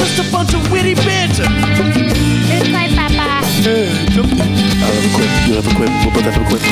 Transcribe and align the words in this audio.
just 0.00 0.18
a 0.18 0.32
bunch 0.32 0.54
of 0.54 0.72
witty 0.72 0.94
banter. 0.94 1.44
Good 1.44 2.64
play, 2.72 2.88
Papa. 2.96 3.20
I 3.20 3.44
have 4.88 5.04
a 5.04 5.12
quip. 5.14 5.30
You 5.46 5.54
have 5.60 5.66
a 5.66 5.74
quip. 5.76 5.90
We'll 6.00 6.14
both 6.14 6.24
have 6.24 6.40
a 6.40 6.44
quip. 6.48 6.62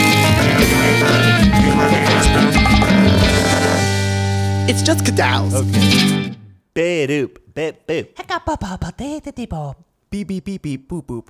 It's 4.70 4.80
just 4.80 5.04
cadals. 5.04 5.52
Okay. 5.52 6.34
Beep 6.72 7.54
beep 7.54 7.86
beep. 7.86 8.16
Beep 10.10 10.26
beep 10.26 10.44
beep 10.44 10.62
beep 10.62 10.88
boop 10.88 11.04
boop. 11.04 11.28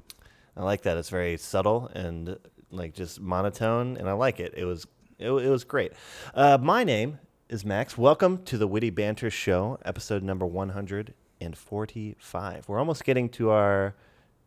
I 0.56 0.62
like 0.62 0.82
that. 0.82 0.96
It's 0.98 1.10
very 1.10 1.36
subtle 1.36 1.90
and 1.94 2.38
like 2.70 2.94
just 2.94 3.20
monotone, 3.20 3.96
and 3.96 4.08
I 4.08 4.12
like 4.12 4.38
it. 4.38 4.54
It 4.56 4.66
was 4.66 4.86
it, 5.18 5.32
it 5.32 5.50
was 5.50 5.64
great. 5.64 5.94
Uh, 6.32 6.58
my 6.62 6.84
name 6.84 7.18
is 7.48 7.64
Max. 7.64 7.98
Welcome 7.98 8.44
to 8.44 8.56
the 8.56 8.68
Witty 8.68 8.90
Banter 8.90 9.30
Show, 9.30 9.80
episode 9.84 10.22
number 10.22 10.46
one 10.46 10.68
hundred 10.68 11.14
and 11.40 11.56
forty-five. 11.56 12.68
We're 12.68 12.78
almost 12.78 13.04
getting 13.04 13.28
to 13.30 13.50
our 13.50 13.94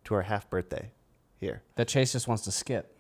to 0.06 0.14
our 0.16 0.22
half 0.24 0.50
birthday 0.50 0.92
here. 1.40 1.62
That 1.76 1.88
Chase 1.88 2.12
just 2.12 2.28
wants 2.28 2.44
to 2.44 2.52
skip. 2.52 2.98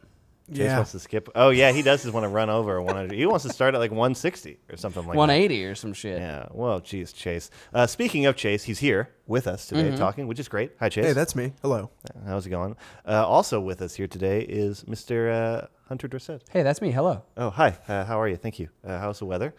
Chase 0.49 0.58
Yeah. 0.59 0.76
wants 0.77 0.91
to 0.91 0.99
skip. 0.99 1.30
Oh 1.36 1.49
yeah, 1.49 1.72
he 1.72 1.82
does 1.82 2.02
just 2.02 2.13
want 2.13 2.26
to 2.26 2.27
run 2.27 2.49
over 2.49 2.82
100. 2.82 3.13
He 3.16 3.26
wants 3.26 3.44
to 3.46 3.54
start 3.54 3.73
at 3.73 3.77
like 3.77 3.91
160 3.91 4.58
or 4.70 4.76
something 4.77 5.02
like 5.04 5.13
that. 5.13 5.18
180 5.18 5.66
or 5.66 5.76
some 5.76 5.94
shit. 5.94 6.20
Yeah. 6.20 6.48
Well, 6.52 6.80
geez, 6.82 7.13
Chase. 7.13 7.49
Uh, 7.73 7.88
speaking 7.88 8.26
of 8.26 8.35
Chase, 8.35 8.63
he's 8.63 8.80
here 8.80 9.09
with 9.27 9.48
us 9.48 9.68
today 9.68 9.84
Mm-hmm. 9.90 9.98
talking, 9.98 10.27
which 10.27 10.40
is 10.40 10.49
great. 10.49 10.71
Hi, 10.80 10.90
Chase. 10.90 11.05
Hey, 11.05 11.13
that's 11.13 11.35
me. 11.35 11.54
Hello. 11.62 11.90
How's 12.26 12.46
it 12.46 12.49
going? 12.49 12.76
Uh, 13.08 13.26
also 13.26 13.62
with 13.62 13.82
us 13.82 13.96
here 13.96 14.08
today 14.08 14.41
is 14.41 14.84
Mr. 14.85 15.32
Uh, 15.63 15.68
Hunter 15.88 16.08
Dorset. 16.10 16.44
Hey, 16.52 16.63
that's 16.63 16.82
me. 16.82 16.91
Hello. 16.91 17.23
Oh, 17.38 17.49
hi. 17.52 17.77
Uh, 17.88 18.04
how 18.04 18.20
are 18.20 18.27
you? 18.27 18.35
Thank 18.35 18.60
you. 18.60 18.68
Uh, 18.85 18.99
how's 18.99 19.20
the 19.20 19.26
weather? 19.26 19.54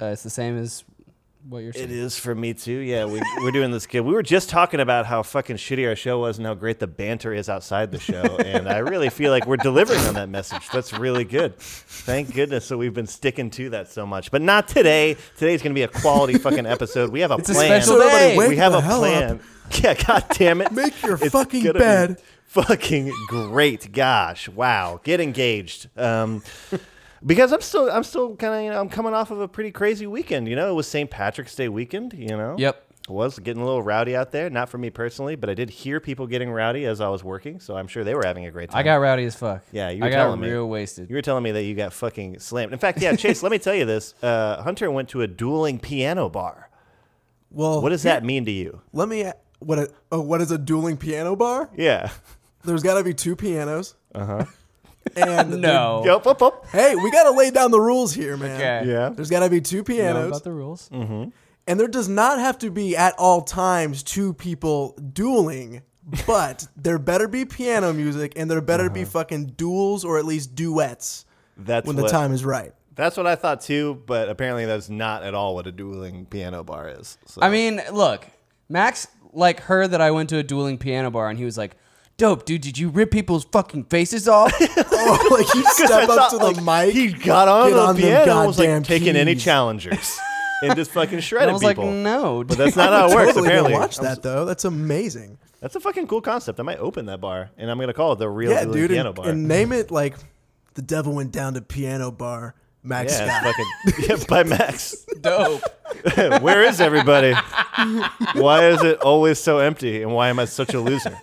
Uh, 0.00 0.06
it's 0.06 0.24
the 0.24 0.30
same 0.30 0.58
as 0.58 0.84
what 1.48 1.58
you're 1.58 1.72
saying. 1.72 1.86
It 1.90 1.96
is 1.96 2.18
for 2.18 2.34
me 2.34 2.54
too. 2.54 2.72
Yeah, 2.78 3.04
we, 3.04 3.20
we're 3.42 3.50
doing 3.50 3.70
this 3.70 3.86
good. 3.86 4.02
We 4.02 4.12
were 4.12 4.22
just 4.22 4.48
talking 4.48 4.80
about 4.80 5.06
how 5.06 5.22
fucking 5.22 5.56
shitty 5.56 5.86
our 5.88 5.96
show 5.96 6.18
was 6.20 6.38
and 6.38 6.46
how 6.46 6.54
great 6.54 6.78
the 6.78 6.86
banter 6.86 7.32
is 7.34 7.48
outside 7.48 7.90
the 7.90 7.98
show, 7.98 8.22
and 8.44 8.68
I 8.68 8.78
really 8.78 9.10
feel 9.10 9.30
like 9.30 9.46
we're 9.46 9.56
delivering 9.56 10.00
on 10.00 10.14
that 10.14 10.28
message. 10.28 10.68
That's 10.72 10.92
really 10.92 11.24
good. 11.24 11.56
Thank 11.58 12.34
goodness 12.34 12.68
that 12.68 12.78
we've 12.78 12.94
been 12.94 13.06
sticking 13.06 13.50
to 13.50 13.70
that 13.70 13.88
so 13.88 14.06
much. 14.06 14.30
But 14.30 14.42
not 14.42 14.68
today. 14.68 15.16
Today's 15.36 15.62
going 15.62 15.72
to 15.72 15.78
be 15.78 15.82
a 15.82 15.88
quality 15.88 16.38
fucking 16.38 16.66
episode. 16.66 17.10
We 17.10 17.20
have 17.20 17.30
a 17.30 17.36
It's 17.36 17.50
a 17.50 17.54
plan. 17.54 17.82
special 17.82 17.98
day. 17.98 18.36
We 18.36 18.56
have 18.56 18.74
a 18.74 18.80
hell 18.80 19.00
plan. 19.00 19.40
Yeah, 19.82 19.94
god 19.94 20.26
damn 20.32 20.60
it. 20.60 20.70
Make 20.72 21.00
your 21.02 21.14
It's 21.14 21.30
fucking 21.30 21.62
gonna 21.62 21.72
be 21.74 21.78
bed. 21.78 22.20
Fucking 22.46 23.10
great. 23.28 23.90
Gosh. 23.92 24.48
Wow. 24.48 25.00
Get 25.02 25.20
engaged. 25.20 25.88
Um 25.98 26.42
because 27.24 27.52
I'm 27.52 27.60
still 27.60 27.90
I'm 27.90 28.04
still 28.04 28.36
kind 28.36 28.54
of, 28.54 28.62
you 28.62 28.70
know, 28.70 28.80
I'm 28.80 28.88
coming 28.88 29.14
off 29.14 29.30
of 29.30 29.40
a 29.40 29.48
pretty 29.48 29.70
crazy 29.72 30.06
weekend, 30.06 30.48
you 30.48 30.56
know. 30.56 30.68
It 30.70 30.74
was 30.74 30.86
St. 30.88 31.10
Patrick's 31.10 31.54
Day 31.54 31.68
weekend, 31.68 32.12
you 32.14 32.28
know. 32.36 32.56
Yep. 32.58 32.84
It 33.08 33.10
was 33.10 33.36
getting 33.40 33.60
a 33.60 33.64
little 33.64 33.82
rowdy 33.82 34.14
out 34.14 34.30
there, 34.30 34.48
not 34.48 34.68
for 34.68 34.78
me 34.78 34.88
personally, 34.88 35.34
but 35.34 35.50
I 35.50 35.54
did 35.54 35.70
hear 35.70 35.98
people 35.98 36.28
getting 36.28 36.52
rowdy 36.52 36.84
as 36.86 37.00
I 37.00 37.08
was 37.08 37.24
working, 37.24 37.58
so 37.58 37.76
I'm 37.76 37.88
sure 37.88 38.04
they 38.04 38.14
were 38.14 38.24
having 38.24 38.46
a 38.46 38.50
great 38.52 38.70
time. 38.70 38.78
I 38.78 38.84
got 38.84 38.94
rowdy 38.96 39.24
as 39.24 39.34
fuck. 39.34 39.64
Yeah, 39.72 39.90
you 39.90 40.00
were 40.02 40.06
I 40.06 40.10
got 40.10 40.16
telling 40.18 40.40
me. 40.40 40.48
real 40.48 40.68
wasted. 40.68 41.10
You 41.10 41.16
were 41.16 41.22
telling 41.22 41.42
me 41.42 41.50
that 41.50 41.64
you 41.64 41.74
got 41.74 41.92
fucking 41.92 42.38
slammed. 42.38 42.72
In 42.72 42.78
fact, 42.78 43.00
yeah, 43.02 43.16
Chase, 43.16 43.42
let 43.42 43.50
me 43.50 43.58
tell 43.58 43.74
you 43.74 43.84
this. 43.86 44.14
Uh, 44.22 44.62
Hunter 44.62 44.88
went 44.88 45.08
to 45.10 45.22
a 45.22 45.26
dueling 45.26 45.80
piano 45.80 46.28
bar. 46.28 46.70
Well, 47.50 47.82
What 47.82 47.88
does 47.90 48.04
that 48.04 48.22
mean 48.24 48.44
to 48.44 48.52
you? 48.52 48.80
Let 48.92 49.08
me. 49.08 49.30
What? 49.58 49.78
A, 49.80 49.88
oh, 50.12 50.20
what 50.20 50.40
is 50.40 50.52
a 50.52 50.58
dueling 50.58 50.96
piano 50.96 51.34
bar? 51.36 51.70
Yeah. 51.76 52.10
There's 52.64 52.82
got 52.84 52.98
to 52.98 53.04
be 53.04 53.14
two 53.14 53.34
pianos. 53.34 53.96
Uh 54.14 54.18
Uh-huh. 54.18 54.36
huh. 54.38 54.44
And 55.16 55.60
no. 55.60 56.02
Yup, 56.04 56.26
up, 56.26 56.42
up. 56.42 56.66
Hey, 56.68 56.94
we 56.94 57.10
got 57.10 57.24
to 57.24 57.30
lay 57.30 57.50
down 57.50 57.70
the 57.70 57.80
rules 57.80 58.14
here, 58.14 58.36
man. 58.36 58.56
Okay. 58.56 58.90
Yeah. 58.90 59.10
There's 59.10 59.30
got 59.30 59.40
to 59.40 59.50
be 59.50 59.60
two 59.60 59.76
You 59.76 59.82
know 59.82 59.86
pianos, 59.86 60.28
about 60.28 60.44
the 60.44 60.52
rules. 60.52 60.88
Mm. 60.92 61.32
and 61.66 61.80
there 61.80 61.88
does 61.88 62.08
not 62.08 62.38
have 62.38 62.58
to 62.58 62.70
be 62.70 62.96
at 62.96 63.14
all 63.18 63.42
times 63.42 64.02
two 64.02 64.34
people 64.34 64.96
dueling. 65.12 65.82
But 66.26 66.66
there 66.76 66.98
better 66.98 67.28
be 67.28 67.44
piano 67.44 67.92
music, 67.92 68.32
and 68.34 68.50
there 68.50 68.60
better 68.60 68.90
be 68.90 69.04
fucking 69.04 69.52
duels 69.56 70.04
or 70.04 70.18
at 70.18 70.24
least 70.24 70.54
duets 70.56 71.24
Uh-huh. 71.24 71.64
That's 71.64 71.86
when 71.86 71.94
the 71.96 72.02
what, 72.02 72.10
time 72.10 72.32
is 72.32 72.44
right. 72.44 72.72
That's 72.94 73.16
what 73.16 73.26
I 73.26 73.36
thought 73.36 73.60
too, 73.60 74.02
but 74.06 74.28
apparently 74.28 74.66
that's 74.66 74.88
not 74.88 75.22
at 75.22 75.34
all 75.34 75.54
what 75.54 75.66
a 75.66 75.72
dueling 75.72 76.26
piano 76.26 76.64
bar 76.64 76.88
is. 76.88 77.18
So. 77.26 77.40
I 77.40 77.50
mean, 77.50 77.80
look, 77.92 78.26
Max 78.68 79.06
like 79.32 79.60
heard 79.60 79.92
that 79.92 80.00
I 80.00 80.10
went 80.10 80.28
to 80.30 80.38
a 80.38 80.42
dueling 80.42 80.76
piano 80.76 81.10
bar, 81.10 81.30
and 81.30 81.38
he 81.38 81.44
was 81.44 81.56
like, 81.56 81.76
"Dope, 82.22 82.44
dude! 82.44 82.60
Did 82.60 82.78
you 82.78 82.88
rip 82.88 83.10
people's 83.10 83.44
fucking 83.44 83.84
faces 83.84 84.28
off?" 84.28 84.52
Oh, 85.04 85.28
like 85.36 85.52
you 85.54 85.62
'Cause 85.64 85.80
I 85.80 86.04
step 86.04 86.08
up 86.08 86.16
thought, 86.16 86.30
to 86.30 86.38
the 86.38 86.60
like, 86.62 86.86
mic. 86.86 86.94
He 86.94 87.08
got 87.12 87.48
on 87.48 87.70
get 87.70 87.74
the 87.74 87.80
on 87.82 87.96
them 87.96 88.02
piano 88.04 88.38
and 88.38 88.46
was 88.46 88.58
like 88.58 88.84
taking 88.84 89.16
any 89.16 89.34
challengers 89.34 90.16
and 90.62 90.76
just 90.76 90.92
fucking 90.92 91.14
and 91.14 91.24
shredded 91.24 91.48
I 91.50 91.52
was 91.52 91.62
like, 91.64 91.76
people. 91.76 91.90
"No, 91.90 92.44
But 92.44 92.56
that's 92.58 92.76
not 92.76 92.90
how 92.92 93.08
it 93.08 93.12
I 93.12 93.14
works. 93.16 93.26
totally 93.34 93.48
apparently, 93.48 93.72
watch 93.72 93.96
that 93.98 94.22
though. 94.22 94.44
That's 94.44 94.64
amazing. 94.64 95.38
That's 95.60 95.74
a 95.74 95.80
fucking 95.80 96.06
cool 96.06 96.20
concept. 96.20 96.60
I 96.60 96.62
might 96.62 96.78
open 96.78 97.06
that 97.06 97.20
bar, 97.20 97.50
and 97.58 97.68
I'm 97.70 97.78
gonna 97.80 97.92
call 97.94 98.12
it 98.12 98.20
the 98.20 98.28
real 98.28 98.52
yeah, 98.52 98.64
dude, 98.64 98.90
piano 98.90 99.08
and, 99.08 99.16
bar. 99.16 99.28
and 99.28 99.48
name 99.48 99.72
it 99.72 99.90
like 99.90 100.16
the 100.74 100.82
devil 100.82 101.14
went 101.14 101.32
down 101.32 101.54
to 101.54 101.60
piano 101.62 102.10
bar. 102.12 102.54
Max 102.84 103.12
yeah, 103.18 103.40
Scott. 103.40 103.54
fucking 103.54 104.08
yeah, 104.08 104.24
by 104.28 104.44
Max. 104.44 105.04
dope." 105.20 105.62
Where 106.42 106.62
is 106.62 106.80
everybody? 106.80 107.34
why 108.34 108.66
is 108.68 108.82
it 108.82 109.00
always 109.00 109.38
so 109.40 109.58
empty, 109.58 110.02
and 110.02 110.12
why 110.14 110.28
am 110.28 110.38
I 110.38 110.44
such 110.46 110.74
a 110.74 110.80
loser? 110.80 111.16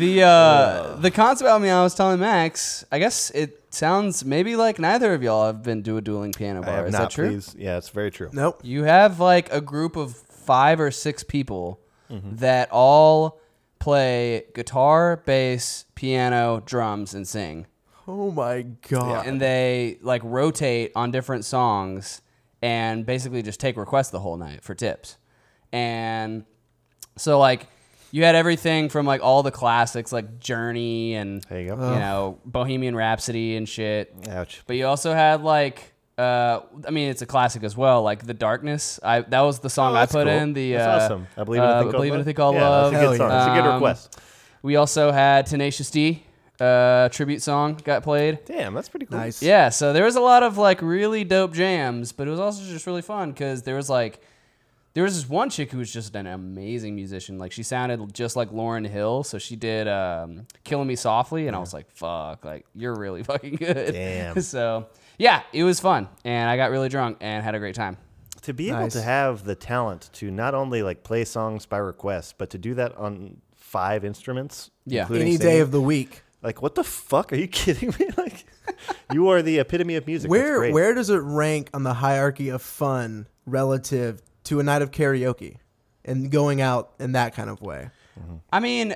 The 0.00 0.22
uh, 0.22 0.96
the 0.96 1.10
concept 1.10 1.48
I 1.50 1.58
mean, 1.58 1.70
I 1.70 1.82
was 1.82 1.94
telling 1.94 2.18
Max. 2.20 2.84
I 2.90 2.98
guess 2.98 3.30
it 3.30 3.62
sounds 3.70 4.24
maybe 4.24 4.56
like 4.56 4.78
neither 4.78 5.14
of 5.14 5.22
y'all 5.22 5.46
have 5.46 5.62
been 5.62 5.82
to 5.84 5.96
a 5.96 6.00
dueling 6.00 6.32
piano 6.32 6.62
I 6.62 6.66
bar. 6.66 6.74
have 6.76 6.86
Is 6.86 6.92
not, 6.92 7.00
that 7.02 7.10
true? 7.10 7.28
please. 7.30 7.54
Yeah, 7.58 7.76
it's 7.78 7.90
very 7.90 8.10
true. 8.10 8.30
Nope. 8.32 8.60
You 8.64 8.84
have 8.84 9.20
like 9.20 9.52
a 9.52 9.60
group 9.60 9.96
of 9.96 10.16
five 10.16 10.80
or 10.80 10.90
six 10.90 11.22
people 11.22 11.80
Mm-hmm. 12.10 12.36
that 12.38 12.68
all 12.72 13.38
play 13.78 14.46
guitar, 14.52 15.22
bass, 15.24 15.84
piano, 15.94 16.60
drums, 16.66 17.14
and 17.14 17.28
sing. 17.28 17.66
Oh 18.08 18.32
my 18.32 18.62
god. 18.88 19.28
And 19.28 19.40
they 19.40 19.98
like 20.02 20.20
rotate 20.24 20.90
on 20.96 21.12
different 21.12 21.44
songs 21.44 22.20
and 22.60 23.06
basically 23.06 23.42
just 23.42 23.60
take 23.60 23.76
requests 23.76 24.10
the 24.10 24.18
whole 24.18 24.36
night 24.36 24.64
for 24.64 24.74
tips. 24.74 25.18
And 25.72 26.44
so 27.16 27.38
like 27.38 27.68
you 28.12 28.24
had 28.24 28.34
everything 28.34 28.88
from 28.88 29.06
like 29.06 29.22
all 29.22 29.42
the 29.42 29.50
classics 29.50 30.12
like 30.12 30.40
Journey 30.40 31.14
and 31.14 31.42
There 31.44 31.60
you 31.60 31.66
you 31.70 31.76
go. 31.76 31.94
know 31.98 32.38
Bohemian 32.44 32.94
Rhapsody 32.96 33.56
and 33.56 33.68
shit. 33.68 34.14
Ouch. 34.28 34.62
But 34.66 34.76
you 34.76 34.86
also 34.86 35.12
had 35.14 35.42
like 35.42 35.92
uh, 36.18 36.60
I 36.86 36.90
mean, 36.90 37.08
it's 37.08 37.22
a 37.22 37.26
classic 37.26 37.62
as 37.62 37.76
well. 37.76 38.02
Like 38.02 38.26
the 38.26 38.34
darkness. 38.34 39.00
I 39.02 39.20
that 39.22 39.40
was 39.40 39.60
the 39.60 39.70
song 39.70 39.92
Oh, 39.92 39.96
I 39.96 40.00
that's 40.00 40.12
put 40.12 40.26
cool. 40.26 40.32
in. 40.36 40.52
The 40.52 40.72
That's 40.72 40.86
uh, 41.02 41.04
awesome. 41.04 41.26
I 41.36 41.44
believe 41.44 41.62
in 41.62 41.68
a 41.68 41.72
uh, 41.72 41.78
thing 41.82 41.82
called 41.84 41.92
believe 41.92 42.12
in 42.12 42.18
love. 42.18 42.20
a 42.20 42.24
thing 42.24 42.34
called 42.34 42.54
yeah, 42.56 42.68
love. 42.68 42.92
That's 42.92 43.02
a 43.02 43.06
good 43.06 43.18
Hell 43.20 43.28
song. 43.28 43.30
yeah. 43.30 43.52
It's 43.54 43.58
a 43.58 43.62
good 43.62 43.74
request. 43.74 44.20
We 44.62 44.76
also 44.76 45.12
had 45.12 45.46
Tenacious 45.46 45.90
D 45.90 46.22
uh, 46.60 47.08
tribute 47.08 47.40
song 47.42 47.80
got 47.84 48.02
played. 48.02 48.40
Damn, 48.44 48.74
that's 48.74 48.90
pretty 48.90 49.06
cool. 49.06 49.16
nice. 49.16 49.42
Yeah, 49.42 49.70
so 49.70 49.94
there 49.94 50.04
was 50.04 50.16
a 50.16 50.20
lot 50.20 50.42
of 50.42 50.58
like 50.58 50.82
really 50.82 51.24
dope 51.24 51.54
jams, 51.54 52.12
but 52.12 52.28
it 52.28 52.30
was 52.30 52.40
also 52.40 52.62
just 52.64 52.86
really 52.86 53.00
fun 53.00 53.30
because 53.32 53.62
there 53.62 53.76
was 53.76 53.88
like 53.88 54.20
there 54.92 55.04
was 55.04 55.14
this 55.14 55.28
one 55.28 55.50
chick 55.50 55.70
who 55.70 55.78
was 55.78 55.92
just 55.92 56.14
an 56.16 56.26
amazing 56.26 56.94
musician. 56.94 57.38
Like 57.38 57.52
she 57.52 57.62
sounded 57.62 58.12
just 58.12 58.36
like 58.36 58.50
Lauryn 58.50 58.86
Hill, 58.86 59.22
so 59.22 59.38
she 59.38 59.56
did 59.56 59.86
um, 59.86 60.46
"Killing 60.64 60.88
Me 60.88 60.96
Softly," 60.96 61.46
and 61.46 61.54
I 61.54 61.60
was 61.60 61.72
like, 61.72 61.90
"Fuck, 61.92 62.44
like 62.44 62.66
you're 62.74 62.94
really 62.94 63.22
fucking 63.30 63.56
good." 63.56 63.92
Damn. 63.92 64.40
so 64.42 64.86
yeah, 65.18 65.42
it 65.52 65.64
was 65.64 65.80
fun, 65.80 66.08
and 66.24 66.48
I 66.48 66.56
got 66.56 66.70
really 66.70 66.88
drunk 66.88 67.18
and 67.20 67.44
had 67.44 67.54
a 67.54 67.58
great 67.58 67.74
time. 67.74 67.96
to 68.42 68.52
be 68.52 68.70
able 68.70 68.88
to 68.88 69.02
have 69.02 69.44
the 69.44 69.54
talent 69.54 70.10
to 70.14 70.30
not 70.30 70.54
only 70.54 70.82
like 70.82 71.04
play 71.04 71.24
songs 71.24 71.66
by 71.66 71.78
request, 71.78 72.36
but 72.38 72.50
to 72.50 72.58
do 72.58 72.74
that 72.74 72.96
on 72.96 73.40
five 73.56 74.04
instruments. 74.04 74.70
Yeah. 74.86 75.02
including 75.02 75.28
Any 75.28 75.36
day 75.38 75.60
of 75.60 75.70
the 75.70 75.80
week. 75.80 76.22
Like, 76.42 76.62
what 76.62 76.74
the 76.74 76.84
fuck? 76.84 77.32
Are 77.32 77.36
you 77.36 77.48
kidding 77.62 77.94
me? 77.98 78.08
Like, 78.16 78.46
you 79.12 79.28
are 79.28 79.42
the 79.42 79.58
epitome 79.58 79.96
of 79.96 80.06
music. 80.06 80.30
Where 80.30 80.72
where 80.72 80.94
does 80.94 81.10
it 81.10 81.18
rank 81.18 81.70
on 81.74 81.84
the 81.84 81.94
hierarchy 81.94 82.48
of 82.48 82.62
fun 82.62 83.26
relative 83.46 84.22
to 84.44 84.60
a 84.60 84.62
night 84.62 84.82
of 84.82 84.90
karaoke 84.90 85.56
and 86.04 86.30
going 86.30 86.60
out 86.60 86.92
in 86.98 87.12
that 87.12 87.34
kind 87.34 87.50
of 87.50 87.60
way? 87.60 87.90
I 88.52 88.60
mean, 88.60 88.94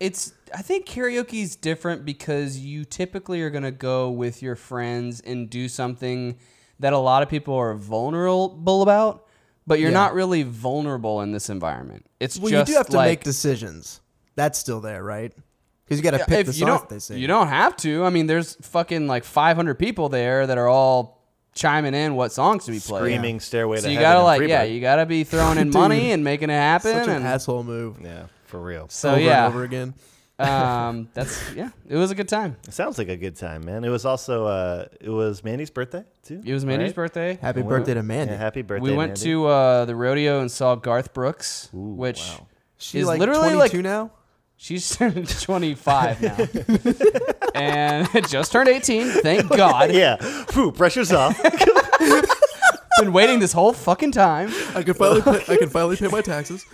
it's 0.00 0.32
I 0.54 0.62
think 0.62 0.86
karaoke 0.86 1.42
is 1.42 1.56
different 1.56 2.04
because 2.04 2.58
you 2.58 2.84
typically 2.84 3.42
are 3.42 3.50
gonna 3.50 3.70
go 3.70 4.10
with 4.10 4.42
your 4.42 4.56
friends 4.56 5.20
and 5.20 5.48
do 5.50 5.68
something 5.68 6.38
that 6.78 6.92
a 6.92 6.98
lot 6.98 7.22
of 7.22 7.28
people 7.28 7.54
are 7.54 7.74
vulnerable 7.74 8.82
about, 8.82 9.26
but 9.66 9.80
you're 9.80 9.88
Yeah. 9.90 9.94
not 9.94 10.14
really 10.14 10.42
vulnerable 10.42 11.20
in 11.22 11.32
this 11.32 11.48
environment. 11.50 12.06
It's 12.20 12.38
Well, 12.38 12.50
just 12.50 12.68
you 12.68 12.74
do 12.74 12.78
have 12.78 12.88
to 12.88 12.96
like, 12.96 13.08
make 13.10 13.24
decisions. 13.24 14.00
That's 14.34 14.58
still 14.58 14.80
there, 14.80 15.02
right? 15.02 15.32
Because 15.84 15.98
you 15.98 16.02
got 16.02 16.18
to 16.18 16.24
pick 16.26 16.46
the 16.46 16.52
you 16.52 16.66
songs 16.66 16.80
don't, 16.80 16.88
they 16.90 16.98
sing. 16.98 17.18
you 17.18 17.26
don't 17.26 17.48
have 17.48 17.76
to. 17.78 18.04
I 18.04 18.10
mean, 18.10 18.26
there's 18.26 18.56
fucking 18.56 19.06
like 19.06 19.24
500 19.24 19.78
people 19.78 20.08
there 20.10 20.46
that 20.46 20.58
are 20.58 20.68
all 20.68 21.15
chiming 21.56 21.94
in 21.94 22.14
what 22.14 22.30
songs 22.30 22.66
to 22.66 22.70
be 22.70 22.78
played. 22.78 23.00
Screaming 23.00 23.40
Stairway 23.40 23.78
So 23.78 23.84
to 23.84 23.90
you 23.90 23.96
Heaven 23.98 24.04
gotta 24.12 24.18
and 24.18 24.26
like, 24.42 24.48
yeah, 24.48 24.62
you 24.62 24.80
gotta 24.80 25.06
be 25.06 25.24
throwing 25.24 25.58
in 25.58 25.66
Dude, 25.72 25.74
money 25.74 26.12
and 26.12 26.22
making 26.22 26.50
it 26.50 26.54
happen. 26.54 26.92
Such 26.92 27.08
an 27.08 27.14
and 27.16 27.24
asshole 27.26 27.64
move. 27.64 27.96
Yeah, 28.00 28.26
for 28.44 28.60
real. 28.60 28.88
so 28.88 29.12
over 29.12 29.20
yeah, 29.20 29.46
and 29.46 29.54
over 29.54 29.64
again. 29.64 29.94
Um, 30.38 31.08
that's 31.14 31.52
yeah. 31.56 31.70
It 31.88 31.96
was 31.96 32.10
a 32.10 32.14
good 32.14 32.28
time. 32.28 32.56
It 32.68 32.74
sounds 32.74 32.98
like 32.98 33.08
a 33.08 33.16
good 33.16 33.36
time, 33.36 33.64
man. 33.64 33.84
It 33.84 33.88
was 33.88 34.04
also 34.04 34.44
uh, 34.46 34.84
it 35.00 35.08
was 35.08 35.42
Mandy's 35.42 35.70
birthday 35.70 36.04
too. 36.22 36.42
It 36.44 36.52
was 36.52 36.64
Mandy's 36.64 36.88
right? 36.90 36.94
birthday. 36.94 37.38
Happy 37.40 37.60
And 37.60 37.68
birthday 37.68 37.92
we- 37.92 38.00
to 38.00 38.02
Mandy. 38.02 38.32
Yeah, 38.34 38.38
happy 38.38 38.60
birthday. 38.62 38.82
we 38.90 38.94
went 38.94 39.10
Mandy. 39.12 39.20
to 39.22 39.46
uh, 39.46 39.84
the 39.86 39.96
rodeo 39.96 40.40
and 40.40 40.50
saw 40.50 40.74
Garth 40.74 41.14
Brooks, 41.14 41.70
Ooh, 41.74 41.78
which 41.78 42.20
wow. 42.20 42.46
She's 42.76 43.02
is 43.02 43.06
like 43.08 43.18
literally 43.20 43.54
22 43.54 43.58
like- 43.78 43.82
now. 43.82 44.10
She's 44.56 44.96
25 45.42 46.22
now, 46.22 46.36
and 47.54 48.08
just 48.28 48.52
turned 48.52 48.68
18. 48.68 49.08
Thank 49.22 49.48
God. 49.50 49.92
Yeah, 49.92 50.16
Phew, 50.50 50.72
pressure's 50.72 51.12
off. 51.12 51.40
Been 52.98 53.12
waiting 53.12 53.40
this 53.40 53.52
whole 53.52 53.72
fucking 53.74 54.12
time. 54.12 54.50
I 54.74 54.82
can 54.82 54.94
finally 54.94 55.20
pay, 55.20 55.52
I 55.52 55.56
can 55.58 55.68
finally 55.68 55.96
pay 55.96 56.08
my 56.08 56.22
taxes. 56.22 56.64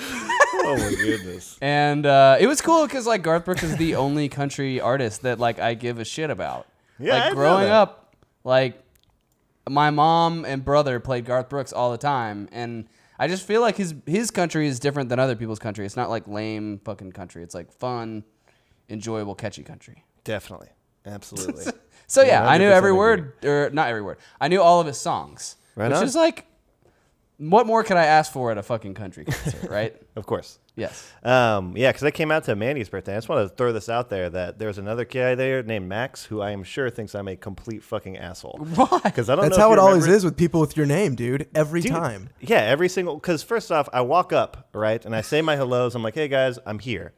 oh 0.00 0.76
my 0.78 0.94
goodness. 0.96 1.58
And 1.60 2.06
uh, 2.06 2.38
it 2.40 2.46
was 2.46 2.62
cool 2.62 2.86
because 2.86 3.06
like 3.06 3.22
Garth 3.22 3.44
Brooks 3.44 3.62
is 3.62 3.76
the 3.76 3.96
only 3.96 4.28
country 4.30 4.80
artist 4.80 5.22
that 5.22 5.38
like 5.38 5.58
I 5.58 5.74
give 5.74 5.98
a 5.98 6.04
shit 6.04 6.30
about. 6.30 6.66
Yeah, 6.98 7.14
I 7.14 7.18
like 7.18 7.28
know 7.28 7.34
growing 7.34 7.64
that. 7.66 7.72
up, 7.72 8.14
like 8.44 8.82
my 9.68 9.90
mom 9.90 10.46
and 10.46 10.64
brother 10.64 11.00
played 11.00 11.26
Garth 11.26 11.50
Brooks 11.50 11.72
all 11.72 11.90
the 11.92 11.98
time, 11.98 12.48
and 12.50 12.88
I 13.18 13.26
just 13.28 13.44
feel 13.46 13.60
like 13.60 13.76
his 13.76 13.94
his 14.06 14.30
country 14.30 14.66
is 14.68 14.78
different 14.78 15.08
than 15.08 15.18
other 15.18 15.34
people's 15.36 15.58
country. 15.58 15.84
It's 15.84 15.96
not 15.96 16.08
like 16.10 16.28
lame 16.28 16.80
fucking 16.84 17.12
country. 17.12 17.42
It's 17.42 17.54
like 17.54 17.72
fun, 17.72 18.24
enjoyable, 18.88 19.34
catchy 19.34 19.62
country. 19.62 20.04
Definitely, 20.24 20.68
absolutely. 21.06 21.64
So 22.10 22.22
yeah, 22.22 22.48
I 22.48 22.56
knew 22.56 22.68
every 22.70 22.88
agree. 22.88 22.98
word, 22.98 23.44
or 23.44 23.68
not 23.70 23.90
every 23.90 24.00
word. 24.00 24.16
I 24.40 24.48
knew 24.48 24.62
all 24.62 24.80
of 24.80 24.86
his 24.86 24.96
songs, 24.96 25.56
Right 25.76 25.88
which 25.88 25.98
on. 25.98 26.04
is 26.04 26.14
like, 26.16 26.46
what 27.36 27.66
more 27.66 27.84
could 27.84 27.98
I 27.98 28.06
ask 28.06 28.32
for 28.32 28.50
at 28.50 28.56
a 28.56 28.62
fucking 28.62 28.94
country 28.94 29.26
concert, 29.26 29.68
right? 29.70 29.94
of 30.16 30.24
course. 30.24 30.58
Yes. 30.78 31.12
Um, 31.22 31.76
yeah, 31.76 31.90
because 31.90 32.04
I 32.04 32.10
came 32.10 32.30
out 32.30 32.44
to 32.44 32.54
Mandy's 32.54 32.88
birthday. 32.88 33.12
I 33.12 33.16
just 33.16 33.28
want 33.28 33.48
to 33.48 33.54
throw 33.54 33.72
this 33.72 33.88
out 33.88 34.08
there 34.10 34.30
that 34.30 34.58
there's 34.58 34.78
another 34.78 35.04
guy 35.04 35.34
there 35.34 35.62
named 35.62 35.88
Max 35.88 36.24
who 36.24 36.40
I 36.40 36.52
am 36.52 36.62
sure 36.62 36.88
thinks 36.88 37.14
I'm 37.14 37.28
a 37.28 37.36
complete 37.36 37.82
fucking 37.82 38.16
asshole. 38.16 38.58
Why? 38.74 39.00
Because 39.02 39.28
I 39.28 39.34
don't 39.34 39.44
That's 39.46 39.58
know. 39.58 39.64
how 39.64 39.72
it 39.72 39.78
always 39.78 40.06
is 40.06 40.24
with 40.24 40.36
people 40.36 40.60
with 40.60 40.76
your 40.76 40.86
name, 40.86 41.14
dude. 41.14 41.48
Every 41.54 41.80
Dude, 41.80 41.92
time. 41.92 42.30
Yeah, 42.40 42.60
every 42.60 42.88
single. 42.88 43.16
Because 43.16 43.42
first 43.42 43.72
off, 43.72 43.88
I 43.92 44.00
walk 44.02 44.32
up 44.32 44.68
right 44.72 45.04
and 45.04 45.14
I 45.14 45.20
say 45.20 45.42
my 45.42 45.56
hellos. 45.56 45.94
I'm 45.94 46.02
like, 46.02 46.14
hey 46.14 46.28
guys, 46.28 46.58
I'm 46.64 46.78
here, 46.78 47.12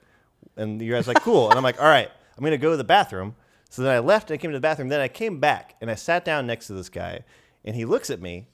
and 0.57 0.81
you 0.81 0.93
guys 0.93 1.07
are 1.07 1.13
like, 1.15 1.23
cool, 1.23 1.51
and 1.51 1.57
I'm 1.59 1.63
like, 1.65 1.81
all 1.81 1.89
right, 1.89 2.11
I'm 2.37 2.45
gonna 2.45 2.57
go 2.59 2.71
to 2.71 2.77
the 2.77 2.85
bathroom. 2.85 3.37
So 3.69 3.83
then 3.83 3.95
I 3.95 3.99
left 4.01 4.31
and 4.31 4.39
I 4.39 4.41
came 4.41 4.51
to 4.51 4.57
the 4.57 4.61
bathroom. 4.61 4.89
Then 4.89 5.01
I 5.01 5.09
came 5.09 5.39
back 5.39 5.77
and 5.81 5.91
I 5.91 5.95
sat 5.95 6.25
down 6.25 6.47
next 6.47 6.67
to 6.69 6.73
this 6.73 6.89
guy, 6.89 7.25
and 7.65 7.77
he 7.77 7.85
looks 7.85 8.11
at 8.11 8.21
me, 8.21 8.49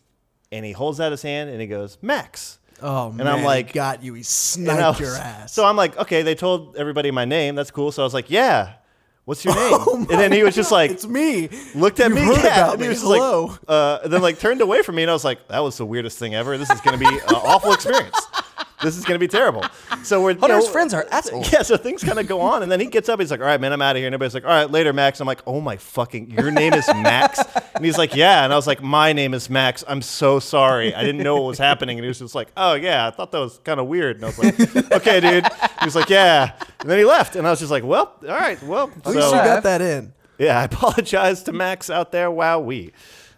and 0.50 0.64
he 0.64 0.72
holds 0.72 1.00
out 1.00 1.12
his 1.12 1.22
hand 1.22 1.50
and 1.50 1.60
he 1.60 1.66
goes, 1.66 1.98
Max. 2.02 2.58
Oh 2.82 3.08
And 3.08 3.16
man, 3.18 3.26
I'm 3.28 3.42
like- 3.44 3.68
he 3.68 3.72
got 3.72 4.02
you. 4.02 4.14
He 4.14 4.22
sniped 4.22 5.00
was- 5.00 5.00
your 5.00 5.16
ass. 5.16 5.52
So 5.52 5.64
I'm 5.64 5.76
like, 5.76 5.96
okay, 5.98 6.22
they 6.22 6.34
told 6.34 6.76
everybody 6.76 7.10
my 7.10 7.24
name. 7.24 7.54
That's 7.54 7.70
cool. 7.70 7.90
So 7.92 8.02
I 8.02 8.04
was 8.04 8.14
like, 8.14 8.30
yeah. 8.30 8.74
What's 9.24 9.44
your 9.44 9.54
name? 9.88 10.00
and 10.02 10.20
then 10.20 10.30
he 10.30 10.44
was 10.44 10.54
just 10.54 10.70
like, 10.70 10.90
it's 10.92 11.06
me. 11.06 11.48
looked 11.74 11.98
at 11.98 12.10
You 12.10 12.14
me, 12.14 12.26
yeah, 12.26 12.38
about 12.64 12.74
and 12.74 12.82
he 12.82 12.88
was 12.88 13.00
Hello. 13.02 13.46
like, 13.46 13.58
uh, 13.66 13.98
and 14.04 14.12
then 14.12 14.22
like 14.22 14.38
turned 14.38 14.60
away 14.60 14.82
from 14.82 14.94
me, 14.94 15.02
and 15.02 15.10
I 15.10 15.14
was 15.14 15.24
like, 15.24 15.48
that 15.48 15.58
was 15.60 15.76
the 15.78 15.84
weirdest 15.84 16.16
thing 16.18 16.36
ever. 16.36 16.56
This 16.56 16.70
is 16.70 16.80
gonna 16.82 16.96
be 16.96 17.06
an 17.06 17.20
awful 17.34 17.72
experience. 17.72 18.14
This 18.82 18.96
is 18.98 19.04
gonna 19.06 19.18
be 19.18 19.28
terrible. 19.28 19.64
So 20.02 20.22
we're 20.22 20.32
you 20.32 20.38
Hunter's 20.38 20.66
know, 20.66 20.70
friends 20.70 20.92
are 20.92 21.06
assholes. 21.10 21.50
Yeah, 21.50 21.62
so 21.62 21.76
things 21.78 22.04
kind 22.04 22.18
of 22.18 22.26
go 22.28 22.40
on, 22.42 22.62
and 22.62 22.70
then 22.70 22.78
he 22.78 22.86
gets 22.86 23.08
up. 23.08 23.18
He's 23.20 23.30
like, 23.30 23.40
"All 23.40 23.46
right, 23.46 23.60
man, 23.60 23.72
I'm 23.72 23.80
out 23.80 23.96
of 23.96 24.00
here." 24.00 24.06
And 24.06 24.14
everybody's 24.14 24.34
like, 24.34 24.44
"All 24.44 24.50
right, 24.50 24.70
later, 24.70 24.92
Max." 24.92 25.18
I'm 25.20 25.26
like, 25.26 25.40
"Oh 25.46 25.60
my 25.62 25.76
fucking, 25.78 26.30
your 26.30 26.50
name 26.50 26.74
is 26.74 26.86
Max?" 26.88 27.40
And 27.74 27.84
he's 27.84 27.96
like, 27.96 28.14
"Yeah." 28.14 28.44
And 28.44 28.52
I 28.52 28.56
was 28.56 28.66
like, 28.66 28.82
"My 28.82 29.12
name 29.14 29.32
is 29.32 29.48
Max. 29.48 29.82
I'm 29.88 30.02
so 30.02 30.38
sorry. 30.38 30.94
I 30.94 31.02
didn't 31.04 31.22
know 31.22 31.36
what 31.36 31.44
was 31.48 31.58
happening." 31.58 31.96
And 31.98 32.04
he 32.04 32.08
was 32.08 32.18
just 32.18 32.34
like, 32.34 32.48
"Oh 32.56 32.74
yeah, 32.74 33.06
I 33.06 33.10
thought 33.10 33.32
that 33.32 33.38
was 33.40 33.58
kind 33.64 33.80
of 33.80 33.86
weird." 33.86 34.16
And 34.16 34.24
I 34.26 34.28
was 34.28 34.38
like, 34.38 34.92
"Okay, 34.92 35.20
dude." 35.20 35.46
He 35.80 35.84
was 35.86 35.94
like, 35.96 36.10
"Yeah." 36.10 36.52
And 36.80 36.90
then 36.90 36.98
he 36.98 37.04
left, 37.06 37.34
and 37.36 37.46
I 37.46 37.50
was 37.50 37.60
just 37.60 37.70
like, 37.70 37.82
"Well, 37.84 38.12
all 38.22 38.28
right, 38.28 38.62
well." 38.62 38.90
At 39.04 39.06
least 39.06 39.30
so- 39.30 39.36
you 39.36 39.42
got 39.44 39.62
that 39.62 39.80
in. 39.80 40.12
yeah, 40.38 40.60
I 40.60 40.64
apologize 40.64 41.42
to 41.44 41.52
Max 41.52 41.88
out 41.88 42.12
there. 42.12 42.30
Wow, 42.30 42.60
we. 42.60 42.92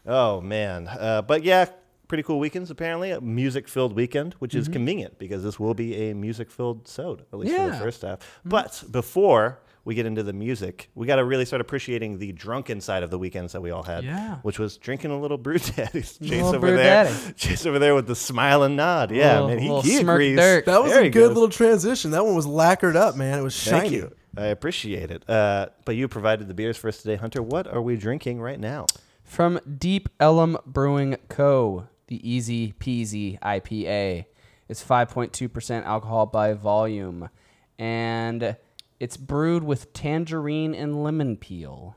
Oh 0.07 0.41
man, 0.41 0.89
uh, 0.89 1.23
but 1.23 1.43
yeah, 1.45 1.67
pretty 2.09 2.23
cool 2.23 2.39
weekends 2.39 2.71
apparently. 2.71 3.11
A 3.11 3.21
music-filled 3.21 3.95
weekend, 3.95 4.35
which 4.41 4.55
is 4.55 4.67
convenient 4.69 5.19
because 5.19 5.43
this 5.43 5.61
will 5.61 5.75
be 5.75 6.11
a 6.11 6.15
music-filled 6.15 6.89
sode 6.89 7.21
at 7.33 7.39
least 7.39 7.55
for 7.55 7.67
the 7.71 7.77
first 7.77 8.03
half. 8.03 8.19
But 8.45 8.83
before 8.91 9.61
we 9.85 9.95
get 9.95 10.05
into 10.05 10.23
the 10.23 10.33
music, 10.35 10.91
we 10.95 11.07
got 11.07 11.17
to 11.17 11.25
really 11.25 11.45
start 11.47 11.61
appreciating 11.63 12.19
the 12.19 12.33
drunken 12.33 12.79
side 12.81 13.03
of 13.03 13.11
the 13.11 13.19
weekends 13.19 13.53
that 13.55 13.63
we 13.63 13.71
all 13.71 13.83
had. 13.85 14.05
Yeah. 14.05 14.37
which 14.43 14.59
was 14.59 14.77
drinking 14.77 15.11
a 15.13 15.19
little 15.21 15.39
brew 15.39 15.59
daddies. 15.77 16.19
Chase 16.19 16.43
over 16.43 16.59
brew 16.59 16.77
there, 16.77 17.05
daddy. 17.05 17.33
Chase 17.35 17.65
over 17.65 17.79
there 17.79 17.95
with 17.95 18.07
the 18.07 18.15
smile 18.17 18.63
and 18.65 18.77
nod. 18.77 19.11
Yeah, 19.11 19.41
Little- 19.41 19.49
man, 19.49 19.59
he, 19.59 19.69
little 19.69 19.83
he 19.83 19.97
agrees. 19.99 20.37
Dirk. 20.37 20.65
That 20.67 20.83
was 20.83 20.93
There 20.93 21.03
a 21.05 21.09
good 21.11 21.29
goes. 21.29 21.35
little 21.35 21.49
transition. 21.49 22.11
That 22.11 22.25
one 22.27 22.35
was 22.35 22.47
lacquered 22.47 22.97
up, 22.97 23.17
man. 23.17 23.39
It 23.39 23.43
was 23.43 23.55
shiny. 23.55 23.81
Thank 23.81 23.93
you. 23.93 24.13
I 24.37 24.47
appreciate 24.47 25.11
it. 25.11 25.29
Uh, 25.29 25.69
but 25.87 25.97
you 25.97 26.07
provided 26.07 26.49
the 26.49 26.55
beers 26.55 26.77
for 26.77 26.89
us 26.89 27.01
today, 27.01 27.17
Hunter. 27.17 27.43
What 27.43 27.67
are 27.67 27.81
we 27.81 27.97
drinking 27.97 28.41
right 28.43 28.61
now? 28.61 28.85
From 29.25 29.59
Deep 29.79 30.09
Ellum 30.21 30.59
Brewing 30.67 31.17
Co., 31.29 31.87
the 32.09 32.29
Easy 32.29 32.73
Peasy 32.75 33.39
IPA. 33.41 34.27
It's 34.69 34.85
5.2% 34.85 35.85
alcohol 35.85 36.27
by 36.27 36.53
volume. 36.53 37.31
And 37.79 38.57
it's 39.01 39.17
brewed 39.17 39.63
with 39.63 39.93
tangerine 39.93 40.75
and 40.75 41.03
lemon 41.03 41.37
peel. 41.37 41.97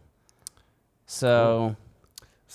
So 1.06 1.76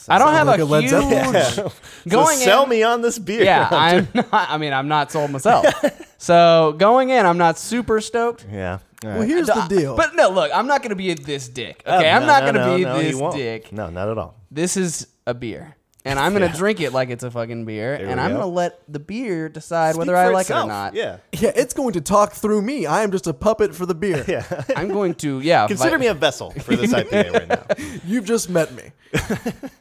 I 0.09 0.19
don't 0.19 0.33
have 0.33 0.47
like 0.47 0.61
a, 0.61 0.63
a 0.63 0.65
Led 0.65 0.85
huge 0.85 0.91
Zeppelin. 1.55 1.73
going 2.09 2.37
so 2.39 2.45
sell 2.45 2.63
in, 2.65 2.69
me 2.71 2.83
on 2.83 3.03
this 3.03 3.19
beer. 3.19 3.43
Yeah, 3.45 3.65
Hunter. 3.65 4.09
I'm 4.15 4.25
not 4.31 4.51
I 4.51 4.59
mean 4.59 4.73
I'm 4.73 4.89
not 4.89 5.11
sold 5.13 5.31
myself. 5.31 5.67
so 6.19 6.75
going 6.79 7.11
in, 7.11 7.27
I'm 7.27 7.39
not 7.39 7.59
super 7.59 8.01
stoked. 8.01 8.47
yeah. 8.51 8.79
All 9.05 9.11
Well, 9.11 9.19
right. 9.21 9.29
here's 9.29 9.47
the 9.47 9.67
deal. 9.69 9.95
But 9.97 10.15
no, 10.15 10.31
look, 10.31 10.51
I'm 10.55 10.67
not 10.67 10.83
gonna 10.83 10.97
be 10.97 11.13
this 11.13 11.49
dick. 11.49 11.83
Oh, 11.85 11.99
Okay, 11.99 12.11
uh, 12.11 12.17
I'm 12.19 12.27
not 12.27 12.45
no, 12.45 12.53
gonna 12.53 12.67
no, 12.67 12.77
be 12.77 12.85
no, 12.85 12.99
this 12.99 13.35
dick. 13.35 13.73
No, 13.73 13.91
not 13.91 14.09
at 14.09 14.17
all. 14.17 14.37
This 14.51 14.77
is 14.79 15.07
a 15.27 15.35
beer. 15.35 15.76
And 16.07 16.19
I'm 16.19 16.33
gonna 16.33 16.53
drink 16.53 16.81
it 16.81 16.93
like 16.93 17.11
it's 17.11 17.25
a 17.25 17.31
fucking 17.31 17.65
beer, 17.65 17.99
There 17.99 18.07
and 18.07 18.17
we 18.17 18.23
I'm 18.25 18.31
go. 18.33 18.39
gonna 18.39 18.53
let 18.53 18.81
the 18.91 18.99
beer 19.01 19.49
decide 19.49 19.93
Speak 19.95 19.99
whether 20.01 20.17
I 20.17 20.27
for 20.27 20.33
like 20.33 20.43
itself. 20.43 20.61
it 20.61 20.65
or 20.65 20.69
not. 20.69 20.95
Yeah. 20.95 21.17
yeah, 21.33 21.53
it's 21.55 21.75
going 21.75 21.93
to 21.95 22.01
talk 22.01 22.33
through 22.33 22.63
me. 22.63 22.87
I 22.87 23.03
am 23.03 23.11
just 23.11 23.27
a 23.27 23.35
puppet 23.35 23.75
for 23.75 23.85
the 23.87 23.95
beer. 23.95 24.25
Yeah. 24.29 24.45
I'm 24.77 24.89
going 24.89 25.15
to, 25.17 25.41
yeah. 25.41 25.67
Consider 25.67 25.91
vi- 25.93 25.97
me 25.99 26.07
a 26.07 26.15
vessel 26.15 26.51
for 26.53 26.75
this 26.77 26.93
IPA 26.93 27.33
right 27.33 27.49
now. 27.49 27.99
You've 28.07 28.25
just 28.25 28.49
met 28.49 28.73
me. 28.75 28.93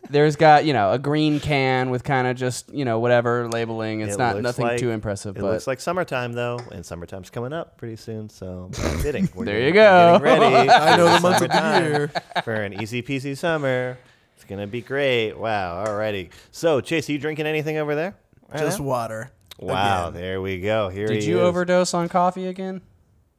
There's 0.09 0.35
got 0.35 0.65
you 0.65 0.73
know 0.73 0.91
a 0.91 0.99
green 0.99 1.39
can 1.39 1.89
with 1.89 2.03
kind 2.03 2.27
of 2.27 2.35
just 2.37 2.71
you 2.73 2.85
know 2.85 2.99
whatever 2.99 3.47
labeling. 3.49 4.01
It's 4.01 4.15
It 4.15 4.19
not 4.19 4.35
looks 4.35 4.43
nothing 4.43 4.65
like- 4.65 4.79
too 4.79 4.91
impressive, 4.91 5.35
It 5.35 5.41
but 5.41 5.51
looks 5.51 5.67
like 5.67 5.79
summertime 5.79 6.33
though, 6.33 6.59
and 6.71 6.85
summertime's 6.85 7.29
coming 7.29 7.53
up 7.53 7.77
pretty 7.77 7.95
soon. 7.95 8.29
So 8.29 8.69
fitting. 9.01 9.27
We're 9.33 9.45
There 9.45 9.55
getting- 9.59 9.67
you 9.67 9.73
go. 9.73 10.19
we're 10.21 10.27
getting 10.39 10.53
ready. 10.53 10.69
I 10.69 10.95
know 10.97 11.07
for 11.07 11.13
the 11.15 11.19
months 11.21 11.41
of 11.41 11.47
the 11.49 11.53
summertime 11.57 11.83
year. 11.91 12.11
for 12.43 12.53
an 12.53 12.81
easy 12.81 13.01
peasy 13.01 13.35
summer. 13.37 13.97
It's 14.45 14.49
gonna 14.51 14.67
be 14.67 14.81
great. 14.81 15.33
Wow. 15.33 15.83
Alrighty. 15.87 16.29
So 16.51 16.79
Chase, 16.79 17.09
are 17.09 17.13
you 17.13 17.17
drinking 17.17 17.47
anything 17.47 17.77
over 17.77 17.95
there? 17.95 18.15
right 18.53 18.59
Just 18.59 18.79
now? 18.79 18.85
water. 18.85 19.31
Wow. 19.57 20.09
Again. 20.09 20.21
There 20.21 20.39
we 20.41 20.59
go. 20.61 20.89
Here 20.89 21.07
did 21.07 21.23
he 21.23 21.29
you 21.29 21.37
is. 21.37 21.41
overdose 21.45 21.95
on 21.95 22.09
coffee 22.09 22.45
again? 22.45 22.81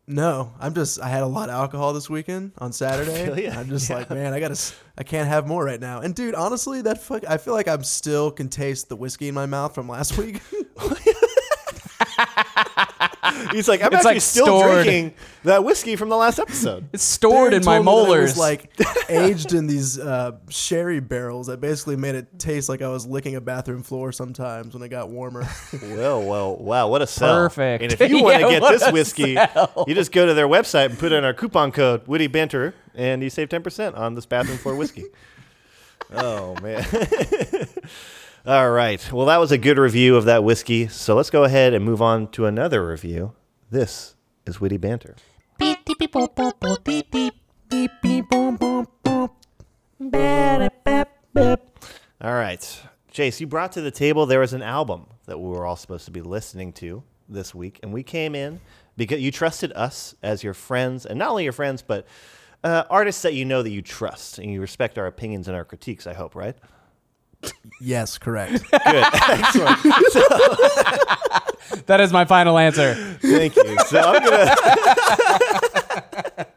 No, 0.09 0.53
I'm 0.59 0.75
just. 0.75 1.01
I 1.01 1.07
had 1.09 1.23
a 1.23 1.27
lot 1.27 1.49
of 1.49 1.55
alcohol 1.55 1.93
this 1.93 2.11
weekend 2.11 2.53
on 2.59 2.73
Saturday. 2.73 3.25
feel 3.27 3.39
ya. 3.39 3.53
I'm 3.57 3.69
just 3.69 3.89
like, 3.89 4.11
man, 4.11 4.33
I 4.33 4.41
gotta. 4.41 4.61
I 4.99 5.05
can't 5.05 5.29
have 5.29 5.47
more 5.47 5.65
right 5.65 5.81
now. 5.81 6.01
And 6.01 6.13
dude, 6.13 6.35
honestly, 6.35 6.83
that 6.83 7.01
fuck. 7.01 7.23
I 7.29 7.37
feel 7.37 7.55
like 7.55 7.69
I'm 7.69 7.85
still 7.85 8.33
can 8.33 8.49
taste 8.49 8.89
the 8.89 8.97
whiskey 8.97 9.29
in 9.29 9.35
my 9.35 9.47
mouth 9.47 9.77
from 9.77 9.89
last 9.89 10.19
week. 10.19 10.41
He's 13.53 13.69
like, 13.69 13.81
I'm 13.83 13.87
It's 13.89 13.97
actually 13.97 14.15
like 14.15 14.23
still 14.23 14.47
stored. 14.47 14.85
drinking 14.85 15.15
that 15.45 15.63
whiskey 15.65 15.97
from 15.97 16.09
the 16.09 16.17
last 16.17 16.39
episode. 16.39 16.89
It's 16.93 17.03
stored 17.05 17.53
Dude 17.53 17.63
in 17.63 17.67
my 17.67 17.77
told 17.79 17.87
me 17.87 17.93
that 17.93 17.99
it 18.03 18.07
molars. 18.07 18.31
was 18.33 18.39
like 18.39 18.71
aged 19.09 19.53
in 19.55 19.67
these 19.67 19.99
uh, 19.99 20.33
sherry 20.49 21.01
barrels 21.01 21.47
that 21.49 21.61
basically 21.61 21.97
made 21.97 22.15
it 22.15 22.39
taste 22.39 22.69
like 22.69 22.83
I 22.83 22.89
was 22.89 23.07
licking 23.07 23.37
a 23.37 23.41
bathroom 23.41 23.83
floor 23.83 24.13
sometimes 24.13 24.75
when 24.75 24.83
it 24.83 24.89
got 24.89 25.09
warmer. 25.11 25.47
Well, 25.83 26.23
well, 26.23 26.57
wow, 26.57 26.89
what 26.89 27.03
a 27.03 27.07
sell. 27.07 27.35
Perfect. 27.37 27.83
And 27.85 27.93
if 27.93 28.01
you 28.11 28.23
want 28.23 28.37
to 28.37 28.41
Yeah, 28.47 28.51
get 28.51 28.63
what 28.63 28.73
this 28.73 28.83
a 28.87 28.93
whiskey, 28.93 29.35
sell. 29.37 29.85
you 29.87 29.95
just 29.95 30.13
go 30.13 30.27
to 30.27 30.35
their 30.35 30.49
website 30.49 30.87
and 30.87 30.99
put 30.99 31.13
in 31.13 31.25
our 31.25 31.33
coupon 31.35 31.73
code 31.73 32.07
Witty 32.07 32.27
Banter, 32.27 32.75
and 32.95 33.23
you 33.23 33.31
save 33.31 33.49
10% 33.49 33.97
on 33.97 34.15
this 34.15 34.27
bathroom 34.27 34.59
floor 34.59 34.75
whiskey. 34.77 35.05
oh, 36.13 36.55
man. 36.63 36.85
All 38.47 38.71
right. 38.71 39.13
Well, 39.13 39.27
that 39.27 39.39
was 39.39 39.51
a 39.51 39.59
good 39.59 39.77
review 39.77 40.15
of 40.15 40.25
that 40.27 40.45
whiskey. 40.45 40.87
So 40.87 41.17
let's 41.17 41.31
go 41.31 41.43
ahead 41.43 41.75
and 41.75 41.85
move 41.85 42.01
on 42.01 42.29
to 42.29 42.47
another 42.47 42.87
review. 42.87 43.33
This 43.73 44.15
is 44.47 44.61
Witty 44.61 44.77
Banter. 44.77 45.17
All 52.21 52.35
right. 52.35 52.83
Chase, 53.11 53.41
you 53.41 53.49
brought 53.49 53.73
to 53.73 53.81
the 53.81 53.91
table 53.91 54.27
there 54.27 54.39
was 54.39 54.53
an 54.53 54.63
album 54.63 55.07
that 55.25 55.41
we 55.41 55.49
were 55.49 55.67
all 55.67 55.75
supposed 55.75 56.05
to 56.05 56.13
be 56.13 56.23
listening 56.23 56.73
to 56.75 57.03
this 57.29 57.53
week, 57.53 57.81
and 57.83 57.93
we 57.93 58.05
came 58.05 58.37
in 58.37 58.61
because 58.97 59.21
you 59.21 59.33
trusted 59.33 59.73
us 59.73 60.15
as 60.23 60.45
your 60.45 60.55
friends, 60.55 61.05
and 61.05 61.19
not 61.19 61.31
only 61.31 61.43
your 61.43 61.53
friends, 61.53 61.83
but 61.83 62.07
uh, 62.63 62.85
artists 62.91 63.23
that 63.23 63.35
you 63.35 63.45
know 63.45 63.65
that 63.65 63.71
you 63.71 63.83
trust 63.83 64.39
and 64.39 64.53
you 64.53 64.61
respect 64.61 64.99
our 64.99 65.09
opinions 65.09 65.49
and 65.49 65.57
our 65.57 65.65
critiques. 65.65 66.07
I 66.07 66.15
hope, 66.15 66.37
right? 66.37 66.57
Yes, 67.81 68.19
correct. 68.19 68.53
Good, 68.71 68.81
excellent. 68.85 69.83
that 71.87 72.01
is 72.01 72.13
my 72.13 72.25
final 72.25 72.59
answer. 72.59 72.95
Thank 73.21 73.57
you. 73.57 73.77
So 73.87 74.01
I'm 74.01 74.25
gonna 74.25 74.55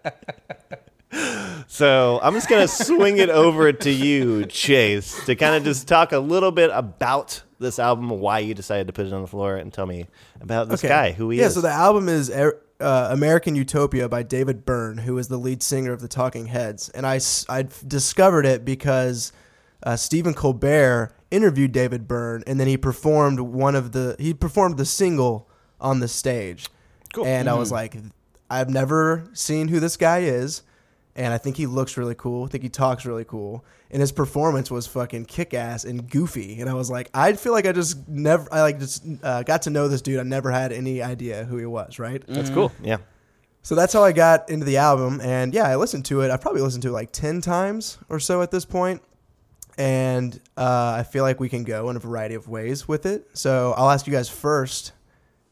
So 1.68 2.20
I'm 2.22 2.34
just 2.34 2.50
gonna 2.50 2.68
swing 2.68 3.18
it 3.18 3.30
over 3.30 3.72
to 3.72 3.92
you, 3.92 4.46
Chase, 4.46 5.24
to 5.26 5.36
kind 5.36 5.56
of 5.56 5.64
just 5.64 5.88
talk 5.88 6.12
a 6.12 6.20
little 6.20 6.52
bit 6.52 6.70
about 6.74 7.42
this 7.60 7.80
album, 7.80 8.10
why 8.10 8.40
you 8.40 8.54
decided 8.54 8.88
to 8.88 8.94
put 8.94 9.06
it 9.06 9.14
on 9.14 9.22
the 9.22 9.28
floor, 9.28 9.56
and 9.56 9.74
tell 9.74 9.86
me 9.86 10.06
about 10.42 10.70
this 10.70 10.82
guy, 10.82 11.12
who 11.12 11.30
he 11.30 11.40
yeah, 11.40 11.48
is. 11.48 11.54
so 11.54 11.62
the 11.62 11.70
album 11.70 12.08
is 12.08 12.30
uh, 12.30 12.52
American 12.80 13.56
Utopia 13.56 14.08
by 14.08 14.24
David 14.24 14.66
Byrne, 14.66 14.98
who 15.00 15.18
is 15.18 15.28
the 15.28 15.38
lead 15.38 15.62
singer 15.62 15.92
of 15.92 16.02
the 16.02 16.08
Talking 16.08 16.48
Heads. 16.48 16.90
And 16.90 17.06
I, 17.06 17.18
s- 17.18 17.46
I 17.50 17.68
discovered 17.88 18.46
it 18.46 18.64
because 18.64 19.34
uh, 19.84 19.96
Stephen 19.96 20.34
Colbert 20.34 21.16
interviewed 21.32 21.72
David 21.72 22.08
Byrne, 22.08 22.44
and 22.48 22.60
then 22.60 22.68
he 22.68 22.78
performed 22.78 23.40
one 23.40 23.76
of 23.76 23.92
the 23.92 24.16
he 24.20 24.34
performed 24.34 24.78
the 24.78 24.86
single 24.86 25.50
on 25.80 26.00
the 26.00 26.08
stage. 26.08 26.70
Cool. 27.14 27.26
And 27.26 27.50
I 27.50 27.54
was 27.56 27.72
like, 27.72 27.96
I've 28.50 28.70
never 28.70 29.30
seen 29.34 29.68
who 29.68 29.80
this 29.80 29.98
guy 29.98 30.20
is, 30.20 30.64
and 31.16 31.34
I 31.34 31.38
think 31.38 31.58
he 31.58 31.66
looks 31.66 31.98
really 31.98 32.16
cool. 32.16 32.46
I 32.46 32.48
think 32.48 32.64
he 32.64 32.70
talks 32.70 33.06
really 33.06 33.26
cool, 33.26 33.66
and 33.90 34.02
his 34.02 34.12
performance 34.12 34.70
was 34.70 34.86
fucking 34.88 35.26
kick 35.26 35.54
ass 35.54 35.86
and 35.86 36.10
goofy. 36.10 36.60
And 36.60 36.70
I 36.70 36.74
was 36.74 36.92
like, 36.92 37.10
I 37.14 37.34
feel 37.34 37.54
like 37.54 37.66
I 37.66 37.72
just 37.72 38.08
never, 38.08 38.48
I 38.52 38.62
like 38.62 38.80
just 38.80 39.06
uh, 39.24 39.44
got 39.44 39.64
to 39.64 39.70
know 39.70 39.88
this 39.88 40.02
dude. 40.02 40.20
I 40.20 40.24
never 40.24 40.52
had 40.52 40.72
any 40.72 41.02
idea 41.02 41.46
who 41.46 41.58
he 41.58 41.66
was. 41.66 42.00
Right. 42.00 42.24
That's 42.28 42.50
cool. 42.50 42.72
Yeah. 42.84 42.98
So 43.62 43.76
that's 43.76 43.92
how 43.92 44.04
I 44.04 44.14
got 44.14 44.50
into 44.50 44.66
the 44.66 44.78
album, 44.78 45.20
and 45.22 45.54
yeah, 45.54 45.68
I 45.68 45.76
listened 45.76 46.06
to 46.06 46.22
it. 46.22 46.32
I've 46.32 46.42
probably 46.42 46.62
listened 46.62 46.84
to 46.84 46.90
it 46.90 46.94
like 46.94 47.12
ten 47.12 47.42
times 47.42 47.98
or 48.08 48.20
so 48.20 48.42
at 48.42 48.52
this 48.52 48.66
point, 48.66 49.02
and 49.80 50.40
uh, 50.58 50.98
I 51.00 51.04
feel 51.04 51.24
like 51.24 51.40
we 51.40 51.48
can 51.48 51.64
go 51.64 51.90
in 51.90 51.96
a 51.96 52.00
variety 52.00 52.36
of 52.36 52.50
ways 52.50 52.86
with 52.86 53.06
it. 53.06 53.26
So 53.34 53.74
I'll 53.78 53.90
ask 53.90 54.06
you 54.06 54.14
guys 54.14 54.30
first: 54.30 54.92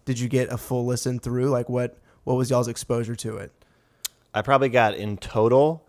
Did 0.03 0.19
you 0.19 0.27
get 0.27 0.51
a 0.51 0.57
full 0.57 0.85
listen 0.85 1.17
through? 1.17 1.49
Like, 1.49 1.69
what 1.69 1.97
what 2.25 2.35
was 2.35 2.49
y'all's 2.49 2.67
exposure 2.67 3.15
to 3.15 3.37
it? 3.37 3.51
I 4.33 4.41
probably 4.41 4.69
got 4.69 4.95
in 4.95 5.17
total, 5.17 5.87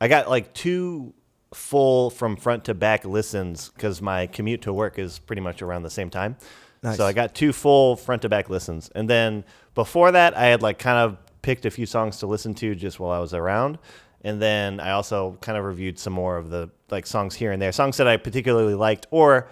I 0.00 0.08
got 0.08 0.28
like 0.28 0.52
two 0.52 1.14
full 1.54 2.10
from 2.10 2.36
front 2.36 2.66
to 2.66 2.74
back 2.74 3.06
listens 3.06 3.70
because 3.70 4.02
my 4.02 4.26
commute 4.26 4.62
to 4.62 4.72
work 4.72 4.98
is 4.98 5.18
pretty 5.18 5.40
much 5.40 5.62
around 5.62 5.82
the 5.82 5.90
same 5.90 6.10
time. 6.10 6.36
Nice. 6.82 6.98
So 6.98 7.06
I 7.06 7.14
got 7.14 7.34
two 7.34 7.54
full 7.54 7.96
front 7.96 8.22
to 8.22 8.28
back 8.28 8.50
listens. 8.50 8.90
And 8.94 9.08
then 9.08 9.44
before 9.74 10.12
that, 10.12 10.36
I 10.36 10.44
had 10.44 10.60
like 10.60 10.78
kind 10.78 10.98
of 10.98 11.16
picked 11.40 11.64
a 11.64 11.70
few 11.70 11.86
songs 11.86 12.18
to 12.18 12.26
listen 12.26 12.54
to 12.56 12.74
just 12.74 13.00
while 13.00 13.10
I 13.10 13.18
was 13.18 13.32
around. 13.32 13.78
And 14.20 14.42
then 14.42 14.78
I 14.78 14.90
also 14.90 15.38
kind 15.40 15.56
of 15.56 15.64
reviewed 15.64 15.98
some 15.98 16.12
more 16.12 16.36
of 16.36 16.50
the 16.50 16.70
like 16.90 17.06
songs 17.06 17.34
here 17.34 17.52
and 17.52 17.60
there, 17.60 17.72
songs 17.72 17.96
that 17.98 18.08
I 18.08 18.16
particularly 18.16 18.74
liked 18.74 19.06
or 19.10 19.48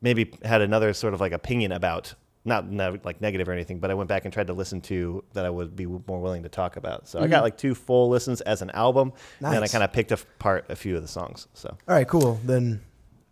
maybe 0.00 0.32
had 0.44 0.60
another 0.60 0.92
sort 0.92 1.14
of 1.14 1.20
like 1.20 1.32
opinion 1.32 1.72
about. 1.72 2.14
Not, 2.44 2.70
not 2.70 3.04
like 3.04 3.20
negative 3.20 3.48
or 3.48 3.52
anything, 3.52 3.80
but 3.80 3.90
I 3.90 3.94
went 3.94 4.08
back 4.08 4.24
and 4.24 4.32
tried 4.32 4.46
to 4.46 4.52
listen 4.52 4.80
to 4.82 5.24
that 5.32 5.44
I 5.44 5.50
would 5.50 5.74
be 5.74 5.84
more 5.84 6.20
willing 6.20 6.44
to 6.44 6.48
talk 6.48 6.76
about. 6.76 7.08
So 7.08 7.18
I 7.18 7.26
got 7.26 7.42
like 7.42 7.58
two 7.58 7.74
full 7.74 8.08
listens 8.08 8.40
as 8.40 8.62
an 8.62 8.70
album, 8.70 9.12
and 9.40 9.52
then 9.52 9.64
I 9.64 9.66
kind 9.66 9.82
of 9.82 9.92
picked 9.92 10.12
apart 10.12 10.66
a 10.68 10.76
few 10.76 10.94
of 10.94 11.02
the 11.02 11.08
songs. 11.08 11.48
So 11.54 11.70
All 11.88 11.94
right, 11.96 12.06
cool. 12.06 12.38
Then 12.44 12.82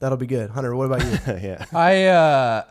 that'll 0.01 0.19
be 0.19 0.27
good. 0.27 0.51
Hunter, 0.51 0.75
what 0.75 0.87
about 0.87 1.05
you? 1.05 1.11
yeah, 1.49 1.65
I 1.73 2.07
uh, 2.07 2.65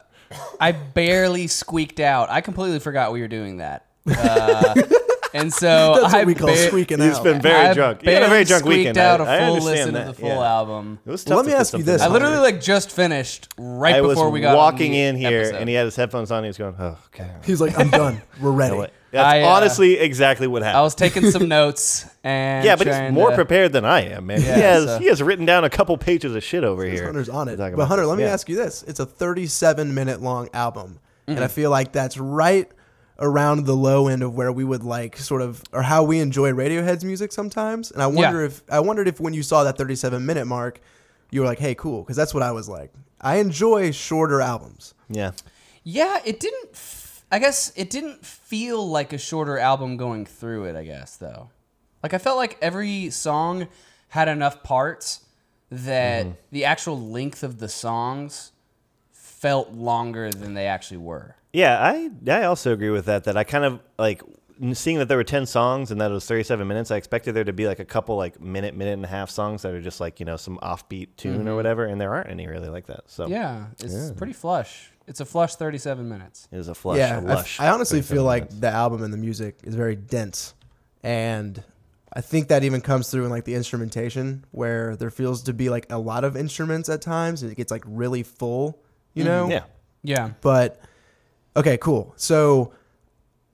I 0.59 0.73
barely 0.73 1.47
squeaked 1.47 2.01
out. 2.01 2.29
I 2.29 2.41
completely 2.41 2.79
forgot 2.79 3.13
we 3.13 3.21
were 3.21 3.29
doing 3.29 3.57
that. 3.57 3.85
Uh, 4.05 4.73
and 5.33 5.51
so 5.53 5.97
That's 6.01 6.13
I 6.13 6.17
what 6.19 6.27
we 6.27 6.35
call 6.35 6.47
ba- 6.49 6.57
squeaking 6.67 6.99
You've 7.01 7.15
out. 7.15 7.23
been 7.23 7.41
very 7.41 7.67
I 7.69 7.73
drunk. 7.73 8.03
You 8.03 8.11
had 8.11 8.23
a 8.23 8.27
very 8.27 8.29
barely 8.43 8.45
drunk 8.45 8.61
squeaked 8.63 8.77
weekend. 8.79 8.97
out 8.97 9.21
I- 9.21 9.23
a 9.23 9.27
I 9.27 9.39
full 9.45 9.53
understand 9.55 9.77
listen 9.77 9.93
that, 9.95 10.01
to 10.01 10.07
the 10.07 10.13
full 10.13 10.29
yeah. 10.29 10.53
album. 10.57 10.99
it 11.05 11.09
was 11.09 11.25
Well, 11.25 11.37
tough 11.37 11.37
let 11.37 11.45
me 11.45 11.51
to 11.51 11.55
put 11.55 11.59
ask 11.61 11.73
you 11.73 11.77
something 11.79 11.93
this. 11.93 12.01
I 12.01 12.05
on. 12.07 12.13
literally 12.13 12.37
like 12.37 12.61
just 12.61 12.91
finished 12.91 13.49
right 13.57 13.95
I 13.95 14.01
was 14.01 14.15
before 14.15 14.29
we 14.29 14.41
got 14.41 14.51
on 14.51 14.57
walking 14.57 14.91
the 14.91 15.01
in 15.01 15.15
here, 15.17 15.39
episode. 15.41 15.55
and 15.59 15.69
he 15.69 15.75
had 15.75 15.85
his 15.85 15.95
headphones 15.95 16.31
on. 16.31 16.37
And 16.39 16.45
he 16.45 16.49
was 16.49 16.57
going, 16.57 16.75
"Oh, 16.79 16.97
okay." 17.13 17.29
He's 17.45 17.59
like, 17.61 17.77
I'm 17.77 17.89
done. 17.89 18.21
We're 18.41 18.51
ready. 18.51 18.77
That's 19.11 19.27
I, 19.27 19.41
uh, 19.43 19.47
honestly 19.47 19.99
exactly 19.99 20.47
what 20.47 20.63
happened. 20.63 20.79
I 20.79 20.81
was 20.81 20.95
taking 20.95 21.29
some 21.29 21.47
notes 21.47 22.07
and 22.23 22.65
yeah, 22.65 22.75
but 22.75 22.87
he's 22.87 22.95
trying 22.95 23.13
more 23.13 23.29
to- 23.29 23.35
prepared 23.35 23.71
than 23.71 23.85
I 23.85 24.01
am, 24.09 24.25
man. 24.25 24.41
Yeah, 24.41 24.55
he 24.55 24.61
has 24.61 24.85
so- 24.85 24.97
he 24.99 25.05
has 25.05 25.21
written 25.21 25.45
down 25.45 25.63
a 25.65 25.69
couple 25.69 25.95
pages 25.99 26.33
of 26.35 26.43
shit 26.43 26.63
over 26.63 26.83
here. 26.83 27.05
Hunter's 27.05 27.29
on 27.29 27.47
it. 27.47 27.57
to 27.57 27.57
But 27.57 27.73
about 27.73 27.87
Hunter, 27.89 28.03
this. 28.03 28.09
let 28.09 28.17
me 28.17 28.23
Yeah. 28.23 28.31
ask 28.33 28.49
you 28.49 28.55
this: 28.55 28.83
It's 28.87 28.99
a 28.99 29.05
37 29.05 29.93
minute 29.93 30.21
long 30.21 30.49
album, 30.53 30.99
and. 31.27 31.39
I 31.39 31.47
feel 31.47 31.69
like 31.69 31.91
that's 31.91 32.17
right 32.17 32.69
around 33.19 33.65
the 33.65 33.75
low 33.75 34.07
end 34.07 34.23
of 34.23 34.33
where 34.35 34.51
we 34.51 34.63
would 34.63 34.83
like 34.83 35.17
sort 35.17 35.41
of 35.41 35.61
or 35.71 35.83
how 35.83 36.03
we 36.03 36.19
enjoy 36.19 36.51
Radiohead's 36.51 37.05
music 37.05 37.31
sometimes. 37.31 37.91
And 37.91 38.01
I 38.01 38.07
wonder 38.07 38.39
Yeah. 38.41 38.47
if 38.47 38.61
I 38.69 38.79
wondered 38.79 39.07
if 39.07 39.19
when 39.19 39.33
you 39.33 39.43
saw 39.43 39.63
that 39.63 39.77
37 39.77 40.25
minute 40.25 40.45
mark, 40.45 40.79
you 41.31 41.41
were 41.41 41.47
like, 41.47 41.59
"Hey, 41.59 41.75
cool," 41.75 42.01
because 42.03 42.15
that's 42.17 42.33
what 42.33 42.43
I 42.43 42.51
was 42.51 42.67
like. 42.69 42.91
I 43.21 43.37
enjoy 43.37 43.91
shorter 43.91 44.41
albums. 44.41 44.93
Yeah, 45.09 45.31
Yeah, 45.83 46.19
it 46.25 46.39
didn't. 46.39 46.69
F- 46.73 47.23
I 47.31 47.39
guess 47.39 47.71
it 47.75 47.89
didn't 47.89 48.25
feel 48.25 48.87
like 48.87 49.11
a 49.13 49.17
shorter 49.17 49.57
album 49.57 49.97
going 49.97 50.25
through 50.25 50.65
it. 50.65 50.75
I 50.75 50.83
guess 50.83 51.15
though, 51.15 51.49
like 52.03 52.13
I 52.13 52.17
felt 52.17 52.37
like 52.37 52.57
every 52.61 53.09
song 53.09 53.67
had 54.09 54.27
enough 54.27 54.63
parts 54.63 55.21
that 55.71 56.25
Mm-hmm. 56.25 56.35
the 56.51 56.65
actual 56.65 56.99
length 56.99 57.41
of 57.43 57.59
the 57.59 57.67
songs 57.69 58.51
felt 59.11 59.71
longer 59.71 60.29
than 60.31 60.53
they 60.53 60.67
actually 60.67 60.97
were. 60.97 61.35
Yeah. 61.53 61.77
I 61.81 62.09
I 62.29 62.43
also 62.43 62.73
agree 62.73 62.89
with 62.89 63.05
that. 63.05 63.23
That 63.25 63.37
I 63.37 63.43
kind 63.45 63.63
of 63.63 63.79
like 63.97 64.21
seeing 64.73 64.97
that 64.99 65.07
there 65.07 65.17
were 65.17 65.23
ten 65.23 65.45
songs 65.45 65.91
and 65.91 65.99
that 66.01 66.11
it 66.11 66.13
was 66.13 66.25
thirty 66.25 66.43
seven 66.43 66.67
minutes. 66.67 66.91
I 66.91 66.97
expected 66.97 67.33
there 67.35 67.43
to 67.43 67.53
be 67.53 67.67
like 67.67 67.79
a 67.79 67.85
couple 67.85 68.17
like 68.17 68.41
minute 68.41 68.75
minute 68.75 68.93
and 68.93 69.05
a 69.05 69.07
half 69.07 69.29
songs 69.29 69.61
that 69.61 69.73
are 69.73 69.81
just 69.81 69.99
like 70.01 70.19
you 70.19 70.25
know 70.25 70.37
some 70.37 70.57
offbeat 70.59 71.09
tune 71.17 71.47
or 71.47 71.55
whatever, 71.55 71.85
and 71.85 71.99
there 72.01 72.13
aren't 72.13 72.29
any 72.29 72.47
really 72.47 72.69
like 72.69 72.87
that. 72.87 73.01
So 73.07 73.23
Mm-hmm. 73.25 73.33
Yeah, 73.33 73.65
it's 73.79 74.11
pretty 74.11 74.33
flush. 74.33 74.91
It's 75.07 75.19
a 75.19 75.25
flush 75.25 75.55
thirty-seven 75.55 76.07
minutes. 76.07 76.47
it 76.51 76.57
is 76.57 76.69
a 76.69 76.75
flush, 76.75 76.97
yeah, 76.97 77.15
a 77.15 77.21
I 77.21 77.31
f- 77.31 77.37
lush. 77.37 77.59
I, 77.59 77.69
honestly 77.69 77.99
37 77.99 78.15
feel 78.17 78.23
like 78.23 78.43
minutes. 78.43 78.59
the 78.61 78.69
album 78.69 79.03
and 79.03 79.11
the 79.13 79.17
music 79.17 79.59
is 79.63 79.75
very 79.75 79.95
dense, 79.97 80.53
and 81.03 81.61
I 82.13 82.21
think 82.21 82.47
that 82.47 82.63
even 82.63 82.79
comes 82.79 83.09
through 83.11 83.25
in 83.25 83.29
like 83.29 83.43
the 83.43 83.55
instrumentation, 83.55 84.45
where 84.51 84.95
there 84.95 85.09
feels 85.09 85.43
to 85.43 85.53
be 85.53 85.69
like 85.69 85.91
a 85.91 85.97
lot 85.97 86.23
of 86.23 86.37
instruments 86.37 86.87
at 86.87 87.01
times, 87.01 87.41
and 87.43 87.51
it 87.51 87.55
gets 87.55 87.69
like 87.71 87.83
really 87.85 88.23
full, 88.23 88.79
you 89.13 89.23
know. 89.25 89.49
yeah. 89.49 89.63
Yeah, 90.05 90.31
But 90.41 90.79
okay, 91.55 91.77
cool. 91.77 92.13
So 92.17 92.73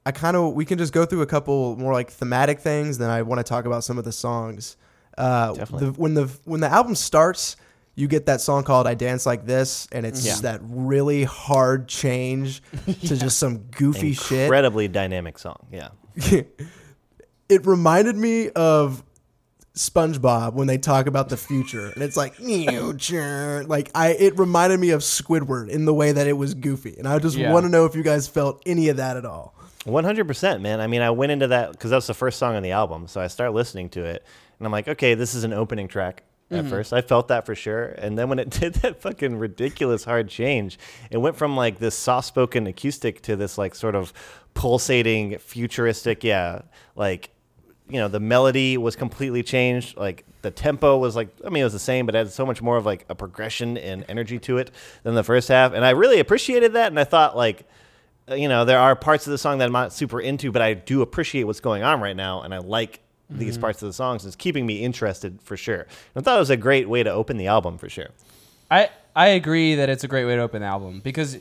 I 0.06 0.12
kind 0.12 0.36
of 0.36 0.54
we 0.54 0.66
can 0.66 0.78
just 0.78 0.94
go 0.94 1.06
through 1.06 1.22
a 1.22 1.26
couple 1.28 1.76
more 1.78 1.94
like 1.94 2.10
thematic 2.10 2.60
things. 2.60 2.98
Then 2.98 3.10
I 3.10 3.22
want 3.22 3.40
to 3.40 3.44
talk 3.44 3.66
about 3.66 3.84
some 3.84 3.98
of 3.98 4.06
the 4.06 4.12
songs. 4.12 4.78
Uh, 5.18 5.54
Definitely. 5.54 5.88
The, 5.88 6.02
when 6.02 6.14
the 6.14 6.28
when 6.46 6.60
the 6.62 6.70
album 6.70 6.96
starts, 6.96 7.58
you 7.96 8.08
get 8.08 8.26
that 8.28 8.42
song 8.42 8.64
called 8.64 8.88
"I 8.88 8.94
Dance 8.96 9.26
Like 9.26 9.46
This," 9.46 9.88
and 9.92 10.06
it's 10.06 10.26
Yeah. 10.26 10.36
that 10.42 10.62
really 10.64 11.26
hard 11.26 11.88
change 11.88 12.62
to 12.86 13.18
just 13.18 13.38
some 13.38 13.60
goofy 13.72 14.14
shit. 14.14 14.42
Incredibly 14.44 14.88
dynamic 14.88 15.38
song. 15.38 15.68
Yeah. 15.72 15.90
it 17.50 17.66
reminded 17.66 18.16
me 18.16 18.50
of 18.50 19.04
SpongeBob 19.80 20.56
when 20.56 20.68
they 20.68 20.78
talk 20.78 21.08
about 21.08 21.30
the 21.30 21.38
future, 21.38 21.88
and 21.88 22.04
it's 22.04 22.18
like 22.18 22.36
future. 22.36 23.64
Like 23.66 23.90
I, 23.96 24.10
it 24.10 24.38
reminded 24.38 24.78
me 24.78 24.90
of 24.90 25.00
Squidward 25.00 25.70
in 25.70 25.86
the 25.86 25.94
way 25.94 26.12
that 26.12 26.28
it 26.28 26.34
was 26.34 26.54
goofy, 26.54 26.96
and 26.98 27.08
I 27.08 27.18
just 27.18 27.38
Yeah. 27.38 27.54
want 27.54 27.64
to 27.66 27.70
know 27.70 27.86
if 27.86 27.96
you 27.96 28.04
guys 28.04 28.28
felt 28.28 28.62
any 28.66 28.90
of 28.90 28.98
that 28.98 29.16
at 29.16 29.26
all. 29.26 29.56
One 29.86 30.04
hundred 30.04 30.28
percent, 30.28 30.62
man. 30.62 30.82
I 30.82 30.88
mean, 30.88 31.02
I 31.02 31.12
went 31.12 31.32
into 31.32 31.48
that 31.48 31.72
because 31.72 31.92
that's 31.92 32.08
the 32.08 32.14
first 32.14 32.38
song 32.38 32.58
on 32.58 32.62
the 32.62 32.72
album, 32.72 33.08
so 33.08 33.22
I 33.22 33.28
start 33.28 33.54
listening 33.54 33.88
to 33.92 34.04
it, 34.04 34.26
and 34.60 34.66
I'm 34.66 34.72
like, 34.74 34.90
okay, 34.90 35.14
this 35.14 35.34
is 35.34 35.46
an 35.46 35.54
opening 35.54 35.88
track. 35.88 36.24
At 36.52 36.62
mm-hmm. 36.62 36.70
first, 36.70 36.92
I 36.92 37.02
felt 37.02 37.30
that 37.30 37.46
for 37.46 37.56
sure, 37.56 37.86
and 37.86 38.18
then 38.18 38.28
when 38.28 38.40
it 38.40 38.50
did 38.60 38.74
that 38.76 39.02
fucking 39.02 39.38
ridiculous 39.38 40.04
hard 40.04 40.28
change, 40.28 40.78
it 41.10 41.20
went 41.20 41.38
from 41.38 41.56
like 41.56 41.80
this 41.80 41.96
soft-spoken 41.96 42.68
acoustic 42.68 43.22
to 43.22 43.38
this 43.38 43.58
like 43.58 43.76
sort 43.76 43.96
of 43.96 44.12
pulsating, 44.56 45.38
futuristic, 45.38 46.26
yeah, 46.26 46.64
like 46.98 47.30
you 47.90 47.98
know, 47.98 48.08
the 48.08 48.20
melody 48.20 48.78
was 48.78 48.96
completely 48.96 49.44
changed. 49.44 49.98
Like 49.98 50.26
the 50.42 50.52
tempo 50.52 50.98
was 50.98 51.16
like, 51.16 51.30
I 51.46 51.50
mean, 51.50 51.62
it 51.62 51.66
was 51.66 51.74
the 51.74 51.80
same, 51.80 52.06
but 52.06 52.16
it 52.16 52.20
had 52.20 52.32
so 52.32 52.46
much 52.46 52.62
more 52.62 52.78
of 52.78 52.86
like 52.86 53.06
a 53.10 53.16
progression 53.16 53.78
and 53.78 54.06
energy 54.08 54.40
to 54.40 54.58
it 54.58 54.72
than 55.04 55.16
the 55.16 55.24
first 55.24 55.48
half, 55.48 55.74
and 55.74 55.84
I 55.84 55.92
really 55.92 56.20
appreciated 56.20 56.74
that. 56.74 56.88
And 56.88 57.00
I 57.00 57.04
thought 57.04 57.36
like 57.36 57.68
uh, 58.30 58.36
you 58.36 58.48
know, 58.48 58.66
there 58.66 58.80
are 58.80 58.96
parts 58.96 59.26
of 59.26 59.32
the 59.32 59.38
song 59.38 59.58
that 59.58 59.66
I'm 59.66 59.72
not 59.72 59.94
super 59.94 60.22
into, 60.22 60.52
but 60.52 60.62
I 60.62 60.74
do 60.74 61.02
appreciate 61.02 61.46
what's 61.46 61.60
going 61.60 61.84
on 61.84 62.00
right 62.00 62.16
now, 62.16 62.42
and 62.42 62.54
I 62.54 62.60
like 62.60 63.00
these 63.30 63.58
parts 63.58 63.82
of 63.82 63.88
the 63.88 63.94
songs. 63.94 64.26
It's 64.26 64.36
keeping 64.36 64.66
me 64.66 64.84
interested 64.84 65.40
for 65.42 65.56
sure. 65.56 65.82
And 65.82 65.88
I 66.18 66.22
thought 66.22 66.38
it 66.38 66.40
was 66.40 66.50
a 66.50 66.58
great 66.58 66.90
way 66.90 67.04
to 67.04 67.12
open 67.12 67.38
the 67.38 67.48
album 67.48 67.78
for 67.78 67.90
sure. 67.90 68.10
I 68.72 68.90
I 69.16 69.30
agree 69.30 69.76
that 69.76 69.90
it's 69.90 70.04
a 70.04 70.08
great 70.08 70.26
way 70.26 70.36
to 70.36 70.42
open 70.42 70.62
the 70.62 70.68
album 70.68 71.02
because 71.04 71.38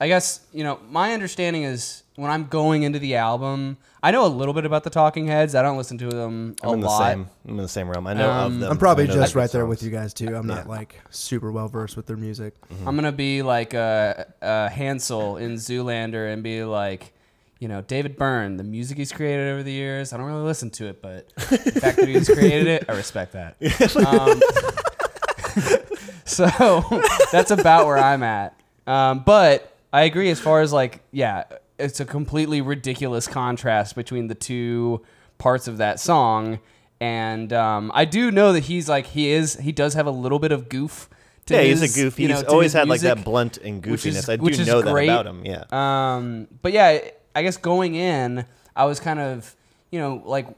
I 0.00 0.08
guess 0.08 0.40
you 0.52 0.64
know 0.64 0.80
my 0.88 1.12
understanding 1.12 1.64
is 1.64 2.02
when 2.16 2.30
I'm 2.30 2.46
going 2.46 2.82
into 2.82 2.98
the 2.98 3.16
album, 3.16 3.76
I 4.02 4.10
know 4.10 4.24
a 4.24 4.28
little 4.28 4.54
bit 4.54 4.64
about 4.64 4.84
the 4.84 4.90
Talking 4.90 5.26
Heads. 5.26 5.54
I 5.54 5.62
don't 5.62 5.76
listen 5.76 5.98
to 5.98 6.08
them 6.08 6.56
a 6.62 6.68
I'm 6.68 6.74
in 6.74 6.80
the 6.80 6.86
lot. 6.86 6.98
same. 7.12 7.28
I'm 7.46 7.50
in 7.52 7.56
the 7.58 7.68
same 7.68 7.88
realm. 7.88 8.06
I 8.06 8.14
know 8.14 8.30
Um, 8.30 8.54
of 8.54 8.60
them. 8.60 8.70
I'm 8.72 8.78
probably 8.78 9.04
I 9.04 9.06
know 9.08 9.14
just 9.14 9.34
their 9.34 9.42
right 9.42 9.50
there 9.52 9.62
songs. 9.62 9.68
with 9.68 9.82
you 9.82 9.90
guys 9.90 10.14
too. 10.14 10.34
I'm 10.34 10.46
not 10.46 10.66
like 10.68 11.00
super 11.10 11.50
well 11.52 11.68
versed 11.68 11.96
with 11.96 12.06
their 12.06 12.16
music. 12.16 12.54
I'm 12.86 12.94
gonna 12.96 13.12
be 13.12 13.42
like 13.42 13.74
uh, 13.74 14.24
uh, 14.42 14.68
Hansel 14.68 15.36
in 15.36 15.54
Zoolander 15.54 16.32
and 16.32 16.42
be 16.42 16.64
like, 16.64 17.12
you 17.58 17.68
know, 17.68 17.80
David 17.82 18.16
Byrne, 18.16 18.56
the 18.58 18.64
music 18.64 18.98
he's 18.98 19.12
created 19.12 19.48
over 19.52 19.62
the 19.62 19.72
years. 19.72 20.12
I 20.12 20.16
don't 20.18 20.26
really 20.26 20.42
listen 20.44 20.70
to 20.70 20.86
it, 20.88 21.00
but 21.02 21.28
the 21.36 21.42
fact 21.80 21.96
that 21.96 22.06
he's 22.08 22.28
created 22.28 22.66
it, 22.66 22.84
I 22.88 22.92
respect 22.94 23.32
that. 23.32 23.56
Um, 24.06 24.40
so 26.24 26.48
that's 27.32 27.50
about 27.50 27.86
where 27.86 27.98
I'm 27.98 28.22
at. 28.22 28.58
Um, 28.86 29.20
but 29.20 29.74
I 29.92 30.02
agree 30.02 30.30
as 30.30 30.38
far 30.40 30.60
as 30.60 30.72
like, 30.72 31.00
yeah, 31.12 31.44
it's 31.78 32.00
a 32.00 32.04
completely 32.04 32.60
ridiculous 32.60 33.26
contrast 33.26 33.94
between 33.94 34.28
the 34.28 34.34
two 34.34 35.02
parts 35.38 35.68
of 35.68 35.78
that 35.78 36.00
song. 36.00 36.58
and 37.00 37.52
um, 37.52 37.90
I 37.94 38.04
do 38.06 38.30
know 38.30 38.52
that 38.54 38.64
he's 38.64 38.88
like 38.88 39.06
he 39.06 39.28
is 39.30 39.54
he 39.56 39.72
does 39.72 39.94
have 39.94 40.06
a 40.06 40.10
little 40.10 40.38
bit 40.38 40.52
of 40.52 40.68
goof. 40.68 41.08
To 41.46 41.54
yeah, 41.54 41.60
his, 41.60 41.80
he's 41.80 41.96
a 41.96 42.00
goofy. 42.02 42.22
you 42.22 42.28
know, 42.28 42.36
he's 42.36 42.44
always 42.44 42.72
had 42.72 42.88
like 42.88 43.02
that 43.02 43.24
blunt 43.24 43.58
and 43.58 43.80
goofiness. 43.82 43.90
which 43.90 44.06
is- 44.06 44.28
I 44.28 44.36
do 44.36 44.42
which 44.42 44.58
is 44.58 44.66
know 44.66 44.82
that 44.82 44.90
about 44.90 45.26
him. 45.26 45.44
Yeah. 45.44 45.64
Um, 45.70 46.48
but 46.62 46.72
yeah, 46.72 46.98
I 47.36 47.42
guess 47.42 47.56
going 47.56 47.94
in, 47.94 48.44
I 48.74 48.84
was 48.86 48.98
kind 48.98 49.20
of, 49.20 49.54
you 49.92 50.00
know, 50.00 50.22
like 50.24 50.48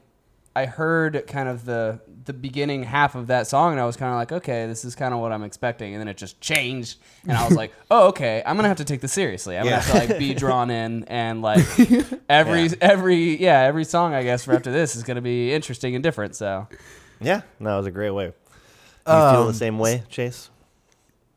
I 0.59 0.65
heard 0.65 1.23
kind 1.27 1.47
of 1.49 1.65
the 1.65 1.99
the 2.25 2.33
beginning 2.33 2.83
half 2.83 3.15
of 3.15 3.27
that 3.27 3.47
song, 3.47 3.71
and 3.71 3.79
I 3.81 3.85
was 3.85 3.95
kind 3.97 4.11
of 4.11 4.17
like, 4.17 4.31
okay, 4.43 4.67
this 4.67 4.85
is 4.85 4.93
kind 4.95 5.13
of 5.13 5.19
what 5.19 5.31
I'm 5.31 5.43
expecting, 5.43 5.93
and 5.95 6.01
then 6.01 6.07
it 6.07 6.17
just 6.17 6.39
changed, 6.41 6.99
and 7.23 7.31
I 7.31 7.45
was 7.47 7.55
like, 7.57 7.71
oh, 7.91 8.09
okay, 8.09 8.43
I'm 8.45 8.55
gonna 8.55 8.67
have 8.67 8.77
to 8.77 8.85
take 8.85 9.01
this 9.01 9.13
seriously. 9.13 9.57
I'm 9.57 9.65
Yeah. 9.65 9.71
gonna 9.79 9.81
have 9.81 10.07
to 10.07 10.13
like 10.13 10.19
be 10.19 10.33
drawn 10.43 10.69
in, 10.69 11.05
and 11.05 11.41
like 11.41 11.65
every 12.29 12.63
Yeah. 12.67 12.75
every 12.81 13.41
yeah 13.41 13.59
every 13.61 13.85
song 13.85 14.13
I 14.13 14.23
guess 14.23 14.43
for 14.45 14.53
after 14.53 14.71
this 14.71 14.95
is 14.95 15.03
gonna 15.03 15.21
be 15.21 15.53
interesting 15.53 15.95
and 15.95 16.03
different. 16.03 16.35
So 16.35 16.67
yeah. 17.21 17.41
No, 17.59 17.73
it 17.73 17.77
was 17.77 17.87
a 17.87 17.91
great 17.91 18.11
way. 18.11 18.33
Do 19.05 19.13
you 19.13 19.21
feel 19.31 19.43
the 19.43 19.47
Um, 19.49 19.53
same 19.53 19.79
way, 19.79 20.03
Chase? 20.09 20.49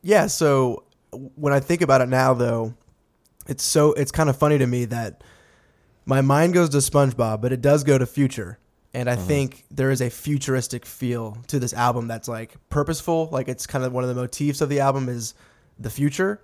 Yeah, 0.03 0.27
so 0.27 0.83
when 1.37 1.53
I 1.53 1.61
think 1.61 1.81
about 1.81 2.01
it 2.01 2.09
now 2.09 2.35
though, 2.35 2.75
it's 3.47 3.63
so 3.65 3.93
it's 3.95 4.11
kind 4.13 4.29
of 4.29 4.37
funny 4.37 4.59
to 4.59 4.67
me 4.67 4.85
that 4.87 5.23
my 6.05 6.21
mind 6.21 6.53
goes 6.55 6.69
to 6.71 6.79
SpongeBob, 6.79 7.41
but 7.41 7.53
it 7.53 7.61
does 7.63 7.83
go 7.85 7.97
to 7.97 8.05
Future. 8.05 8.59
And 8.95 9.09
I 9.09 9.17
mm-hmm. 9.17 9.27
think 9.27 9.65
there 9.71 9.91
is 9.91 10.03
a 10.03 10.11
futuristic 10.11 10.85
feel 10.85 11.39
to 11.49 11.59
this 11.59 11.73
album 11.73 12.09
that's 12.09 12.29
like 12.29 12.55
purposeful, 12.69 13.29
like 13.33 13.49
it's 13.49 13.67
kind 13.67 13.85
of 13.85 13.93
one 13.93 14.05
of 14.05 14.09
the 14.09 14.15
motifs 14.15 14.61
of 14.61 14.69
the 14.69 14.81
album 14.81 15.09
is 15.09 15.35
the 15.79 15.91
future. 15.91 16.41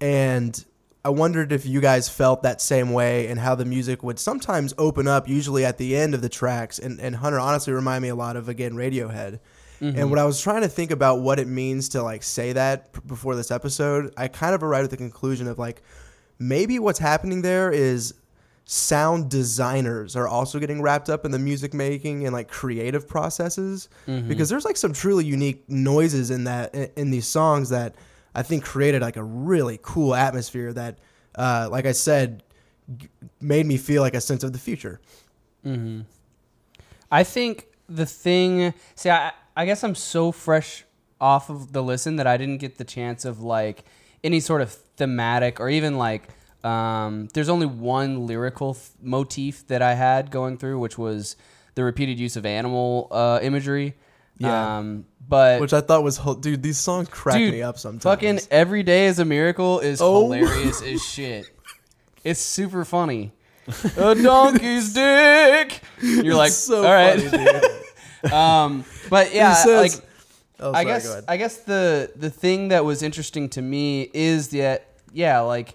And 0.00 0.64
I 1.04 1.10
wondered 1.10 1.52
if 1.52 1.66
you 1.66 1.80
guys 1.80 2.08
felt 2.08 2.42
that 2.44 2.60
same 2.60 2.92
way 2.92 3.26
and 3.26 3.38
how 3.38 3.54
the 3.54 3.64
music 3.64 4.02
would 4.02 4.18
sometimes 4.18 4.72
open 4.78 5.06
up, 5.06 5.28
usually 5.28 5.64
at 5.64 5.76
the 5.76 5.96
end 5.96 6.14
of 6.14 6.22
the 6.22 6.28
tracks. 6.28 6.78
And, 6.78 6.98
and 7.00 7.16
Hunter 7.16 7.38
honestly 7.38 7.72
remind 7.72 8.02
me 8.02 8.08
a 8.08 8.14
lot 8.14 8.36
of, 8.36 8.48
again, 8.48 8.72
Radiohead. 8.72 9.40
And 9.80 9.96
mm-hmm. 9.96 10.10
when 10.10 10.18
I 10.20 10.24
was 10.24 10.40
trying 10.40 10.62
to 10.62 10.68
think 10.68 10.92
about 10.92 11.20
what 11.20 11.40
it 11.40 11.48
means 11.48 11.88
to 11.90 12.04
like 12.04 12.22
say 12.22 12.52
that 12.52 12.92
p- 12.92 13.00
before 13.04 13.34
this 13.34 13.50
episode, 13.50 14.14
I 14.16 14.28
kind 14.28 14.54
of 14.54 14.62
arrived 14.62 14.84
at 14.84 14.90
the 14.90 14.96
conclusion 14.96 15.48
of 15.48 15.58
like 15.58 15.82
maybe 16.38 16.78
what's 16.78 17.00
happening 17.00 17.42
there 17.42 17.72
is 17.72 18.14
sound 18.64 19.28
designers 19.30 20.14
are 20.16 20.28
also 20.28 20.58
getting 20.58 20.80
wrapped 20.80 21.10
up 21.10 21.24
in 21.24 21.30
the 21.30 21.38
music 21.38 21.74
making 21.74 22.24
and 22.24 22.32
like 22.32 22.48
creative 22.48 23.08
processes 23.08 23.88
because 24.06 24.48
there's 24.48 24.64
like 24.64 24.76
some 24.76 24.92
truly 24.92 25.24
unique 25.24 25.68
noises 25.68 26.30
in 26.30 26.44
that 26.44 26.74
in, 26.74 26.90
in 26.96 27.10
these 27.10 27.26
songs 27.26 27.68
that 27.70 27.94
I 28.34 28.42
think 28.42 28.64
created 28.64 29.02
like 29.02 29.16
a 29.16 29.22
really 29.24 29.78
cool 29.82 30.14
atmosphere 30.14 30.72
that 30.72 30.98
uh, 31.34 31.68
like 31.70 31.86
I 31.86 31.92
said 31.92 32.42
g- 32.96 33.08
made 33.40 33.66
me 33.66 33.76
feel 33.76 34.00
like 34.00 34.14
a 34.14 34.20
sense 34.20 34.42
of 34.44 34.52
the 34.52 34.58
future. 34.58 35.00
I 37.10 37.24
think 37.24 37.66
the 37.88 38.06
thing. 38.06 38.74
See, 38.94 39.10
I, 39.10 39.32
I 39.56 39.66
guess 39.66 39.84
I'm 39.84 39.94
so 39.94 40.32
fresh 40.32 40.84
off 41.20 41.50
of 41.50 41.72
the 41.72 41.82
listen 41.82 42.16
that 42.16 42.26
I 42.26 42.36
didn't 42.36 42.58
get 42.58 42.78
the 42.78 42.84
chance 42.84 43.24
of 43.24 43.40
like 43.40 43.84
any 44.24 44.40
sort 44.40 44.62
of 44.62 44.72
thematic 44.72 45.60
or 45.60 45.68
even 45.68 45.98
like. 45.98 46.28
Um, 46.64 47.28
there's 47.34 47.48
only 47.48 47.66
one 47.66 48.26
lyrical 48.26 48.74
th- 48.74 48.86
motif 49.02 49.66
that 49.68 49.82
I 49.82 49.94
had 49.94 50.30
going 50.30 50.56
through, 50.58 50.78
which 50.78 50.96
was 50.96 51.36
the 51.74 51.82
repeated 51.84 52.18
use 52.20 52.36
of 52.36 52.46
animal 52.46 53.08
uh, 53.10 53.40
imagery. 53.42 53.94
Yeah. 54.38 54.78
Um, 54.78 55.06
but 55.28 55.60
Which 55.60 55.72
I 55.72 55.80
thought 55.80 56.02
was 56.02 56.18
dude, 56.40 56.62
these 56.62 56.78
songs 56.78 57.08
crack 57.08 57.36
dude, 57.38 57.52
me 57.52 57.62
up 57.62 57.78
sometimes. 57.78 58.02
fucking 58.04 58.40
every 58.50 58.82
day 58.82 59.06
is 59.06 59.18
a 59.18 59.24
miracle 59.24 59.80
is 59.80 60.00
Oh. 60.02 60.22
hilarious 60.30 60.82
as 60.82 61.02
shit. 61.04 61.46
It's 62.24 62.40
super 62.40 62.84
funny. 62.84 63.32
a 63.96 64.14
donkey's 64.14 64.92
dick. 64.94 65.80
You're 66.00 66.34
like, 66.34 66.50
so 66.52 66.78
all 66.78 66.92
right. 66.92 67.20
funny, 67.20 67.44
dude. 67.44 67.62
Um, 68.32 68.84
but 69.10 69.34
yeah, 69.34 69.54
says- 69.54 69.96
like 69.98 70.08
Oh, 70.60 70.72
I 70.72 70.84
guess. 70.84 71.22
I 71.26 71.36
guess 71.38 71.56
the 71.58 72.12
the 72.14 72.30
thing 72.30 72.68
that 72.68 72.84
was 72.84 73.02
interesting 73.02 73.48
to 73.50 73.62
me 73.62 74.08
is 74.14 74.50
that 74.50 74.86
yeah, 75.12 75.40
like 75.40 75.74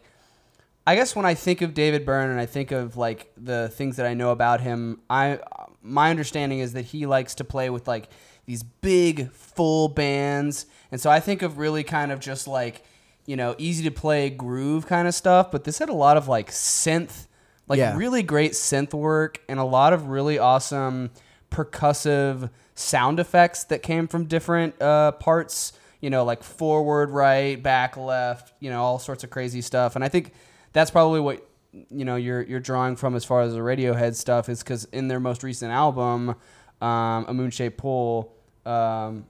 I 0.88 0.96
guess 0.96 1.15
when 1.17 1.25
I 1.25 1.34
think 1.34 1.62
of 1.62 1.74
David 1.74 2.06
Byrne 2.06 2.29
and 2.29 2.39
I 2.39 2.46
think 2.46 2.72
of 2.72 2.96
like 2.96 3.32
the 3.36 3.67
things 3.67 3.98
that 3.98 4.06
I 4.06 4.13
know 4.13 4.32
about 4.32 4.62
him, 4.62 5.01
I 5.10 5.40
my 5.81 6.09
understanding 6.09 6.59
is 6.59 6.74
that 6.74 6.85
he 6.85 7.05
likes 7.05 7.35
to 7.35 7.44
play 7.44 7.70
with 7.70 7.88
like 7.90 8.07
these 8.46 8.64
big 8.64 9.29
full 9.33 9.90
bands, 9.90 10.66
and 10.90 11.01
so 11.01 11.09
I 11.09 11.20
think 11.20 11.42
of 11.42 11.57
really 11.57 11.83
kind 11.83 12.11
of 12.14 12.22
just 12.22 12.48
like 12.48 12.83
you 13.25 13.35
know 13.35 13.53
easy 13.57 13.83
to 13.83 13.92
play 13.92 14.29
groove 14.29 14.88
kind 14.88 15.09
of 15.09 15.14
stuff. 15.14 15.51
But 15.51 15.66
this 15.66 15.77
had 15.79 15.90
a 15.90 15.94
lot 15.94 16.16
of 16.16 16.29
like 16.29 16.51
synth, 16.51 17.27
like 17.68 17.79
Yeah. 17.79 17.98
really 17.98 18.24
great 18.24 18.53
synth 18.53 18.94
work 18.94 19.42
and 19.50 19.59
a 19.59 19.66
lot 19.66 19.92
of 19.92 20.07
really 20.07 20.40
awesome 20.40 21.11
percussive 21.51 22.50
sound 22.75 23.20
effects 23.20 23.66
that 23.66 23.83
came 23.83 24.07
from 24.07 24.25
different 24.25 24.81
uh, 24.81 25.11
parts. 25.14 25.74
You 26.00 26.11
know, 26.11 26.24
like 26.24 26.44
forward, 26.44 27.09
right, 27.09 27.61
back, 27.61 27.98
left. 27.98 28.53
You 28.59 28.70
know, 28.70 28.83
all 28.83 29.00
sorts 29.00 29.24
of 29.25 29.31
crazy 29.31 29.61
stuff. 29.61 29.96
And 29.96 30.05
I 30.05 30.09
think 30.09 30.31
that's 30.74 30.92
probably 30.92 31.20
what 31.20 31.48
you 31.90 32.06
know 32.06 32.16
you're 32.16 32.42
you're 32.44 32.60
drawing 32.60 32.96
from 32.96 33.16
as 33.16 33.25
far 33.25 33.42
as 33.42 33.53
the 33.53 33.60
Radiohead 33.60 34.16
stuff 34.16 34.50
is 34.50 34.60
because 34.60 34.86
in 34.86 35.08
their 35.08 35.20
most 35.20 35.44
recent 35.44 35.72
album, 35.72 36.36
um, 36.82 37.25
A 37.27 37.34
Moon 37.34 37.51
Shaped 37.51 37.77
Pool, 37.77 38.34
um, 38.66 39.25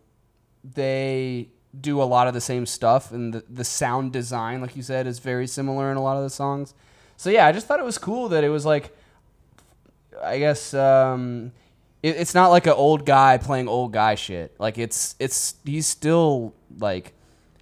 they 0.64 1.50
do 1.80 2.02
a 2.02 2.06
lot 2.06 2.28
of 2.28 2.34
the 2.34 2.42
same 2.42 2.66
stuff, 2.66 3.12
and 3.12 3.34
the, 3.34 3.44
the 3.50 3.64
sound 3.64 4.14
design, 4.14 4.62
like 4.62 4.76
you 4.76 4.84
said, 4.84 5.08
is 5.08 5.20
very 5.20 5.48
similar 5.48 5.92
in 5.92 5.98
a 5.98 6.02
lot 6.02 6.18
of 6.18 6.24
the 6.24 6.30
songs. 6.30 6.74
So 7.18 7.30
yeah, 7.30 7.46
I 7.46 7.52
just 7.52 7.68
thought 7.68 7.80
it 7.80 7.86
was 7.86 7.98
cool 7.98 8.30
that 8.30 8.44
it 8.44 8.50
was 8.50 8.66
like, 8.66 8.96
I 10.24 10.40
guess 10.40 10.74
um, 10.74 11.52
it, 12.04 12.16
it's 12.16 12.34
not 12.34 12.50
like 12.50 12.68
an 12.68 12.74
old 12.74 13.06
guy 13.06 13.38
playing 13.38 13.68
old 13.68 13.94
guy 13.94 14.16
shit. 14.16 14.56
Like 14.60 14.78
it's 14.78 15.16
it's 15.20 15.56
he's 15.66 15.88
still 15.88 16.54
like 16.80 17.14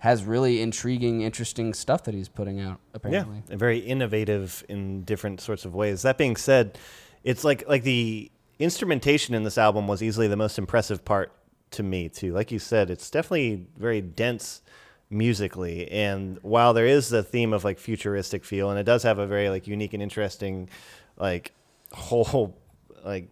has 0.05 0.23
really 0.23 0.61
intriguing, 0.61 1.21
interesting 1.21 1.73
stuff 1.73 2.03
that 2.03 2.13
he's 2.13 2.29
putting 2.29 2.61
out. 2.61 2.79
Apparently, 2.93 3.41
Yeah, 3.49 3.55
very 3.55 3.79
innovative 3.79 4.63
in 4.69 5.03
different 5.03 5.41
sorts 5.41 5.65
of 5.65 5.73
ways. 5.73 6.03
That 6.03 6.19
being 6.19 6.35
said, 6.35 6.77
it's 7.23 7.43
like 7.43 7.67
like 7.67 7.81
the 7.81 8.31
instrumentation 8.59 9.33
in 9.33 9.41
this 9.41 9.57
album 9.57 9.87
was 9.87 10.03
easily 10.03 10.27
the 10.27 10.37
most 10.37 10.59
impressive 10.59 11.03
part 11.03 11.31
to 11.71 11.81
me 11.81 12.07
too. 12.07 12.33
Like 12.33 12.51
you 12.51 12.59
said, 12.59 12.91
it's 12.91 13.09
definitely 13.09 13.65
very 13.77 13.99
dense 13.99 14.61
musically 15.09 15.89
and 15.91 16.37
while 16.43 16.73
there 16.73 16.85
is 16.85 17.09
the 17.09 17.23
theme 17.23 17.53
of 17.53 17.63
like 17.63 17.77
futuristic 17.77 18.43
feel 18.43 18.71
and 18.71 18.79
it 18.79 18.83
does 18.83 19.03
have 19.03 19.19
a 19.19 19.27
very 19.27 19.49
like 19.49 19.67
unique 19.67 19.93
and 19.93 20.01
interesting 20.01 20.67
like 21.15 21.51
whole 21.93 22.57
like 23.03 23.29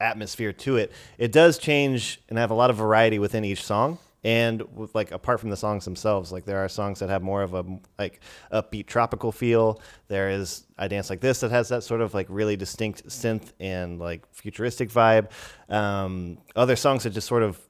atmosphere 0.00 0.52
to 0.52 0.76
it 0.76 0.92
it 1.18 1.32
does 1.32 1.58
change 1.58 2.20
and 2.28 2.38
have 2.38 2.52
a 2.52 2.54
lot 2.54 2.70
of 2.70 2.76
variety 2.76 3.18
within 3.18 3.44
each 3.44 3.64
song 3.64 3.98
and 4.24 4.62
with 4.76 4.94
like 4.94 5.12
apart 5.12 5.38
from 5.38 5.50
the 5.50 5.56
songs 5.56 5.84
themselves 5.84 6.32
like 6.32 6.44
there 6.44 6.58
are 6.58 6.68
songs 6.68 6.98
that 6.98 7.08
have 7.08 7.22
more 7.22 7.42
of 7.42 7.54
a 7.54 7.64
like 7.98 8.20
upbeat 8.52 8.86
tropical 8.86 9.30
feel. 9.30 9.80
There 10.08 10.30
is 10.30 10.66
i 10.76 10.88
dance 10.88 11.10
like 11.10 11.20
this 11.20 11.40
that 11.40 11.50
has 11.50 11.68
that 11.68 11.84
sort 11.84 12.00
of 12.00 12.14
like 12.14 12.26
really 12.28 12.56
distinct 12.56 13.06
synth 13.08 13.52
and 13.60 13.98
like 13.98 14.26
futuristic 14.32 14.90
vibe. 14.90 15.30
Um, 15.68 16.38
other 16.56 16.76
songs 16.76 17.04
that 17.04 17.10
just 17.10 17.28
sort 17.28 17.42
of 17.42 17.60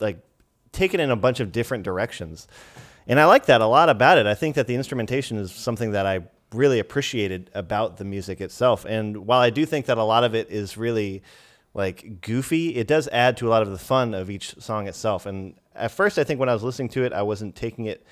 like 0.00 0.18
take 0.72 0.94
it 0.94 1.00
in 1.00 1.10
a 1.10 1.16
bunch 1.16 1.40
of 1.40 1.52
different 1.52 1.84
directions. 1.84 2.48
And 3.06 3.20
i 3.20 3.24
like 3.24 3.46
that 3.46 3.60
a 3.60 3.66
lot 3.66 3.88
about 3.88 4.18
it. 4.18 4.26
I 4.26 4.34
think 4.34 4.56
that 4.56 4.66
the 4.66 4.74
instrumentation 4.74 5.36
is 5.36 5.52
something 5.52 5.92
that 5.92 6.06
i 6.06 6.20
really 6.52 6.80
appreciated 6.80 7.50
about 7.54 7.96
the 7.96 8.04
music 8.04 8.40
itself. 8.40 8.84
And 8.84 9.26
while 9.26 9.40
i 9.40 9.50
do 9.50 9.64
think 9.64 9.86
that 9.86 9.98
a 9.98 10.04
lot 10.04 10.24
of 10.24 10.34
it 10.34 10.50
is 10.50 10.76
really 10.76 11.22
like 11.74 12.20
goofy 12.20 12.76
it 12.76 12.86
does 12.86 13.08
add 13.08 13.36
to 13.38 13.48
a 13.48 13.50
lot 13.50 13.62
of 13.62 13.70
the 13.70 13.78
fun 13.78 14.14
of 14.14 14.30
each 14.30 14.54
song 14.60 14.86
itself. 14.88 15.26
And 15.26 15.54
at 15.74 15.90
first 15.90 16.18
i 16.18 16.24
think 16.24 16.38
when 16.38 16.48
i 16.48 16.52
was 16.52 16.62
listening 16.62 16.90
to 16.90 17.04
it 17.04 17.12
i 17.12 17.22
wasn't 17.22 17.56
taking 17.56 17.86
it 17.86 18.04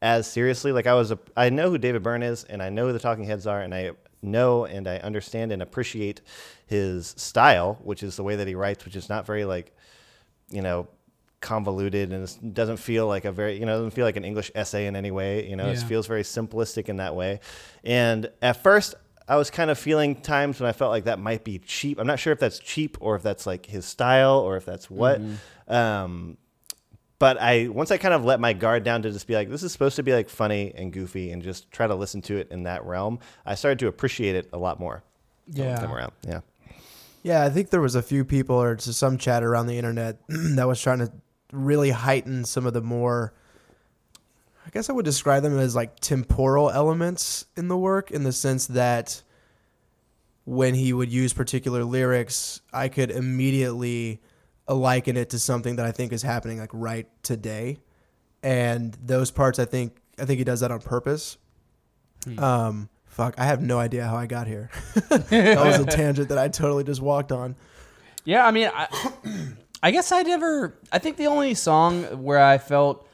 as 0.00 0.30
seriously. 0.30 0.70
Like 0.70 0.86
i 0.86 0.94
was 0.94 1.10
a, 1.10 1.18
i 1.36 1.50
know 1.50 1.70
who 1.70 1.78
david 1.78 2.02
byrne 2.02 2.22
is 2.22 2.44
and 2.44 2.62
i 2.62 2.68
know 2.68 2.86
who 2.86 2.92
the 2.92 3.00
talking 3.00 3.24
heads 3.24 3.46
are 3.46 3.60
and 3.60 3.74
i 3.74 3.90
know 4.22 4.64
and 4.64 4.86
i 4.86 4.98
understand 4.98 5.50
and 5.52 5.62
appreciate 5.62 6.20
his 6.66 7.14
style 7.16 7.78
which 7.82 8.02
is 8.02 8.16
the 8.16 8.22
way 8.22 8.36
that 8.36 8.46
he 8.46 8.54
writes 8.54 8.84
which 8.84 8.94
is 8.94 9.08
not 9.08 9.26
very 9.26 9.44
like 9.44 9.76
you 10.50 10.62
know 10.62 10.86
convoluted 11.40 12.12
and 12.12 12.24
it 12.24 12.54
doesn't 12.54 12.78
feel 12.78 13.06
like 13.06 13.24
a 13.24 13.30
very 13.32 13.58
you 13.58 13.66
know 13.66 13.76
doesn't 13.76 13.92
feel 13.92 14.04
like 14.04 14.16
an 14.16 14.24
english 14.24 14.50
essay 14.56 14.86
in 14.86 14.96
any 14.96 15.12
way 15.12 15.48
you 15.48 15.54
know 15.56 15.66
it 15.68 15.78
feels 15.88 16.06
very 16.06 16.22
simplistic 16.24 16.88
in 16.88 16.96
that 16.96 17.14
way. 17.14 17.38
And 17.84 18.30
at 18.42 18.60
first 18.62 18.94
i 19.28 19.36
was 19.36 19.50
kind 19.50 19.70
of 19.70 19.78
feeling 19.78 20.16
times 20.16 20.60
when 20.60 20.68
i 20.68 20.72
felt 20.72 20.90
like 20.90 21.04
that 21.04 21.18
might 21.18 21.44
be 21.44 21.58
cheap 21.58 22.00
i'm 22.00 22.06
not 22.06 22.18
sure 22.18 22.32
if 22.32 22.38
that's 22.38 22.58
cheap 22.58 22.96
or 23.00 23.14
if 23.16 23.22
that's 23.22 23.46
like 23.46 23.66
his 23.66 23.84
style 23.84 24.38
or 24.38 24.56
if 24.56 24.64
that's 24.64 24.90
what 24.90 25.20
um 25.68 26.36
but 27.18 27.40
I 27.40 27.68
once 27.68 27.90
I 27.90 27.98
kind 27.98 28.14
of 28.14 28.24
let 28.24 28.38
my 28.38 28.52
guard 28.52 28.84
down 28.84 29.02
to 29.02 29.10
just 29.10 29.26
be 29.26 29.34
like, 29.34 29.50
this 29.50 29.62
is 29.62 29.72
supposed 29.72 29.96
to 29.96 30.02
be 30.02 30.12
like 30.12 30.28
funny 30.28 30.72
and 30.74 30.92
goofy, 30.92 31.32
and 31.32 31.42
just 31.42 31.70
try 31.70 31.86
to 31.86 31.94
listen 31.94 32.22
to 32.22 32.36
it 32.36 32.48
in 32.50 32.62
that 32.64 32.84
realm. 32.84 33.18
I 33.44 33.56
started 33.56 33.80
to 33.80 33.88
appreciate 33.88 34.36
it 34.36 34.48
a 34.52 34.58
lot 34.58 34.78
more. 34.78 35.02
Yeah. 35.48 35.76
time 35.76 35.92
around. 35.92 36.12
Yeah, 36.26 36.40
Yeah, 37.22 37.44
I 37.44 37.50
think 37.50 37.70
there 37.70 37.80
was 37.80 37.94
a 37.94 38.02
few 38.02 38.24
people 38.24 38.56
or 38.56 38.76
just 38.76 38.98
some 38.98 39.18
chat 39.18 39.42
around 39.42 39.66
the 39.66 39.78
internet 39.78 40.18
that 40.28 40.66
was 40.68 40.80
trying 40.80 40.98
to 40.98 41.10
really 41.52 41.90
heighten 41.90 42.44
some 42.44 42.66
of 42.66 42.74
the 42.74 42.82
more 42.82 43.32
I 44.68 44.70
guess 44.70 44.90
I 44.90 44.92
would 44.92 45.06
describe 45.06 45.42
them 45.42 45.58
as 45.58 45.74
like 45.74 45.98
temporal 45.98 46.70
elements 46.70 47.46
in 47.56 47.68
the 47.68 47.76
work 47.76 48.10
in 48.10 48.22
the 48.22 48.32
sense 48.32 48.66
that 48.66 49.22
when 50.44 50.74
he 50.74 50.92
would 50.92 51.10
use 51.10 51.32
particular 51.32 51.84
lyrics, 51.84 52.60
I 52.70 52.88
could 52.88 53.10
immediately 53.10 54.20
liken 54.68 55.16
it 55.16 55.30
to 55.30 55.38
something 55.38 55.76
that 55.76 55.86
I 55.86 55.92
think 55.92 56.12
is 56.12 56.20
happening 56.20 56.58
like 56.58 56.68
right 56.74 57.08
today, 57.22 57.78
and 58.42 58.94
those 59.02 59.30
parts 59.30 59.58
I 59.58 59.64
think 59.64 59.96
I 60.18 60.26
think 60.26 60.36
he 60.36 60.44
does 60.44 60.60
that 60.60 60.70
on 60.70 60.80
purpose. 60.80 61.38
Um, 62.36 62.90
fuck, 63.06 63.36
I 63.38 63.46
have 63.46 63.62
no 63.62 63.78
idea 63.78 64.06
how 64.06 64.16
I 64.16 64.26
got 64.26 64.46
here. 64.46 64.68
that 65.08 65.64
was 65.64 65.78
a 65.80 65.86
tangent 65.86 66.28
that 66.28 66.36
I 66.36 66.48
totally 66.48 66.84
just 66.84 67.00
walked 67.00 67.32
on. 67.32 67.56
Yeah, 68.26 68.46
I 68.46 68.50
mean, 68.50 68.70
I, 68.74 68.88
I 69.82 69.92
guess 69.92 70.12
I 70.12 70.20
never. 70.24 70.78
I 70.92 70.98
think 70.98 71.16
the 71.16 71.28
only 71.28 71.54
song 71.54 72.02
where 72.22 72.42
I 72.42 72.58
felt 72.58 73.07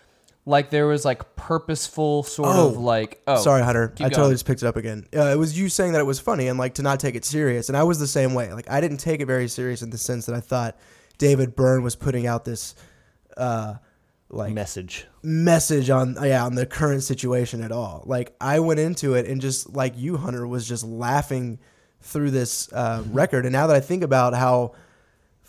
like 0.46 0.70
there 0.70 0.86
was 0.86 1.04
like 1.04 1.36
purposeful 1.36 2.22
sort 2.22 2.48
of 2.50 2.76
Oh, 2.76 2.80
like. 2.80 3.22
Oh, 3.26 3.36
Sorry, 3.42 3.62
Hunter. 3.62 3.88
keep 3.88 4.06
I 4.06 4.08
totally 4.10 4.24
going. 4.26 4.34
just 4.34 4.46
picked 4.46 4.62
it 4.62 4.66
up 4.66 4.76
again. 4.76 5.06
Uh, 5.16 5.26
it 5.32 5.38
was 5.38 5.58
you 5.58 5.68
saying 5.68 5.92
that 5.92 6.00
it 6.00 6.06
was 6.06 6.20
funny 6.20 6.48
and 6.48 6.58
like 6.58 6.74
to 6.74 6.82
not 6.82 7.00
take 7.00 7.14
it 7.14 7.24
serious, 7.24 7.68
and 7.68 7.76
I 7.78 7.82
was 7.82 7.98
the 7.98 8.06
same 8.06 8.34
way. 8.34 8.52
Like 8.52 8.70
I 8.70 8.80
didn't 8.80 8.98
take 8.98 9.20
it 9.20 9.26
very 9.26 9.48
serious 9.48 9.82
in 9.82 9.90
the 9.90 9.98
sense 9.98 10.26
that 10.26 10.34
I 10.34 10.40
thought 10.40 10.76
David 11.18 11.54
Byrne 11.56 11.82
was 11.82 11.96
putting 11.96 12.26
out 12.26 12.44
this, 12.44 12.74
uh, 13.36 13.74
like 14.30 14.52
Message. 14.52 15.06
message 15.22 15.90
on 15.90 16.16
yeah 16.22 16.44
on 16.44 16.56
the 16.56 16.66
current 16.66 17.02
situation 17.04 17.62
at 17.62 17.70
all. 17.72 18.02
Like 18.04 18.34
I 18.40 18.60
went 18.60 18.80
into 18.80 19.14
it 19.14 19.26
and 19.26 19.40
just 19.40 19.72
like 19.74 19.96
you, 19.96 20.16
Hunter, 20.16 20.46
was 20.46 20.66
just 20.68 20.84
laughing 20.84 21.58
through 22.00 22.32
this 22.32 22.70
uh, 22.72 23.02
record. 23.12 23.46
And 23.46 23.52
now 23.52 23.66
that 23.68 23.76
I 23.76 23.80
think 23.80 24.02
about 24.02 24.34
how 24.34 24.72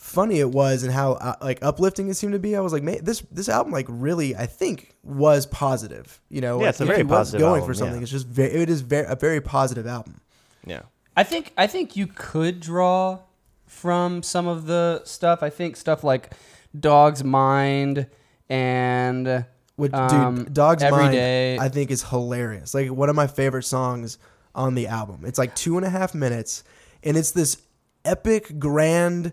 funny 0.06 0.38
it 0.40 0.50
was 0.50 0.82
and 0.84 0.92
how 0.92 1.12
uh, 1.12 1.34
like 1.40 1.58
uplifting 1.62 2.08
it 2.08 2.14
seemed 2.14 2.32
to 2.32 2.38
be, 2.38 2.54
I 2.56 2.60
was 2.60 2.72
like, 2.72 2.82
man, 2.82 2.98
this 3.02 3.20
this 3.30 3.48
album 3.48 3.72
like 3.72 3.86
really 3.88 4.34
I 4.36 4.46
think 4.46 4.94
was 5.02 5.46
positive. 5.46 6.20
You 6.28 6.40
know, 6.40 6.56
Yeah, 6.58 6.66
like, 6.66 6.68
it's 6.70 6.80
a 6.80 6.84
very 6.86 6.98
he 6.98 7.02
was 7.04 7.18
positive 7.18 7.40
going 7.40 7.60
album, 7.60 7.68
for 7.68 7.74
something. 7.74 7.96
yeah. 7.96 8.02
It's 8.02 8.10
just 8.12 8.26
very, 8.26 8.50
it 8.52 8.70
is 8.70 8.80
very 8.82 9.06
a 9.08 9.16
very 9.16 9.40
positive 9.40 9.86
album. 9.86 10.20
Yeah. 10.64 10.82
I 11.16 11.22
think 11.24 11.52
I 11.56 11.66
think 11.66 11.96
you 11.96 12.06
could 12.06 12.60
draw 12.60 13.20
from 13.66 14.22
some 14.22 14.46
of 14.46 14.66
the 14.66 15.02
stuff. 15.04 15.42
I 15.42 15.50
think 15.50 15.76
stuff 15.76 16.04
like 16.04 16.32
Dog's 16.78 17.24
Mind 17.24 18.06
and 18.48 19.44
Which, 19.76 19.92
um, 19.92 20.44
dude, 20.44 20.54
Dog's 20.54 20.82
Every 20.82 20.98
Mind, 21.04 21.12
Day- 21.14 21.58
I 21.58 21.68
think 21.68 21.90
is 21.90 22.02
hilarious. 22.04 22.74
Like 22.74 22.90
one 22.90 23.08
of 23.08 23.16
my 23.16 23.26
favorite 23.26 23.64
songs 23.64 24.18
on 24.54 24.74
the 24.74 24.86
album. 24.86 25.24
It's 25.26 25.38
like 25.38 25.54
two 25.54 25.76
and 25.76 25.84
a 25.86 25.90
half 25.90 26.14
minutes, 26.14 26.64
and 27.02 27.16
it's 27.16 27.30
this 27.32 27.58
epic, 28.04 28.58
grand 28.58 29.32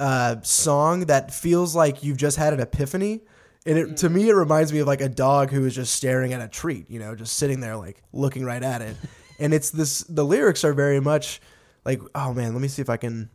uh, 0.00 0.40
song 0.42 1.06
that 1.06 1.32
feels 1.32 1.76
like 1.76 2.02
you've 2.02 2.16
just 2.16 2.36
had 2.36 2.52
an 2.52 2.60
epiphany. 2.60 3.20
And 3.66 3.78
it, 3.78 3.96
to 3.98 4.08
me, 4.08 4.28
it 4.28 4.34
reminds 4.34 4.72
me 4.72 4.78
of 4.78 4.86
like 4.86 5.02
a 5.02 5.08
dog 5.08 5.50
who 5.50 5.66
is 5.66 5.74
just 5.74 5.94
staring 5.94 6.32
at 6.32 6.40
a 6.40 6.48
treat, 6.48 6.90
you 6.90 6.98
know, 6.98 7.14
just 7.14 7.36
sitting 7.36 7.60
there, 7.60 7.76
like 7.76 8.02
looking 8.12 8.44
right 8.44 8.62
at 8.62 8.82
it. 8.82 8.96
And 9.42 9.54
it's 9.54 9.70
this. 9.70 10.00
The 10.00 10.22
lyrics 10.22 10.64
are 10.64 10.74
very 10.74 11.00
much 11.00 11.40
like, 11.86 12.02
oh 12.14 12.34
man, 12.34 12.52
let 12.52 12.60
me 12.60 12.68
see 12.68 12.82
if 12.82 12.90
I 12.90 12.98
can 12.98 13.30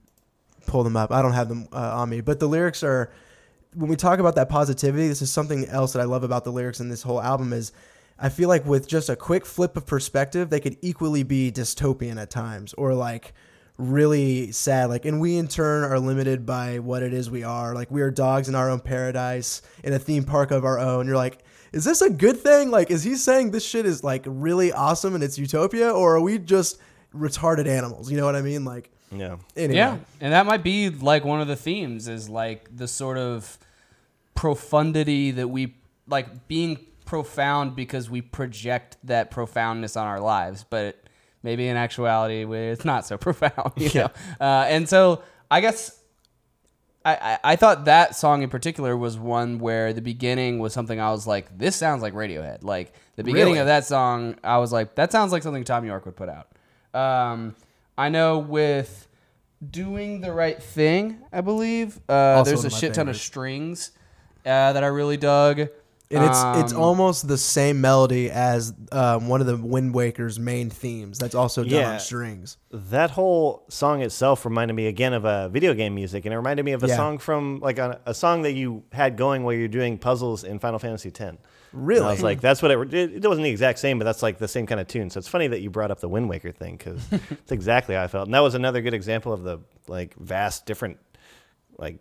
pull 0.68 0.84
them 0.84 0.96
up. 0.96 1.12
I 1.12 1.24
don't 1.24 1.34
have 1.34 1.50
them 1.50 1.68
uh, 1.74 1.98
on 1.98 2.12
me, 2.12 2.22
but 2.22 2.40
the 2.40 2.48
lyrics 2.48 2.84
are 2.84 3.12
when 3.74 3.90
we 3.90 3.96
talk 3.96 4.20
about 4.20 4.36
that 4.36 4.48
positivity, 4.48 5.08
this 5.08 5.24
is 5.24 5.32
something 5.32 5.66
else 5.66 5.94
that 5.94 6.02
I 6.04 6.06
love 6.06 6.24
about 6.24 6.44
the 6.44 6.52
lyrics 6.52 6.80
in 6.80 6.90
this 6.90 7.02
whole 7.02 7.20
album 7.20 7.54
is 7.54 7.72
I 8.18 8.30
feel 8.30 8.48
like 8.48 8.66
with 8.66 8.88
just 8.88 9.10
a 9.10 9.16
quick 9.16 9.46
flip 9.46 9.76
of 9.76 9.86
perspective, 9.86 10.50
they 10.50 10.60
could 10.60 10.78
equally 10.82 11.24
be 11.24 11.52
dystopian 11.52 12.22
at 12.22 12.30
times 12.30 12.74
or 12.76 12.94
like 12.94 13.34
really 13.78 14.52
sad. 14.52 14.90
Like, 14.90 15.06
and 15.06 15.20
we 15.20 15.38
in 15.38 15.48
turn 15.48 15.84
are 15.84 16.00
limited 16.00 16.46
by 16.46 16.80
what 16.80 17.04
it 17.04 17.14
is 17.14 17.30
we 17.30 17.44
are. 17.44 17.74
Like, 17.76 17.92
we 17.92 18.02
are 18.02 18.12
dogs 18.12 18.48
in 18.48 18.56
our 18.56 18.70
own 18.70 18.80
paradise 18.80 19.62
in 19.84 19.94
a 19.94 20.00
theme 20.00 20.24
park 20.24 20.52
of 20.52 20.64
our 20.66 20.80
own. 20.80 21.08
You're 21.08 21.18
like, 21.18 21.40
is 21.74 21.84
this 21.84 22.02
a 22.02 22.10
good 22.10 22.40
thing? 22.40 22.72
Like, 22.72 22.90
is 22.90 23.04
he 23.04 23.16
saying 23.16 23.52
this 23.52 23.66
shit 23.66 23.86
is 23.86 24.04
like 24.04 24.24
really 24.26 24.72
awesome 24.72 25.14
and 25.14 25.24
it's 25.24 25.38
utopia, 25.38 25.92
or 25.92 26.16
are 26.16 26.22
we 26.22 26.38
just 26.40 26.80
retarded 27.14 27.68
animals? 27.68 28.10
You 28.10 28.18
know 28.18 28.26
what 28.26 28.36
I 28.36 28.42
mean? 28.42 28.64
Like, 28.64 28.92
Yeah. 29.12 29.38
anyway. 29.58 29.76
Yeah, 29.76 29.98
and 30.22 30.32
that 30.32 30.46
might 30.46 30.64
be 30.64 30.90
like 30.90 31.26
one 31.26 31.42
of 31.42 31.48
the 31.48 31.56
themes 31.58 32.08
is 32.08 32.30
like 32.30 32.70
the 32.76 32.88
sort 32.88 33.18
of 33.18 33.58
profundity 34.36 35.32
that 35.32 35.48
we 35.50 35.76
like 36.08 36.48
being 36.48 36.78
profound 37.06 37.76
because 37.76 38.10
we 38.10 38.22
project 38.22 38.98
that 39.04 39.32
profoundness 39.32 39.96
on 39.96 40.08
our 40.08 40.20
lives, 40.20 40.66
but 40.70 40.98
maybe 41.46 41.68
in 41.70 41.78
actuality 41.78 42.44
it's 42.44 42.84
not 42.84 43.06
so 43.06 43.18
profound, 43.28 43.72
you 43.78 43.90
know. 43.94 44.10
Uh, 44.42 44.66
and 44.68 44.90
so 44.90 45.22
I 45.50 45.62
guess 45.62 45.98
I, 47.06 47.16
I 47.16 47.40
I 47.52 47.56
thought 47.56 47.86
that 47.86 48.16
song 48.16 48.42
in 48.42 48.50
particular 48.50 48.98
was 48.98 49.18
one 49.18 49.60
where 49.60 49.94
the 49.94 50.02
beginning 50.02 50.60
was 50.60 50.74
something 50.74 51.00
I 51.00 51.12
was 51.12 51.26
like, 51.26 51.58
this 51.58 51.76
sounds 51.78 52.02
like 52.02 52.14
Radiohead. 52.14 52.64
Like 52.64 52.92
the 53.16 53.24
beginning 53.24 53.54
Really? 53.54 53.60
of 53.60 53.68
that 53.68 53.86
song, 53.86 54.36
I 54.44 54.58
was 54.58 54.74
like, 54.74 54.96
that 54.96 55.12
sounds 55.14 55.32
like 55.32 55.44
something 55.44 55.64
Thom 55.64 55.86
Yorke 55.86 56.06
would 56.06 56.18
put 56.18 56.28
out. 56.30 56.48
Um, 56.94 57.56
I 57.98 58.10
know 58.10 58.40
with 58.40 59.08
doing 59.70 60.22
the 60.22 60.34
right 60.34 60.62
thing, 60.62 61.20
I 61.32 61.42
believe 61.42 62.00
uh, 62.10 62.44
there's 62.44 62.66
a 62.66 62.70
shit 62.70 62.94
ton 62.94 63.08
of 63.08 63.16
strings 63.18 63.92
uh, 64.46 64.74
that 64.74 64.84
I 64.84 64.88
really 64.88 65.18
dug. 65.18 65.70
And 66.16 66.24
it's 66.24 66.44
it's 66.66 66.74
Um, 66.74 66.82
almost 66.82 67.28
the 67.28 67.38
same 67.38 67.82
melody 67.82 68.32
as 68.32 68.74
um, 68.92 69.28
one 69.28 69.42
of 69.42 69.48
the 69.48 69.58
Wind 69.58 69.94
Waker's 69.94 70.40
main 70.40 70.70
themes. 70.70 71.18
That's 71.20 71.36
also 71.36 71.64
done 71.64 71.72
Yeah. 71.72 71.92
on 71.94 72.00
strings. 72.00 72.58
That 72.72 73.12
whole 73.12 73.64
song 73.70 74.02
itself 74.02 74.46
reminded 74.46 74.74
me 74.74 74.88
again 74.88 75.14
of 75.14 75.26
a 75.26 75.50
video 75.50 75.74
game 75.74 75.94
music, 75.96 76.26
and 76.26 76.34
it 76.34 76.38
reminded 76.38 76.64
me 76.64 76.72
of 76.72 76.84
a 76.84 76.88
Yeah. 76.88 76.96
song 76.96 77.18
from 77.18 77.60
like 77.60 77.78
a, 77.80 78.00
a 78.06 78.14
song 78.14 78.42
that 78.44 78.54
you 78.54 78.84
had 78.92 79.18
going 79.18 79.44
while 79.44 79.54
you're 79.54 79.68
doing 79.68 79.98
puzzles 79.98 80.44
in 80.44 80.60
Final 80.60 80.80
Fantasy 80.80 81.10
X. 81.10 81.36
Really? 81.74 82.00
And 82.00 82.08
I 82.08 82.12
was 82.12 82.24
like, 82.24 82.40
that's 82.40 82.62
what 82.62 82.72
it, 82.72 82.94
it. 82.94 83.26
It 83.26 83.28
wasn't 83.28 83.44
the 83.44 83.50
exact 83.50 83.80
same, 83.80 84.00
but 84.00 84.06
that's 84.06 84.24
like 84.24 84.38
the 84.38 84.48
same 84.48 84.66
kind 84.66 84.80
of 84.80 84.88
tune. 84.88 85.10
So 85.10 85.18
it's 85.18 85.28
funny 85.28 85.48
that 85.48 85.60
you 85.60 85.70
brought 85.70 85.92
up 85.92 86.00
the 86.00 86.08
Wind 86.08 86.30
Waker 86.30 86.54
thing 86.54 86.78
because 86.78 87.02
it's 87.12 87.52
exactly 87.52 87.96
how 87.96 88.04
I 88.04 88.08
felt. 88.08 88.28
And 88.28 88.34
that 88.34 88.40
was 88.40 88.56
another 88.56 88.82
good 88.82 88.94
example 88.94 89.34
of 89.34 89.44
the 89.44 89.60
like 89.90 90.16
vast 90.16 90.66
different 90.66 90.98
like 91.78 91.98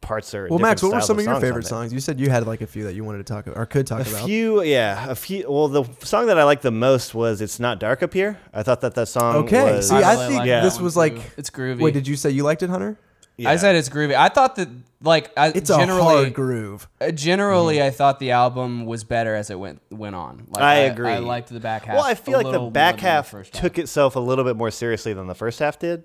parts 0.00 0.34
or. 0.34 0.48
Well, 0.48 0.58
Max, 0.58 0.82
what 0.82 0.92
were 0.92 1.00
some 1.00 1.18
of 1.18 1.24
your 1.24 1.40
favorite 1.40 1.66
songs? 1.66 1.92
You 1.92 2.00
said 2.00 2.20
you 2.20 2.30
had 2.30 2.46
like 2.46 2.60
a 2.60 2.66
few 2.66 2.84
that 2.84 2.94
you 2.94 3.04
wanted 3.04 3.18
to 3.18 3.24
talk 3.24 3.46
about 3.46 3.58
or 3.58 3.66
could 3.66 3.86
talk 3.86 4.06
A 4.06 4.10
about. 4.10 4.22
A 4.22 4.26
few, 4.26 4.62
yeah, 4.62 5.08
a 5.08 5.14
few. 5.14 5.50
Well, 5.50 5.68
the 5.68 5.84
song 6.04 6.26
that 6.26 6.38
I 6.38 6.44
liked 6.44 6.62
the 6.62 6.70
most 6.70 7.14
was 7.14 7.40
"It's 7.40 7.60
Not 7.60 7.78
Dark 7.78 8.02
Up 8.02 8.12
Here." 8.12 8.38
I 8.52 8.62
thought 8.62 8.80
that 8.82 8.94
that 8.94 9.08
song. 9.08 9.36
Okay, 9.36 9.76
was, 9.76 9.88
see, 9.88 9.96
I 9.96 10.12
I, 10.12 10.16
think 10.16 10.38
like 10.38 10.48
that 10.48 10.62
this 10.62 10.76
one 10.76 10.84
was 10.84 10.94
too. 10.94 11.00
like. 11.00 11.18
It's 11.36 11.50
groovy. 11.50 11.80
Wait, 11.80 11.94
did 11.94 12.06
you 12.08 12.16
say 12.16 12.30
you 12.30 12.42
liked 12.42 12.62
it, 12.62 12.70
Hunter? 12.70 12.98
yeah. 13.40 13.50
I 13.50 13.56
said 13.56 13.74
it's 13.74 13.88
groovy. 13.88 14.14
I 14.14 14.28
thought 14.28 14.56
that 14.56 14.68
like 15.02 15.32
I, 15.36 15.48
It's 15.48 15.70
a 15.70 15.76
generally 15.76 16.02
hard 16.02 16.34
groove. 16.34 16.88
Uh, 17.00 17.10
Generally, 17.10 17.82
I 17.82 17.90
thought 17.90 18.18
the 18.18 18.32
album 18.32 18.84
was 18.84 19.02
better 19.04 19.34
as 19.34 19.50
it 19.50 19.58
went 19.58 19.80
went 19.90 20.14
on. 20.14 20.46
Like, 20.48 20.62
I 20.62 20.74
agree. 20.80 21.08
I, 21.08 21.18
liked 21.18 21.48
the 21.48 21.60
back 21.60 21.84
half. 21.84 21.96
Well, 21.96 22.04
I 22.04 22.14
feel 22.14 22.42
like 22.42 22.52
the 22.52 22.70
back 22.70 22.96
than 22.96 23.02
the 23.04 23.08
half 23.08 23.30
half. 23.30 23.50
took 23.50 23.78
itself 23.78 24.16
a 24.16 24.20
little 24.20 24.44
bit 24.44 24.56
more 24.56 24.70
seriously 24.70 25.14
than 25.14 25.26
the 25.26 25.34
first 25.34 25.58
half 25.58 25.78
did. 25.78 26.04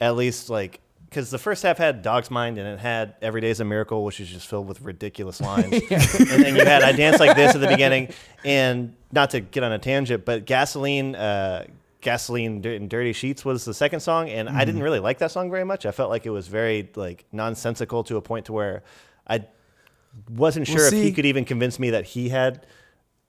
At 0.00 0.16
least, 0.16 0.50
like, 0.50 0.80
because 1.08 1.30
the 1.30 1.38
first 1.38 1.62
half 1.62 1.78
had 1.78 2.02
Dog's 2.02 2.30
Mind 2.30 2.58
and 2.58 2.66
it 2.68 2.78
had 2.78 3.14
Every 3.22 3.40
Day's 3.40 3.60
a 3.60 3.64
Miracle, 3.64 4.04
which 4.04 4.20
is 4.20 4.28
just 4.28 4.46
filled 4.46 4.66
with 4.68 4.80
ridiculous 4.82 5.40
lines. 5.40 5.72
and 5.72 5.80
then 6.42 6.56
you 6.56 6.64
had 6.64 6.82
I 6.82 6.92
Dance 6.92 7.18
Like 7.20 7.36
This 7.36 7.54
at 7.54 7.60
the 7.60 7.68
beginning. 7.68 8.12
And 8.44 8.94
not 9.12 9.30
to 9.30 9.40
get 9.40 9.62
on 9.62 9.72
a 9.72 9.78
tangent, 9.78 10.24
but 10.24 10.44
Gasoline. 10.46 11.14
Uh, 11.14 11.66
Gasoline 12.02 12.64
and 12.64 12.88
Dirty 12.88 13.12
Sheets 13.12 13.44
was 13.44 13.64
the 13.64 13.74
second 13.74 13.98
song, 13.98 14.28
and 14.28 14.48
I 14.48 14.52
Mm-hmm. 14.52 14.60
didn't 14.66 14.82
really 14.82 15.00
like 15.00 15.18
that 15.18 15.32
song 15.32 15.50
very 15.50 15.64
much. 15.64 15.86
I 15.86 15.90
felt 15.90 16.08
like 16.08 16.24
it 16.24 16.30
was 16.30 16.46
very 16.46 16.88
like 16.94 17.24
nonsensical 17.32 18.04
to 18.04 18.16
a 18.16 18.22
point 18.22 18.46
to 18.46 18.52
where 18.52 18.84
I 19.26 19.44
wasn't 20.30 20.68
Well, 20.68 20.76
sure 20.76 20.86
if 20.86 20.92
he 20.92 21.10
could 21.10 21.26
even 21.26 21.44
convince 21.44 21.80
me 21.80 21.90
that 21.90 22.04
he 22.04 22.28
had 22.28 22.64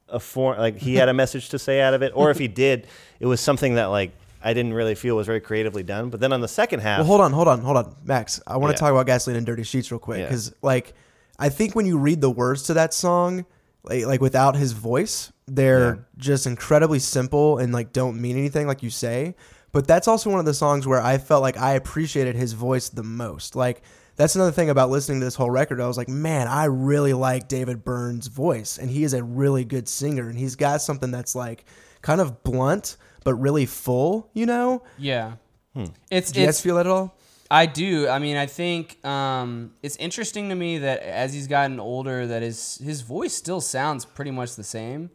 a 0.10 0.20
form 0.20 0.60
like 0.60 0.78
he 0.78 0.94
had 0.96 1.10
a 1.10 1.14
message 1.14 1.50
to 1.50 1.60
say 1.60 1.82
out 1.82 1.94
of 1.96 2.02
it 2.04 2.12
or 2.16 2.30
if 2.30 2.38
he 2.38 2.48
did 2.66 2.86
it 3.20 3.26
was 3.26 3.42
something 3.42 3.76
that 3.76 3.86
like 3.86 4.12
i 4.44 4.54
didn't 4.54 4.74
really 4.74 4.96
feel 4.96 5.16
was 5.16 5.26
very 5.28 5.40
creatively 5.42 5.84
done 5.84 6.10
but 6.10 6.20
then 6.20 6.32
on 6.34 6.42
the 6.42 6.48
second 6.48 6.80
half 6.82 7.00
Well, 7.00 7.08
hold 7.08 7.22
on, 7.22 7.34
hold 7.34 7.48
on, 7.48 7.62
hold 7.62 7.78
on, 7.78 7.96
Max. 8.04 8.40
I 8.48 8.58
want 8.58 8.72
to 8.72 8.74
Yeah. 8.76 8.88
talk 8.88 8.92
about 8.92 9.06
gasoline 9.06 9.38
and 9.38 9.46
dirty 9.46 9.64
sheets 9.64 9.92
real 9.92 10.00
quick 10.00 10.20
Yeah. 10.20 10.26
because, 10.26 10.54
like, 10.62 10.94
I 11.40 11.50
think 11.50 11.76
when 11.76 11.86
you 11.86 11.98
read 11.98 12.22
the 12.22 12.30
words 12.32 12.64
to 12.64 12.74
that 12.76 12.94
song, 12.94 13.46
like, 13.84 14.06
like 14.06 14.22
without 14.22 14.56
his 14.56 14.72
voice, 14.74 15.32
they're 15.48 15.96
Yeah. 15.96 16.02
just 16.18 16.46
incredibly 16.48 17.00
simple 17.00 17.58
and 17.58 17.72
like 17.74 17.94
don't 17.94 18.20
mean 18.22 18.38
anything, 18.38 18.68
like 18.68 18.84
you 18.84 18.90
say. 18.90 19.36
But 19.72 19.86
that's 19.88 20.08
also 20.08 20.30
one 20.30 20.40
of 20.40 20.46
the 20.46 20.54
songs 20.54 20.88
where 20.88 21.02
I 21.02 21.18
felt 21.18 21.42
like 21.42 21.58
I 21.58 21.74
appreciated 21.74 22.36
his 22.36 22.54
voice 22.54 22.90
the 22.90 23.04
most. 23.04 23.56
Like, 23.56 23.82
that's 24.16 24.36
another 24.36 24.52
thing 24.52 24.70
about 24.70 24.90
listening 24.90 25.20
to 25.20 25.26
this 25.26 25.36
whole 25.36 25.52
record. 25.52 25.80
I 25.80 25.88
was 25.88 25.98
like, 25.98 26.10
man, 26.10 26.48
I 26.48 26.66
really 26.66 27.14
like 27.14 27.48
David 27.48 27.84
Byrne's 27.84 28.28
voice, 28.28 28.78
and 28.80 28.90
he 28.90 29.04
is 29.04 29.14
a 29.14 29.24
really 29.24 29.64
good 29.64 29.88
singer, 29.88 30.28
and 30.30 30.40
he's 30.40 30.56
got 30.56 30.82
something 30.82 31.12
that's 31.12 31.36
like 31.36 31.66
kind 32.02 32.20
of 32.20 32.44
blunt 32.44 32.98
but 33.28 33.36
really 33.36 33.66
full. 33.66 34.30
You 34.34 34.46
know? 34.46 34.84
Yeah, 34.98 35.34
Hmm. 35.76 35.86
it's 36.10 36.32
Do 36.32 36.40
you 36.40 36.48
it's 36.48 36.58
guys 36.60 36.62
feel 36.64 36.76
that 36.78 36.86
at 36.88 36.92
all? 36.92 37.14
I 37.52 37.66
do. 37.66 38.08
I 38.08 38.20
mean, 38.20 38.38
I 38.38 38.46
think 38.46 39.04
um, 39.06 39.74
it's 39.84 39.98
interesting 39.98 40.48
to 40.50 40.56
me 40.56 40.78
that 40.80 41.02
as 41.04 41.34
he's 41.34 41.48
gotten 41.48 41.78
older, 41.80 42.26
that 42.28 42.42
his 42.42 42.80
his 42.82 43.02
voice 43.02 43.34
still 43.34 43.60
sounds 43.60 44.06
pretty 44.06 44.32
much 44.32 44.56
the 44.56 44.64
same, 44.64 45.10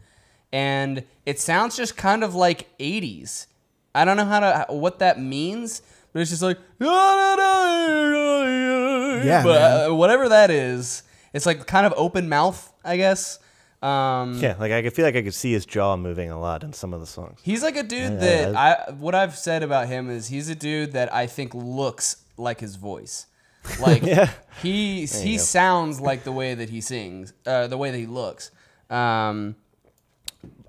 and 0.53 1.05
it 1.25 1.41
sounds 1.41 1.75
just 1.77 1.97
kind 1.97 2.23
of 2.23 2.35
like 2.35 2.69
'80s. 2.79 3.47
I 3.95 4.05
don't 4.05 4.17
know 4.19 4.25
how 4.27 4.41
to 4.41 4.67
what 4.73 4.99
that 4.99 5.19
means, 5.19 5.81
but 6.13 6.21
it's 6.21 6.31
just 6.31 6.43
like 6.43 6.59
Yeah, 9.25 9.43
but 9.45 9.61
uh, 9.91 9.95
whatever 9.95 10.29
that 10.29 10.51
is, 10.51 11.03
it's 11.33 11.47
like 11.47 11.67
kind 11.67 11.87
of 11.87 11.95
open 11.97 12.29
mouth, 12.29 12.73
I 12.85 12.97
guess. 12.97 13.39
Um, 13.83 14.35
yeah 14.35 14.55
like 14.61 14.71
i 14.71 14.81
could 14.81 14.93
feel 14.93 15.05
like 15.05 15.17
i 15.17 15.23
could 15.23 15.35
see 15.35 15.53
his 15.53 15.67
jaw 15.67 15.97
moving 15.97 16.31
a 16.31 16.39
lot 16.39 16.63
in 16.63 16.73
some 16.73 16.95
of 16.95 17.01
the 17.01 17.07
songs 17.07 17.41
He's 17.43 17.65
like 17.65 17.77
a 17.77 17.83
dude 17.83 18.13
Yeah, 18.13 18.51
that 18.53 18.57
I 18.57 18.93
what 18.93 19.15
I've 19.17 19.37
said 19.37 19.65
about 19.65 19.89
him 19.89 20.09
is 20.09 20.29
he's 20.29 20.49
a 20.49 20.55
dude 20.55 20.93
that 20.93 21.13
I 21.13 21.27
think 21.27 21.53
looks 21.53 22.23
like 22.37 22.61
his 22.61 22.77
voice. 22.77 23.27
Like 23.81 24.03
Yeah. 24.07 24.31
he 24.63 25.07
he 25.07 25.37
sounds 25.39 26.01
like 26.01 26.23
the 26.23 26.31
way 26.33 26.55
that 26.55 26.71
he 26.71 26.81
sings, 26.81 27.33
uh, 27.45 27.67
the 27.67 27.77
way 27.77 27.91
that 27.91 27.99
he 27.99 28.07
looks. 28.07 28.51
Um, 28.89 29.57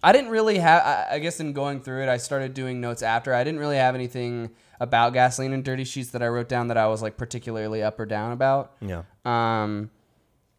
I 0.04 0.12
didn't 0.12 0.32
really 0.32 0.58
have. 0.58 0.82
I, 0.84 1.16
I 1.16 1.20
guess 1.20 1.40
in 1.40 1.54
going 1.54 1.82
through 1.82 2.04
it, 2.04 2.10
I 2.10 2.18
started 2.18 2.54
doing 2.54 2.82
notes 2.82 3.02
after. 3.04 3.34
I 3.34 3.44
didn't 3.44 3.60
really 3.60 3.78
have 3.78 3.96
anything 3.96 4.50
about 4.80 5.14
gasoline 5.14 5.54
and 5.54 5.64
dirty 5.64 5.84
sheets 5.86 6.10
that 6.12 6.22
I 6.24 6.28
wrote 6.28 6.50
down 6.50 6.68
that 6.68 6.78
I 6.78 6.88
was 6.88 7.02
like 7.02 7.16
particularly 7.18 7.82
up 7.84 8.00
or 8.00 8.06
down 8.06 8.32
about. 8.32 8.74
Yeah. 8.82 9.04
Um, 9.26 9.92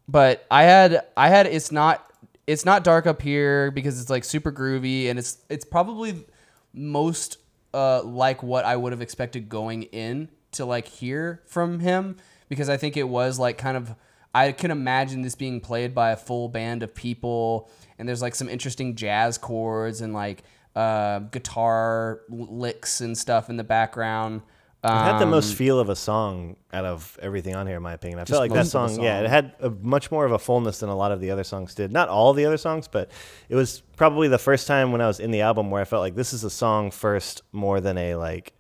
but 0.08 0.46
I 0.50 0.62
had 0.64 1.04
I 1.16 1.28
had 1.28 1.46
it's 1.46 1.70
not 1.72 2.10
it's 2.46 2.64
not 2.64 2.84
dark 2.84 3.06
up 3.06 3.22
here 3.22 3.70
because 3.70 4.00
it's 4.00 4.10
like 4.10 4.24
super 4.24 4.52
groovy 4.52 5.08
and 5.08 5.18
it's 5.18 5.38
it's 5.48 5.64
probably 5.64 6.24
most 6.72 7.38
uh 7.72 8.02
like 8.02 8.42
what 8.42 8.64
I 8.64 8.76
would 8.76 8.92
have 8.92 9.02
expected 9.02 9.48
going 9.48 9.84
in 9.84 10.28
to 10.52 10.64
like 10.64 10.86
hear 10.86 11.42
from 11.46 11.80
him 11.80 12.16
because 12.48 12.68
I 12.68 12.76
think 12.76 12.96
it 12.96 13.08
was 13.08 13.38
like 13.38 13.58
kind 13.58 13.76
of 13.76 13.94
I 14.34 14.52
can 14.52 14.70
imagine 14.70 15.22
this 15.22 15.34
being 15.34 15.60
played 15.60 15.94
by 15.94 16.10
a 16.10 16.16
full 16.16 16.48
band 16.48 16.82
of 16.82 16.94
people 16.94 17.70
and 17.98 18.08
there's 18.08 18.22
like 18.22 18.34
some 18.34 18.48
interesting 18.48 18.96
jazz 18.96 19.38
chords 19.38 20.00
and 20.00 20.12
like 20.12 20.42
uh, 20.74 21.20
guitar 21.20 22.20
licks 22.28 23.00
and 23.00 23.16
stuff 23.16 23.48
in 23.48 23.56
the 23.56 23.64
background. 23.64 24.42
It 24.84 24.88
had 24.90 25.18
the 25.18 25.24
Um, 25.24 25.30
most 25.30 25.54
feel 25.54 25.78
of 25.80 25.88
a 25.88 25.96
song 25.96 26.56
out 26.72 26.84
of 26.84 27.18
everything 27.22 27.54
on 27.54 27.66
here, 27.66 27.76
in 27.76 27.82
my 27.82 27.94
opinion. 27.94 28.18
I 28.20 28.24
felt 28.26 28.40
like 28.40 28.50
that 28.52 28.56
most 28.58 28.74
of 28.74 28.82
the 28.90 28.94
song, 28.96 29.02
yeah, 29.04 29.20
it 29.20 29.30
had 29.30 29.52
a, 29.60 29.70
much 29.70 30.10
more 30.10 30.26
of 30.26 30.32
a 30.32 30.38
fullness 30.38 30.80
than 30.80 30.90
a 30.90 30.96
lot 30.96 31.10
of 31.10 31.20
the 31.20 31.30
other 31.30 31.42
songs 31.44 31.74
did. 31.74 31.90
Not 31.90 32.08
all 32.10 32.34
the 32.34 32.44
other 32.44 32.58
songs, 32.58 32.86
but 32.86 33.10
it 33.48 33.54
was 33.54 33.82
probably 33.96 34.28
the 34.28 34.38
first 34.38 34.66
time 34.66 34.92
when 34.92 35.00
I 35.00 35.06
was 35.06 35.20
in 35.20 35.30
the 35.30 35.40
album 35.40 35.70
where 35.70 35.80
I 35.80 35.84
felt 35.84 36.00
like 36.00 36.14
this 36.16 36.32
is 36.34 36.44
a 36.44 36.50
song 36.50 36.90
first 36.90 37.42
more 37.52 37.80
than 37.80 37.96
a 37.96 38.14
like. 38.16 38.52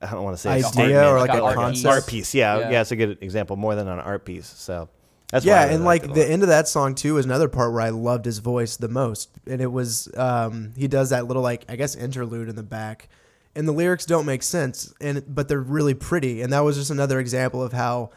I 0.00 0.10
don't 0.12 0.24
want 0.24 0.34
to 0.36 0.40
say 0.40 0.50
a 0.50 0.52
Idea 0.54 0.64
statement, 0.68 1.06
or 1.06 1.18
like 1.18 1.30
a- 1.34 1.38
a 1.38 1.42
art 1.44 1.54
concept? 1.56 1.94
art 1.94 2.06
piece. 2.06 2.34
Yeah, 2.34 2.58
Yeah. 2.60 2.70
yeah, 2.70 2.80
it's 2.80 2.90
a 2.92 2.96
good 2.96 3.18
example. 3.22 3.56
More 3.56 3.74
than 3.74 3.88
an 3.88 3.98
art 4.00 4.24
piece. 4.24 4.46
So 4.46 4.88
that's 5.30 5.44
yeah, 5.44 5.62
really 5.64 5.74
and 5.76 5.84
like 5.84 6.12
the 6.14 6.24
end 6.28 6.42
of 6.42 6.48
that 6.48 6.68
song 6.68 6.94
too 6.94 7.16
is 7.18 7.24
another 7.24 7.48
part 7.48 7.72
where 7.72 7.80
I 7.82 7.88
loved 7.90 8.24
his 8.24 8.38
voice 8.38 8.76
the 8.76 8.88
most, 8.88 9.30
and 9.46 9.60
it 9.60 9.72
was 9.72 10.08
um, 10.16 10.72
he 10.76 10.88
does 10.88 11.10
that 11.10 11.26
little 11.26 11.42
like 11.42 11.64
I 11.68 11.76
guess 11.76 11.94
interlude 11.94 12.48
in 12.50 12.56
the 12.56 12.62
back, 12.62 13.08
and 13.56 13.68
the 13.68 13.72
lyrics 13.72 14.06
don't 14.06 14.26
make 14.26 14.42
sense, 14.42 14.92
and 15.00 15.22
but 15.26 15.48
they're 15.48 15.60
really 15.60 15.94
pretty, 15.94 16.42
and 16.42 16.52
that 16.52 16.60
was 16.60 16.76
just 16.76 16.90
another 16.90 17.20
example 17.20 17.62
of 17.62 17.72
how 17.72 18.10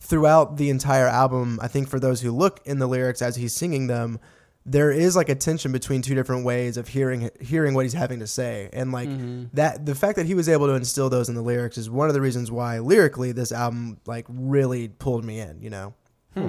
throughout 0.00 0.56
the 0.56 0.70
entire 0.70 1.06
album, 1.06 1.58
I 1.62 1.68
think 1.68 1.88
for 1.88 1.98
those 1.98 2.20
who 2.20 2.30
look 2.30 2.60
in 2.64 2.78
the 2.78 2.86
lyrics 2.86 3.22
as 3.22 3.36
he's 3.36 3.54
singing 3.54 3.86
them, 3.86 4.20
there 4.66 4.90
is 4.90 5.16
like 5.16 5.28
a 5.28 5.34
tension 5.34 5.72
between 5.72 6.02
two 6.02 6.14
different 6.14 6.44
ways 6.44 6.76
of 6.76 6.88
hearing 6.88 7.30
hearing 7.40 7.74
what 7.74 7.84
he's 7.84 7.92
having 7.92 8.20
to 8.20 8.26
say, 8.26 8.70
and 8.72 8.92
like 8.92 9.08
mm-hmm. 9.08 9.44
that 9.52 9.84
the 9.84 9.94
fact 9.94 10.16
that 10.16 10.26
he 10.26 10.34
was 10.34 10.48
able 10.48 10.66
to 10.66 10.74
instill 10.74 11.10
those 11.10 11.28
in 11.28 11.34
the 11.34 11.42
lyrics 11.42 11.76
is 11.76 11.90
one 11.90 12.08
of 12.08 12.14
the 12.14 12.20
reasons 12.20 12.50
why 12.50 12.78
lyrically 12.78 13.32
this 13.32 13.52
album 13.52 13.98
like 14.06 14.26
really 14.28 14.88
pulled 14.88 15.24
me 15.24 15.40
in, 15.40 15.60
you 15.60 15.70
know. 15.70 15.94
Hmm. 16.34 16.48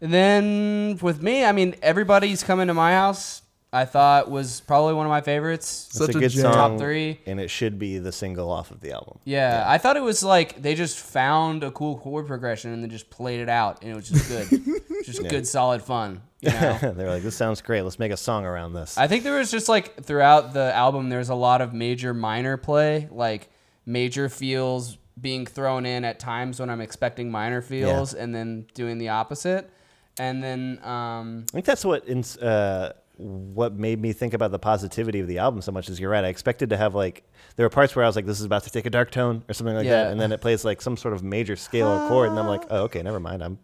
And 0.00 0.14
then 0.14 0.98
with 1.02 1.22
me, 1.22 1.44
I 1.44 1.52
mean, 1.52 1.74
everybody's 1.82 2.42
coming 2.42 2.68
to 2.68 2.74
my 2.74 2.92
house. 2.92 3.42
I 3.72 3.84
thought 3.84 4.28
was 4.30 4.60
probably 4.62 4.94
one 4.94 5.06
of 5.06 5.10
my 5.10 5.20
favorites. 5.20 5.86
it's 5.90 5.98
such 5.98 6.14
a 6.14 6.18
a 6.18 6.20
good 6.20 6.30
jam. 6.32 6.42
song, 6.42 6.54
Top 6.54 6.78
three. 6.80 7.20
and 7.26 7.38
it 7.38 7.50
should 7.50 7.78
be 7.78 7.98
the 7.98 8.10
single 8.10 8.50
off 8.50 8.72
of 8.72 8.80
the 8.80 8.90
album. 8.92 9.18
Yeah, 9.24 9.64
I 9.66 9.78
thought 9.78 9.96
it 9.96 10.02
was 10.02 10.24
like 10.24 10.60
they 10.60 10.74
just 10.74 10.98
found 10.98 11.62
a 11.62 11.70
cool 11.70 11.96
chord 11.98 12.26
progression 12.26 12.72
and 12.72 12.82
then 12.82 12.90
just 12.90 13.10
played 13.10 13.38
it 13.38 13.48
out, 13.48 13.82
and 13.82 13.92
it 13.92 13.94
was 13.94 14.08
just 14.08 14.28
good, 14.28 14.82
just 15.04 15.22
good, 15.28 15.46
solid 15.46 15.82
fun. 15.82 16.22
You 16.40 16.50
know, 16.52 16.78
They're 16.96 17.10
like, 17.10 17.22
this 17.22 17.36
sounds 17.36 17.60
great. 17.62 17.82
Let's 17.82 17.98
make 17.98 18.10
a 18.12 18.16
song 18.16 18.44
around 18.44 18.72
this. 18.72 18.98
I 18.98 19.06
think 19.06 19.22
there 19.24 19.36
was 19.38 19.50
just 19.50 19.68
like 19.68 20.02
throughout 20.02 20.52
the 20.52 20.74
album, 20.74 21.08
there's 21.08 21.28
a 21.28 21.34
lot 21.34 21.60
of 21.60 21.72
major 21.72 22.12
minor 22.12 22.56
play, 22.56 23.08
like 23.12 23.50
major 23.86 24.28
feels 24.28 24.96
being 25.20 25.44
thrown 25.46 25.84
in 25.86 26.04
at 26.04 26.18
times 26.18 26.58
when 26.58 26.70
I'm 26.70 26.80
expecting 26.80 27.30
minor 27.30 27.60
feels, 27.62 28.14
and 28.14 28.34
then 28.34 28.66
doing 28.74 28.98
the 28.98 29.10
opposite. 29.10 29.70
And 30.18 30.42
then, 30.42 30.80
um, 30.82 31.44
I 31.50 31.52
think 31.52 31.66
that's 31.66 31.84
what 31.84 32.08
ins- 32.08 32.36
uh, 32.38 32.94
what 33.20 33.74
made 33.74 34.00
me 34.00 34.12
think 34.12 34.34
about 34.34 34.50
the 34.50 34.58
positivity 34.58 35.20
of 35.20 35.28
the 35.28 35.38
album 35.38 35.60
so 35.62 35.72
much. 35.72 35.88
Is 35.88 36.00
you're 36.00 36.10
right. 36.10 36.24
I 36.24 36.28
expected 36.28 36.70
to 36.70 36.76
have 36.76 36.94
like 36.94 37.22
there 37.56 37.66
were 37.66 37.70
parts 37.70 37.94
where 37.94 38.04
I 38.04 38.08
was 38.08 38.16
like, 38.16 38.26
this 38.26 38.40
is 38.40 38.46
about 38.46 38.64
to 38.64 38.70
take 38.70 38.86
a 38.86 38.90
dark 38.90 39.10
tone 39.10 39.42
or 39.48 39.54
something 39.54 39.74
like 39.76 39.84
Yeah. 39.84 40.04
that, 40.04 40.12
and 40.12 40.20
then 40.20 40.32
it 40.32 40.40
plays 40.40 40.64
like 40.64 40.80
some 40.82 40.96
sort 40.96 41.14
of 41.14 41.22
major 41.22 41.56
scale 41.56 41.88
or 41.88 42.08
chord, 42.10 42.30
and 42.30 42.38
I'm 42.38 42.46
like, 42.46 42.62
oh, 42.70 42.82
okay, 42.84 43.02
never 43.02 43.20
mind. 43.20 43.42
I'm 43.42 43.58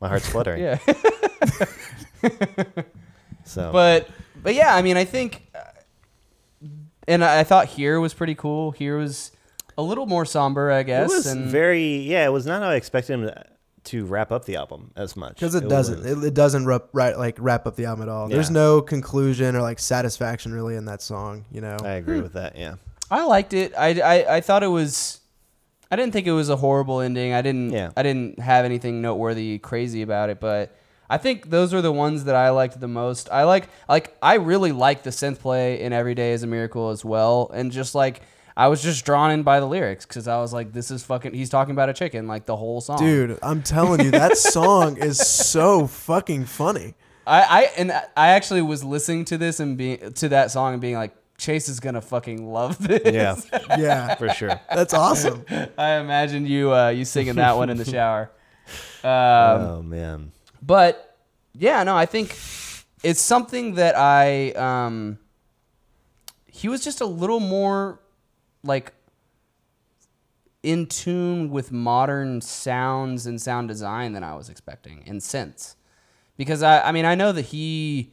my 0.00 0.08
heart's 0.08 0.28
fluttering. 0.28 0.62
yeah. 0.62 0.78
So, 3.44 3.72
but 3.72 4.08
but 4.40 4.54
yeah, 4.54 4.74
I 4.76 4.82
mean, 4.82 4.96
I 4.96 5.04
think, 5.04 5.42
uh, 5.54 5.58
and 7.08 7.24
I 7.24 7.42
thought 7.42 7.66
here 7.66 7.98
was 7.98 8.14
pretty 8.14 8.36
cool. 8.36 8.70
Here 8.70 8.96
was 8.96 9.32
a 9.76 9.82
little 9.82 10.06
more 10.06 10.24
somber, 10.24 10.70
I 10.70 10.78
it 10.80 10.84
guess. 10.84 11.08
was 11.10 11.26
and 11.26 11.46
very 11.50 11.96
yeah. 11.96 12.24
It 12.24 12.30
was 12.30 12.46
not 12.46 12.62
how 12.62 12.68
I 12.68 12.76
expected 12.76 13.14
him 13.14 13.22
to, 13.22 13.44
to 13.84 14.04
wrap 14.06 14.30
up 14.30 14.44
the 14.44 14.56
album 14.56 14.92
as 14.96 15.16
much 15.16 15.34
because 15.34 15.54
it, 15.54 15.64
was- 15.64 15.70
doesn't 15.70 16.06
it, 16.06 16.24
it 16.28 16.34
doesn't 16.34 16.66
wrap, 16.66 16.84
right 16.92 17.18
like 17.18 17.36
wrap 17.40 17.66
up 17.66 17.74
the 17.76 17.84
album 17.84 18.02
at 18.02 18.08
all 18.08 18.28
there's 18.28 18.50
no 18.50 18.80
conclusion 18.80 19.56
or 19.56 19.60
like 19.62 19.78
satisfaction 19.78 20.52
really 20.52 20.76
in 20.76 20.84
that 20.84 21.02
song 21.02 21.44
you 21.50 21.60
know 21.60 21.76
I 21.82 21.92
agree 21.94 22.20
with 22.20 22.34
that. 22.34 22.56
Yeah. 22.56 22.76
I 23.10 23.24
liked 23.24 23.52
it. 23.52 23.74
I, 23.76 24.00
I, 24.00 24.36
I 24.36 24.40
thought 24.40 24.62
it 24.62 24.68
was. 24.68 25.20
I 25.90 25.96
didn't 25.96 26.14
think 26.14 26.26
it 26.26 26.32
was 26.32 26.48
a 26.48 26.56
horrible 26.56 27.00
ending. 27.00 27.34
I 27.34 27.42
didn't. 27.42 27.70
Yeah. 27.70 27.90
I 27.94 28.02
didn't 28.02 28.38
have 28.38 28.64
anything 28.64 29.02
noteworthy 29.02 29.58
crazy 29.58 30.00
about 30.00 30.30
it, 30.30 30.40
but 30.40 30.74
I 31.10 31.18
think 31.18 31.50
those 31.50 31.74
are 31.74 31.82
the 31.82 31.92
ones 31.92 32.24
that 32.24 32.34
I 32.34 32.48
liked 32.48 32.80
the 32.80 32.88
most. 32.88 33.28
I 33.30 33.42
like 33.44 33.68
like 33.86 34.16
I 34.22 34.36
really 34.36 34.72
like 34.72 35.02
the 35.02 35.10
synth 35.10 35.40
play 35.40 35.82
in 35.82 35.92
Every 35.92 36.14
Day 36.14 36.32
is 36.32 36.42
a 36.42 36.46
Miracle 36.46 36.88
as 36.88 37.04
well, 37.04 37.50
and 37.52 37.70
just 37.70 37.94
like 37.94 38.22
I 38.56 38.68
was 38.68 38.82
just 38.82 39.04
drawn 39.04 39.30
in 39.30 39.42
by 39.42 39.60
the 39.60 39.66
lyrics 39.66 40.04
because 40.06 40.28
I 40.28 40.38
was 40.38 40.52
like, 40.52 40.72
this 40.72 40.90
is 40.90 41.02
fucking. 41.04 41.34
He's 41.34 41.50
talking 41.50 41.72
about 41.72 41.88
a 41.88 41.92
chicken 41.92 42.26
like 42.26 42.46
the 42.46 42.56
whole 42.56 42.80
song, 42.80 42.98
dude 42.98 43.38
i'm 43.42 43.62
telling 43.62 44.04
you 44.04 44.10
that 44.10 44.36
song 44.52 44.96
is 44.96 45.18
so 45.18 45.86
fucking 45.86 46.44
funny 46.44 46.94
I, 47.26 47.42
I 47.42 47.62
and 47.76 47.92
I 47.92 48.28
actually 48.30 48.62
was 48.62 48.82
listening 48.82 49.24
to 49.26 49.38
this 49.38 49.60
and 49.60 49.76
being 49.76 50.12
to 50.14 50.28
that 50.30 50.50
song 50.50 50.72
and 50.72 50.82
being 50.82 50.96
like, 50.96 51.14
Chase 51.38 51.68
is 51.68 51.78
gonna 51.80 52.00
fucking 52.00 52.50
love 52.50 52.78
this. 52.86 53.14
Yeah, 53.14 53.36
yeah 53.78 54.14
for 54.16 54.28
sure. 54.30 54.60
that's 54.68 54.94
awesome 54.94 55.44
I 55.78 55.98
imagine 55.98 56.46
you 56.46 56.74
uh, 56.74 56.88
you 56.88 57.04
singing 57.04 57.36
that 57.36 57.56
one 57.56 57.70
in 57.70 57.76
the 57.76 57.84
shower. 57.84 58.30
Um, 59.04 59.10
oh 59.10 59.82
man. 59.82 60.32
but 60.62 61.18
yeah, 61.52 61.82
no, 61.82 61.96
I 61.96 62.06
think 62.06 62.38
it's 63.02 63.20
something 63.20 63.74
that 63.74 63.96
I 63.98 64.52
um 64.52 65.18
he 66.46 66.68
was 66.68 66.84
just 66.84 67.00
a 67.00 67.06
little 67.06 67.40
more 67.40 67.98
like 68.64 68.92
in 70.62 70.86
tune 70.86 71.50
with 71.50 71.72
modern 71.72 72.40
sounds 72.40 73.26
and 73.26 73.40
sound 73.40 73.68
design 73.68 74.12
than 74.12 74.22
I 74.22 74.34
was 74.34 74.48
expecting 74.48 75.02
and 75.06 75.20
synths. 75.20 75.74
Because 76.36 76.62
I 76.62 76.80
I 76.82 76.92
mean 76.92 77.04
I 77.04 77.14
know 77.14 77.32
that 77.32 77.46
he 77.46 78.12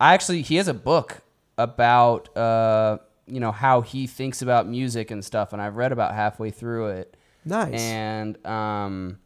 I 0.00 0.14
actually 0.14 0.42
he 0.42 0.56
has 0.56 0.68
a 0.68 0.74
book 0.74 1.22
about 1.58 2.34
uh 2.36 2.98
you 3.26 3.40
know 3.40 3.52
how 3.52 3.82
he 3.82 4.06
thinks 4.06 4.42
about 4.42 4.66
music 4.66 5.10
and 5.10 5.24
stuff 5.24 5.52
and 5.52 5.60
I've 5.62 5.76
read 5.76 5.92
about 5.92 6.14
halfway 6.14 6.50
through 6.50 6.86
it. 6.88 7.16
nice 7.44 7.80
And 7.80 8.44
um, 8.46 9.18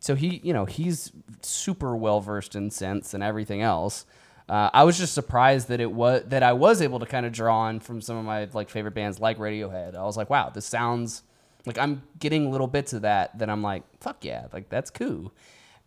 so 0.00 0.14
he, 0.14 0.40
you 0.42 0.52
know, 0.52 0.64
he's 0.64 1.12
super 1.42 1.94
well 1.94 2.20
versed 2.20 2.56
in 2.56 2.70
synths 2.70 3.12
and 3.14 3.22
everything 3.22 3.60
else. 3.60 4.06
Uh, 4.50 4.68
I 4.74 4.82
was 4.82 4.98
just 4.98 5.14
surprised 5.14 5.68
that 5.68 5.80
it 5.80 5.92
was 5.92 6.24
that 6.26 6.42
I 6.42 6.54
was 6.54 6.82
able 6.82 6.98
to 6.98 7.06
kind 7.06 7.24
of 7.24 7.30
draw 7.30 7.56
on 7.56 7.78
from 7.78 8.00
some 8.00 8.16
of 8.16 8.24
my 8.24 8.48
like 8.52 8.68
favorite 8.68 8.94
bands 8.94 9.20
like 9.20 9.38
Radiohead. 9.38 9.94
I 9.94 10.02
was 10.02 10.16
like, 10.16 10.28
wow, 10.28 10.50
this 10.50 10.66
sounds 10.66 11.22
like 11.66 11.78
I'm 11.78 12.02
getting 12.18 12.50
little 12.50 12.66
bits 12.66 12.92
of 12.92 13.02
that. 13.02 13.38
That 13.38 13.48
I'm 13.48 13.62
like, 13.62 13.84
fuck 14.00 14.24
yeah, 14.24 14.48
like 14.52 14.68
that's 14.68 14.90
cool. 14.90 15.32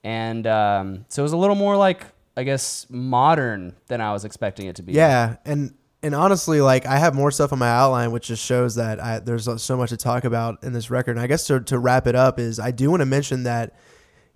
And 0.02 0.48
um, 0.48 1.06
so 1.10 1.22
it 1.22 1.26
was 1.26 1.34
a 1.34 1.38
little 1.38 1.58
more 1.58 1.76
like 1.76 2.06
I 2.38 2.44
guess 2.44 2.88
modern 2.90 3.76
than 3.88 4.00
I 4.00 4.14
was 4.14 4.24
expecting 4.24 4.68
it 4.68 4.78
to 4.78 4.82
be. 4.84 4.94
yeah 4.94 5.36
and 5.44 5.74
and 6.02 6.16
honestly 6.16 6.60
like 6.62 6.86
i 6.86 6.98
have 6.98 7.16
more 7.16 7.32
stuff 7.32 7.54
on 7.54 7.60
my 7.60 7.70
outline 7.70 8.12
which 8.12 8.28
just 8.28 8.44
shows 8.44 8.76
that 8.76 9.00
I, 9.00 9.20
there's 9.20 9.48
so 9.62 9.78
much 9.78 9.90
to 9.90 9.98
talk 9.98 10.24
about 10.26 10.64
in 10.64 10.74
this 10.74 10.90
record 10.90 11.12
and 11.12 11.22
i 11.22 11.28
guess 11.28 11.48
to, 11.48 11.62
to 11.62 11.80
wrap 11.80 12.08
it 12.08 12.16
up 12.16 12.40
is 12.40 12.60
i 12.60 12.72
do 12.72 12.90
want 12.90 13.00
to 13.02 13.06
mention 13.06 13.44
that 13.44 13.76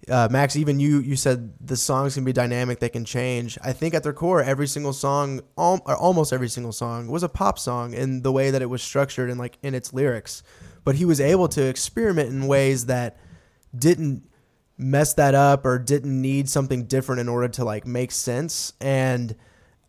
uh, 0.10 0.28
Max, 0.32 0.56
even 0.56 0.80
you 0.80 1.00
you 1.00 1.16
said 1.16 1.54
the 1.60 1.76
songs 1.76 2.16
can 2.16 2.24
be 2.24 2.34
dynamic; 2.34 2.80
they 2.80 2.90
can 2.90 3.06
change. 3.06 3.58
I 3.64 3.74
think 3.74 3.94
at 3.94 4.04
their 4.04 4.14
core, 4.14 4.42
every 4.42 4.68
single 4.68 4.94
song, 4.94 5.42
al- 5.58 5.82
or 5.86 5.96
almost 5.96 6.32
every 6.32 6.50
single 6.50 6.72
song, 6.72 7.08
was 7.08 7.24
a 7.24 7.30
pop 7.30 7.60
song 7.60 7.94
in 7.94 8.22
the 8.22 8.32
way 8.32 8.52
that 8.52 8.62
it 8.62 8.68
was 8.68 8.82
structured 8.82 9.30
and 9.30 9.40
like 9.40 9.58
in 9.62 9.76
its 9.76 9.94
lyrics. 9.94 10.44
But 10.84 10.96
he 10.96 11.06
was 11.06 11.20
able 11.20 11.48
to 11.50 11.66
experiment 11.66 12.30
in 12.30 12.48
ways 12.48 12.86
that 12.86 13.18
didn't 13.78 14.30
mess 14.78 15.14
that 15.16 15.36
up 15.36 15.66
or 15.66 15.80
didn't 15.80 16.22
need 16.22 16.50
something 16.50 16.86
different 16.86 17.20
in 17.20 17.28
order 17.28 17.48
to 17.50 17.66
like 17.66 17.86
make 17.86 18.12
sense. 18.12 18.74
And 18.80 19.36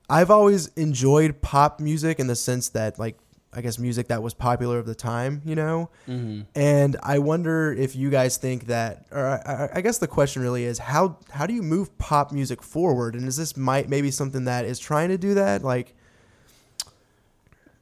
I've 0.09 0.31
always 0.31 0.69
enjoyed 0.69 1.43
pop 1.43 1.81
music 1.81 2.19
in 2.19 2.27
the 2.27 2.37
sense 2.37 2.71
that 2.71 2.99
like 2.99 3.19
I 3.53 3.63
guess 3.63 3.79
music 3.79 4.09
that 4.09 4.23
was 4.23 4.35
popular 4.35 4.79
of 4.79 4.85
the 4.87 4.95
time, 4.95 5.41
you 5.45 5.55
know. 5.55 5.89
Mm-hmm. 6.07 6.43
And 6.55 6.97
I 7.03 7.19
wonder 7.19 7.73
if 7.73 7.97
you 7.97 8.11
guys 8.11 8.37
think 8.37 8.67
that, 8.67 9.07
or 9.11 9.27
I, 9.27 9.37
I- 9.53 9.69
I 9.77 9.81
guess 9.81 9.99
the 9.99 10.07
question 10.07 10.43
really 10.43 10.65
is 10.65 10.79
how 10.79 11.17
how 11.31 11.47
do 11.47 11.55
you 11.55 11.63
move 11.63 11.97
pop 11.99 12.31
music 12.31 12.63
forward? 12.63 13.15
And 13.15 13.27
is 13.27 13.37
this 13.37 13.57
might 13.57 13.89
maybe 13.89 14.11
something 14.11 14.45
that 14.45 14.65
is 14.67 14.79
trying 14.79 15.09
to 15.09 15.19
do 15.19 15.35
that? 15.35 15.63
Like, 15.65 15.95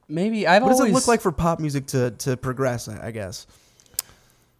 maybe 0.08 0.46
I've 0.46 0.62
always. 0.62 0.78
what 0.78 0.84
does 0.84 0.90
it 0.92 0.94
look 0.94 1.08
like 1.08 1.20
for 1.20 1.32
pop 1.32 1.60
music 1.60 1.86
to 1.88 2.10
to 2.12 2.36
progress? 2.36 2.88
I, 2.88 3.08
I 3.08 3.10
guess. 3.10 3.46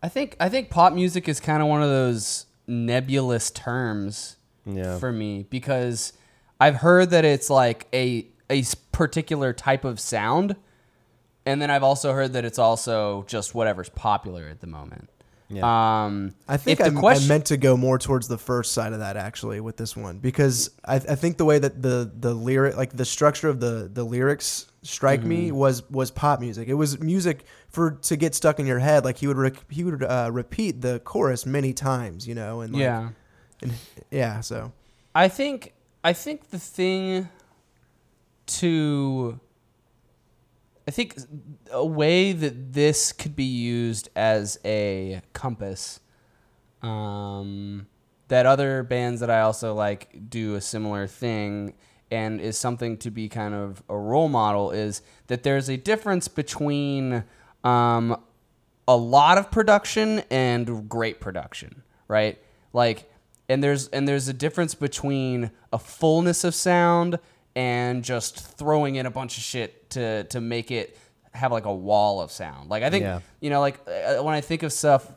I 0.03 0.09
think 0.09 0.37
I 0.41 0.49
think 0.49 0.71
pop 0.71 0.93
music 0.93 1.29
is 1.29 1.41
kind 1.41 1.63
of 1.63 1.69
one 1.69 1.83
of 1.83 1.89
those 1.89 2.47
nebulous 2.67 3.51
terms 3.51 4.37
Yeah. 4.65 4.99
for 4.99 5.13
me 5.13 5.47
because 5.49 6.13
I've 6.61 6.77
heard 6.77 7.11
that 7.11 7.25
it's 7.25 7.49
like 7.51 7.87
a 7.93 8.27
a 8.51 8.65
particular 8.93 9.53
type 9.53 9.85
of 9.85 9.99
sound, 9.99 10.57
and 11.47 11.63
then 11.63 11.71
I've 11.71 11.83
also 11.85 12.13
heard 12.13 12.35
that 12.35 12.45
it's 12.45 12.59
also 12.59 13.25
just 13.29 13.55
whatever's 13.55 13.89
popular 13.89 14.49
at 14.49 14.61
the 14.61 14.67
moment. 14.67 15.09
Um, 15.63 16.35
I 16.49 16.57
think 16.57 16.81
I, 16.81 16.89
the 16.89 16.99
question, 16.99 17.31
I 17.31 17.35
meant 17.35 17.47
to 17.47 17.57
go 17.57 17.77
more 17.77 17.99
towards 17.99 18.27
the 18.27 18.37
first 18.37 18.73
side 18.73 18.93
of 18.93 18.99
that 18.99 19.17
actually 19.17 19.61
with 19.61 19.77
this 19.77 19.97
one 19.97 20.19
because 20.19 20.71
I, 20.85 20.97
I 20.97 21.15
think 21.15 21.37
the 21.37 21.45
way 21.45 21.61
that 21.61 21.81
the 21.81 22.11
the 22.19 22.35
lyric 22.35 22.77
like 22.77 22.93
the 22.97 23.05
structure 23.05 23.49
of 23.49 23.61
the 23.61 23.89
the 23.93 24.03
lyrics 24.03 24.67
strike 24.83 25.23
me 25.23 25.47
Mm-hmm. 25.47 25.57
was 25.57 25.89
was 25.89 26.11
pop 26.11 26.41
music. 26.41 26.67
It 26.67 26.75
was 26.75 26.99
music 26.99 27.45
for 27.69 27.93
to 27.93 28.17
get 28.17 28.35
stuck 28.35 28.59
in 28.59 28.67
your 28.67 28.81
head. 28.81 29.05
Like 29.05 29.19
he 29.19 29.29
would 29.29 29.37
rec- 29.37 29.71
he 29.71 29.85
would 29.85 30.03
uh, 30.03 30.31
repeat 30.33 30.81
the 30.81 30.99
chorus 31.05 31.47
many 31.47 31.73
times, 31.73 32.27
you 32.27 32.35
know, 32.35 32.61
and 32.63 32.73
like, 32.73 32.81
yeah. 32.81 33.11
and, 33.63 33.73
yeah. 34.11 34.41
So 34.41 34.73
I 35.15 35.29
think 35.29 35.75
I 36.03 36.13
think 36.13 36.51
the 36.51 36.59
thing 36.59 37.29
to 38.47 39.39
I 40.87 40.93
think 40.93 41.19
a 41.73 41.85
way 41.85 42.33
that 42.33 42.73
this 42.73 43.13
could 43.13 43.35
be 43.35 43.45
used 43.45 44.09
as 44.15 44.59
a 44.65 45.21
compass 45.33 46.01
um, 46.83 47.87
that 48.29 48.47
other 48.47 48.83
bands 48.83 49.21
that 49.21 49.31
I 49.31 49.41
also 49.41 49.75
like 49.75 50.31
do 50.31 50.55
a 50.55 50.61
similar 50.61 51.07
thing 51.07 51.75
and 52.11 52.41
is 52.41 52.57
something 52.57 52.97
to 52.99 53.11
be 53.11 53.29
kind 53.29 53.55
of 53.55 53.83
a 53.89 53.97
role 53.97 54.29
model 54.29 54.71
is 54.71 55.03
that 55.27 55.43
there's 55.43 55.69
a 55.69 55.77
difference 55.77 56.29
between 56.29 57.25
um, 57.65 58.23
a 58.87 58.97
lot 58.97 59.39
of 59.39 59.51
production 59.51 60.23
and 60.31 60.89
great 60.89 61.21
production, 61.21 61.83
right? 62.07 62.39
Like 62.73 63.11
and 63.49 63.63
there's 63.63 63.89
and 63.89 64.07
there's 64.07 64.29
a 64.29 64.33
difference 64.33 64.75
between 64.75 65.51
a 65.73 65.79
fullness 65.79 66.45
of 66.45 66.55
sound 66.55 67.19
and 67.57 68.05
just 68.05 68.39
throwing 68.57 68.95
in 68.95 69.07
a 69.07 69.11
bunch 69.11 69.37
of 69.39 69.43
shit 69.43 69.91
to 69.91 70.23
to 70.25 70.41
make 70.41 70.71
it 70.71 70.97
have 71.33 71.51
like 71.51 71.65
a 71.65 71.75
wall 71.75 72.21
of 72.21 72.31
sound. 72.31 72.71
Like 72.71 72.85
I 72.85 72.91
think 72.91 73.03
Yeah. 73.03 73.21
you 73.41 73.51
know 73.51 73.59
like 73.61 73.81
uh, 73.89 74.23
when 74.23 74.35
I 74.35 74.41
think 74.41 74.63
of 74.63 74.73
stuff 74.73 75.11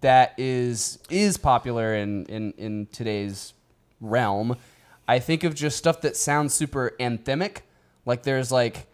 that 0.00 0.34
is 0.38 0.98
is 1.10 1.36
popular 1.36 1.94
in 1.94 2.24
in 2.26 2.52
in 2.56 2.86
today's 2.86 3.52
realm, 4.00 4.56
I 5.06 5.18
think 5.18 5.44
of 5.44 5.54
just 5.54 5.76
stuff 5.76 6.00
that 6.02 6.16
sounds 6.16 6.54
super 6.54 6.92
anthemic. 7.00 7.58
Like 8.06 8.22
there's 8.22 8.50
like 8.50 8.86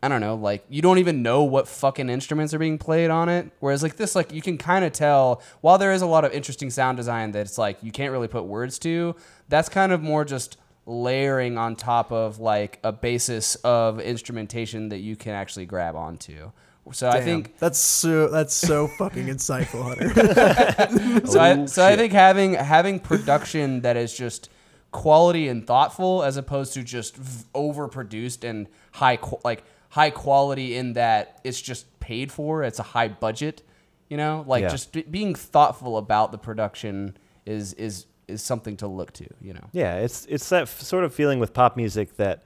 I 0.00 0.06
don't 0.06 0.20
know, 0.20 0.36
like 0.36 0.64
you 0.68 0.80
don't 0.80 0.98
even 0.98 1.22
know 1.22 1.42
what 1.42 1.66
fucking 1.66 2.08
instruments 2.08 2.54
are 2.54 2.58
being 2.60 2.78
played 2.78 3.10
on 3.10 3.28
it. 3.28 3.50
Whereas 3.58 3.82
like 3.82 3.96
this, 3.96 4.14
like 4.14 4.32
you 4.32 4.40
can 4.40 4.56
kind 4.56 4.84
of 4.84 4.92
tell. 4.92 5.42
While 5.60 5.76
there 5.78 5.92
is 5.92 6.02
a 6.02 6.06
lot 6.06 6.24
of 6.24 6.32
interesting 6.32 6.70
sound 6.70 6.96
design 6.96 7.32
that 7.32 7.40
it's 7.40 7.58
like 7.58 7.78
you 7.82 7.90
can't 7.90 8.12
really 8.12 8.28
put 8.28 8.44
words 8.44 8.78
to, 8.80 9.16
that's 9.48 9.68
kind 9.68 9.90
of 9.90 10.00
more 10.00 10.24
just 10.24 10.56
layering 10.88 11.58
on 11.58 11.76
top 11.76 12.10
of 12.10 12.38
like 12.40 12.80
a 12.82 12.90
basis 12.92 13.54
of 13.56 14.00
instrumentation 14.00 14.88
that 14.88 14.98
you 14.98 15.14
can 15.16 15.34
actually 15.34 15.66
grab 15.66 15.94
onto. 15.94 16.50
So 16.90 17.10
I 17.10 17.20
think 17.20 17.58
that's 17.58 17.78
so 17.78 18.28
that's 18.28 18.54
so 18.54 18.88
fucking 18.88 19.26
insightful, 19.26 19.82
Hunter. 19.84 21.26
so 21.26 21.38
I, 21.38 21.52
Oh, 21.52 21.66
so 21.66 21.86
I 21.86 21.96
think 21.96 22.14
having 22.14 22.54
having 22.54 22.98
production 22.98 23.82
that 23.82 23.98
is 23.98 24.16
just 24.16 24.48
quality 24.90 25.48
and 25.48 25.66
thoughtful 25.66 26.22
as 26.22 26.38
opposed 26.38 26.72
to 26.72 26.82
just 26.82 27.14
v- 27.16 27.44
overproduced 27.54 28.42
and 28.48 28.68
high 28.92 29.16
qu- 29.16 29.38
like 29.44 29.62
high 29.90 30.08
quality 30.08 30.76
in 30.76 30.94
that 30.94 31.40
it's 31.44 31.60
just 31.60 32.00
paid 32.00 32.32
for 32.32 32.62
it's 32.62 32.78
a 32.78 32.82
high 32.82 33.08
budget 33.08 33.62
you 34.08 34.16
know 34.16 34.42
like 34.46 34.62
Yeah. 34.62 34.68
just 34.70 34.92
be- 34.92 35.02
being 35.02 35.34
thoughtful 35.34 35.98
about 35.98 36.32
the 36.32 36.38
production 36.38 37.18
is 37.44 37.74
is 37.74 38.06
is 38.28 38.42
something 38.42 38.76
to 38.76 38.86
look 38.86 39.12
to 39.12 39.26
you 39.40 39.52
know 39.52 39.68
Yeah, 39.72 39.96
it's 39.96 40.26
it's 40.26 40.48
that 40.50 40.62
f- 40.62 40.80
sort 40.80 41.04
of 41.04 41.14
feeling 41.14 41.38
with 41.38 41.52
pop 41.52 41.76
music 41.76 42.16
that 42.16 42.42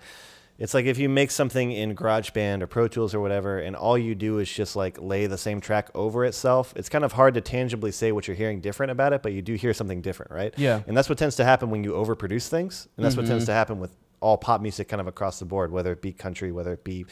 it's 0.59 0.75
like 0.75 0.85
if 0.85 0.99
you 0.99 1.09
make 1.09 1.31
something 1.31 1.73
in 1.73 1.97
GarageBand 1.97 2.63
or 2.63 2.67
Pro 2.67 2.87
Tools 2.87 3.15
or 3.15 3.21
whatever, 3.21 3.59
and 3.59 3.75
all 3.75 3.97
you 3.97 4.15
do 4.15 4.39
is 4.39 4.49
just 4.51 4.77
like 4.77 5.01
lay 5.01 5.27
the 5.27 5.39
same 5.39 5.61
track 5.61 5.91
over 5.95 6.25
itself. 6.25 6.73
It's 6.77 6.89
kind 6.89 7.05
of 7.05 7.13
hard 7.13 7.35
to 7.35 7.41
tangibly 7.41 7.91
say 7.91 8.13
what 8.13 8.29
you're 8.29 8.37
hearing 8.37 8.61
different 8.61 8.93
about 8.93 9.13
it, 9.13 9.23
but 9.23 9.33
you 9.33 9.43
do 9.43 9.55
hear 9.55 9.75
something 9.75 10.03
different, 10.03 10.31
right? 10.31 10.55
Yeah. 10.57 10.83
And 10.87 10.97
that's 10.97 11.09
what 11.09 11.19
tends 11.19 11.37
to 11.37 11.45
happen 11.45 11.71
when 11.71 11.83
you 11.83 11.93
overproduce 11.93 12.49
things, 12.49 12.87
and 12.97 13.05
that's 13.05 13.17
what 13.17 13.27
tends 13.27 13.45
mm-hmm. 13.45 13.51
to 13.51 13.55
happen 13.55 13.81
with 13.81 13.91
all 14.21 14.39
pop 14.39 14.61
music, 14.61 14.89
kind 14.89 15.01
of 15.01 15.09
across 15.09 15.41
the 15.41 15.45
board, 15.45 15.73
whether 15.73 15.91
it 15.91 16.01
be 16.01 16.13
country, 16.13 16.53
whether 16.53 16.73
it 16.75 16.85
be 16.85 17.07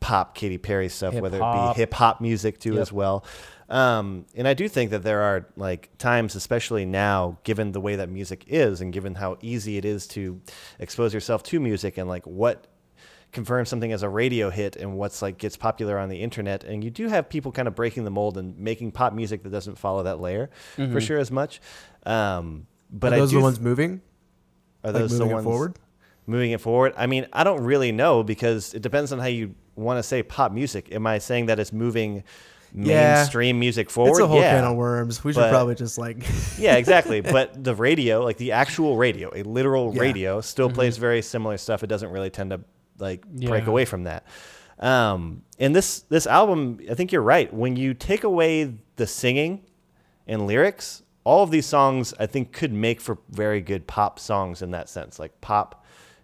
pop, 0.00 0.34
Katy 0.34 0.58
Perry 0.58 0.88
stuff, 0.88 1.14
whether 1.14 1.38
it 1.40 1.74
be 1.74 1.80
hip 1.80 1.94
hop 1.94 2.20
music 2.20 2.58
too 2.58 2.72
Yep. 2.72 2.82
as 2.82 2.92
well. 2.92 3.24
Um, 3.72 4.26
and 4.34 4.46
I 4.46 4.52
do 4.54 4.68
think 4.68 4.90
that 4.90 5.02
there 5.02 5.22
are 5.22 5.46
like 5.56 5.90
times, 5.96 6.34
especially 6.36 6.84
now, 6.84 7.38
given 7.42 7.72
the 7.72 7.80
way 7.80 7.96
that 7.96 8.10
music 8.10 8.44
is, 8.46 8.80
and 8.82 8.92
given 8.92 9.14
how 9.14 9.38
easy 9.40 9.78
it 9.78 9.84
is 9.86 10.06
to 10.08 10.40
expose 10.78 11.14
yourself 11.14 11.42
to 11.44 11.58
music, 11.58 11.96
and 11.96 12.06
like 12.08 12.26
what 12.26 12.66
confirms 13.32 13.70
something 13.70 13.90
as 13.90 14.02
a 14.02 14.08
radio 14.10 14.50
hit 14.50 14.76
and 14.76 14.94
what's 14.98 15.22
like 15.22 15.38
gets 15.38 15.56
popular 15.56 15.98
on 15.98 16.10
the 16.10 16.20
internet. 16.20 16.64
And 16.64 16.84
you 16.84 16.90
do 16.90 17.08
have 17.08 17.30
people 17.30 17.50
kind 17.50 17.66
of 17.66 17.74
breaking 17.74 18.04
the 18.04 18.10
mold 18.10 18.36
and 18.36 18.58
making 18.58 18.92
pop 18.92 19.14
music 19.14 19.42
that 19.44 19.48
doesn't 19.50 19.78
follow 19.78 20.02
that 20.02 20.20
layer 20.20 20.50
for 20.76 21.00
sure 21.00 21.16
as 21.18 21.30
much. 21.30 21.62
Um, 22.04 22.66
but 22.90 23.14
Are 23.14 23.16
those 23.16 23.30
I 23.30 23.32
do 23.32 23.36
the 23.36 23.40
th- 23.40 23.42
ones 23.44 23.60
moving? 23.60 24.02
are 24.84 24.92
like 24.92 25.00
those 25.00 25.12
the 25.12 25.18
moving 25.20 25.30
it 25.30 25.34
ones 25.36 25.44
forward? 25.44 25.76
moving 26.26 26.50
it 26.50 26.60
forward? 26.60 26.92
I 26.94 27.06
mean, 27.06 27.26
I 27.32 27.42
don't 27.42 27.64
really 27.64 27.90
know 27.90 28.22
because 28.22 28.74
it 28.74 28.82
depends 28.82 29.12
on 29.12 29.18
how 29.18 29.26
you 29.28 29.54
want 29.76 29.98
to 29.98 30.02
say 30.02 30.22
pop 30.22 30.52
music. 30.52 30.92
Am 30.92 31.06
I 31.06 31.16
saying 31.18 31.46
that 31.46 31.58
it's 31.58 31.72
moving 31.72 32.24
Yeah. 32.74 33.16
mainstream 33.16 33.58
music 33.58 33.90
forward? 33.90 34.10
It's 34.12 34.20
a 34.20 34.26
whole 34.26 34.40
yeah. 34.40 34.56
can 34.60 34.64
of 34.64 34.76
worms. 34.76 35.22
We 35.22 35.32
should 35.32 35.40
but- 35.40 35.50
probably 35.50 35.74
just 35.74 35.98
like 35.98 36.24
yeah, 36.58 36.76
exactly. 36.76 37.20
But 37.32 37.62
the 37.62 37.74
radio, 37.74 38.22
like 38.24 38.38
the 38.38 38.52
actual 38.52 38.96
radio, 38.96 39.30
a 39.34 39.42
literal 39.42 39.92
Yeah. 39.94 40.00
radio, 40.00 40.40
still 40.40 40.70
plays 40.70 40.96
very 40.96 41.22
similar 41.22 41.58
stuff. 41.58 41.82
It 41.82 41.88
doesn't 41.88 42.10
really 42.10 42.30
tend 42.30 42.50
to 42.50 42.60
like 42.98 43.26
break 43.26 43.66
away 43.66 43.84
from 43.84 44.04
that. 44.04 44.24
Um, 44.78 45.42
and 45.58 45.76
this 45.76 46.00
this 46.08 46.26
album, 46.26 46.80
I 46.90 46.94
think 46.94 47.12
you're 47.12 47.22
right. 47.22 47.52
When 47.52 47.76
you 47.76 47.94
take 47.94 48.24
away 48.24 48.74
the 48.96 49.06
singing 49.06 49.64
and 50.26 50.46
lyrics, 50.46 51.02
all 51.24 51.42
of 51.44 51.50
these 51.50 51.66
songs 51.66 52.14
I 52.18 52.26
think 52.26 52.52
could 52.52 52.72
make 52.72 53.00
for 53.00 53.18
very 53.30 53.60
good 53.60 53.86
pop 53.86 54.18
songs 54.18 54.62
in 54.62 54.70
that 54.72 54.88
sense, 54.88 55.18
like 55.18 55.40
pop 55.40 55.81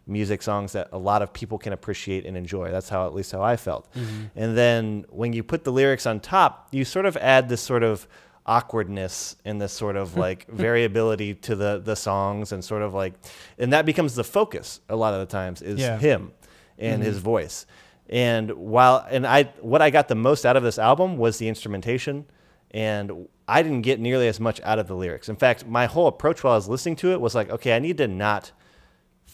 music 0.09 0.43
songs 0.43 0.73
that 0.73 0.89
a 0.93 0.99
lot 0.99 1.23
of 1.23 1.33
people 1.33 1.59
can 1.59 1.73
appreciate 1.73 2.25
and 2.27 2.37
enjoy. 2.37 2.71
That's 2.71 2.89
how 2.89 3.07
at 3.07 3.15
least 3.15 3.33
how 3.33 3.43
I 3.43 3.57
felt. 3.57 3.93
Mm-hmm. 3.95 4.25
And 4.37 4.57
then 4.57 5.05
when 5.11 5.33
you 5.33 5.43
put 5.43 5.65
the 5.65 5.73
lyrics 5.73 6.07
on 6.07 6.21
top, 6.21 6.69
you 6.73 6.85
sort 6.85 7.07
of 7.07 7.17
add 7.19 7.49
this 7.49 7.61
sort 7.61 7.83
of 7.83 8.09
awkwardness 8.47 9.37
and 9.45 9.61
this 9.61 9.73
sort 9.73 9.97
of 9.97 10.17
like 10.25 10.49
variability 10.49 11.35
to 11.35 11.55
the 11.55 11.81
the 11.85 11.95
songs 11.95 12.51
and 12.51 12.65
sort 12.65 12.81
of 12.83 12.95
like 12.95 13.13
and 13.59 13.73
that 13.73 13.85
becomes 13.85 14.15
the 14.15 14.25
focus 14.25 14.81
a 14.89 14.97
lot 14.97 15.13
of 15.13 15.21
the 15.21 15.27
times 15.27 15.61
is 15.61 15.79
Yeah. 15.79 15.99
him 15.99 16.33
and 16.79 17.03
his 17.03 17.17
mm-hmm. 17.17 17.25
voice. 17.25 17.67
And 18.09 18.53
while 18.53 19.07
and 19.11 19.27
I 19.27 19.45
what 19.61 19.83
I 19.83 19.91
got 19.91 20.09
the 20.09 20.15
most 20.15 20.47
out 20.47 20.57
of 20.57 20.63
this 20.63 20.79
album 20.79 21.19
was 21.19 21.39
the 21.39 21.49
instrumentation 21.49 22.25
and 22.71 23.29
I 23.47 23.63
didn't 23.63 23.83
get 23.83 23.99
nearly 23.99 24.29
as 24.29 24.39
much 24.39 24.61
out 24.63 24.79
of 24.79 24.89
the 24.89 24.95
lyrics. 24.95 25.29
In 25.29 25.37
fact, 25.37 25.67
my 25.67 25.87
whole 25.87 26.07
approach 26.07 26.45
while 26.45 26.53
I 26.53 26.57
was 26.57 26.69
listening 26.69 26.97
to 26.97 27.13
it 27.13 27.21
was 27.21 27.35
like, 27.35 27.51
okay, 27.51 27.75
I 27.75 27.79
need 27.79 27.97
to 27.99 28.09
not 28.09 28.53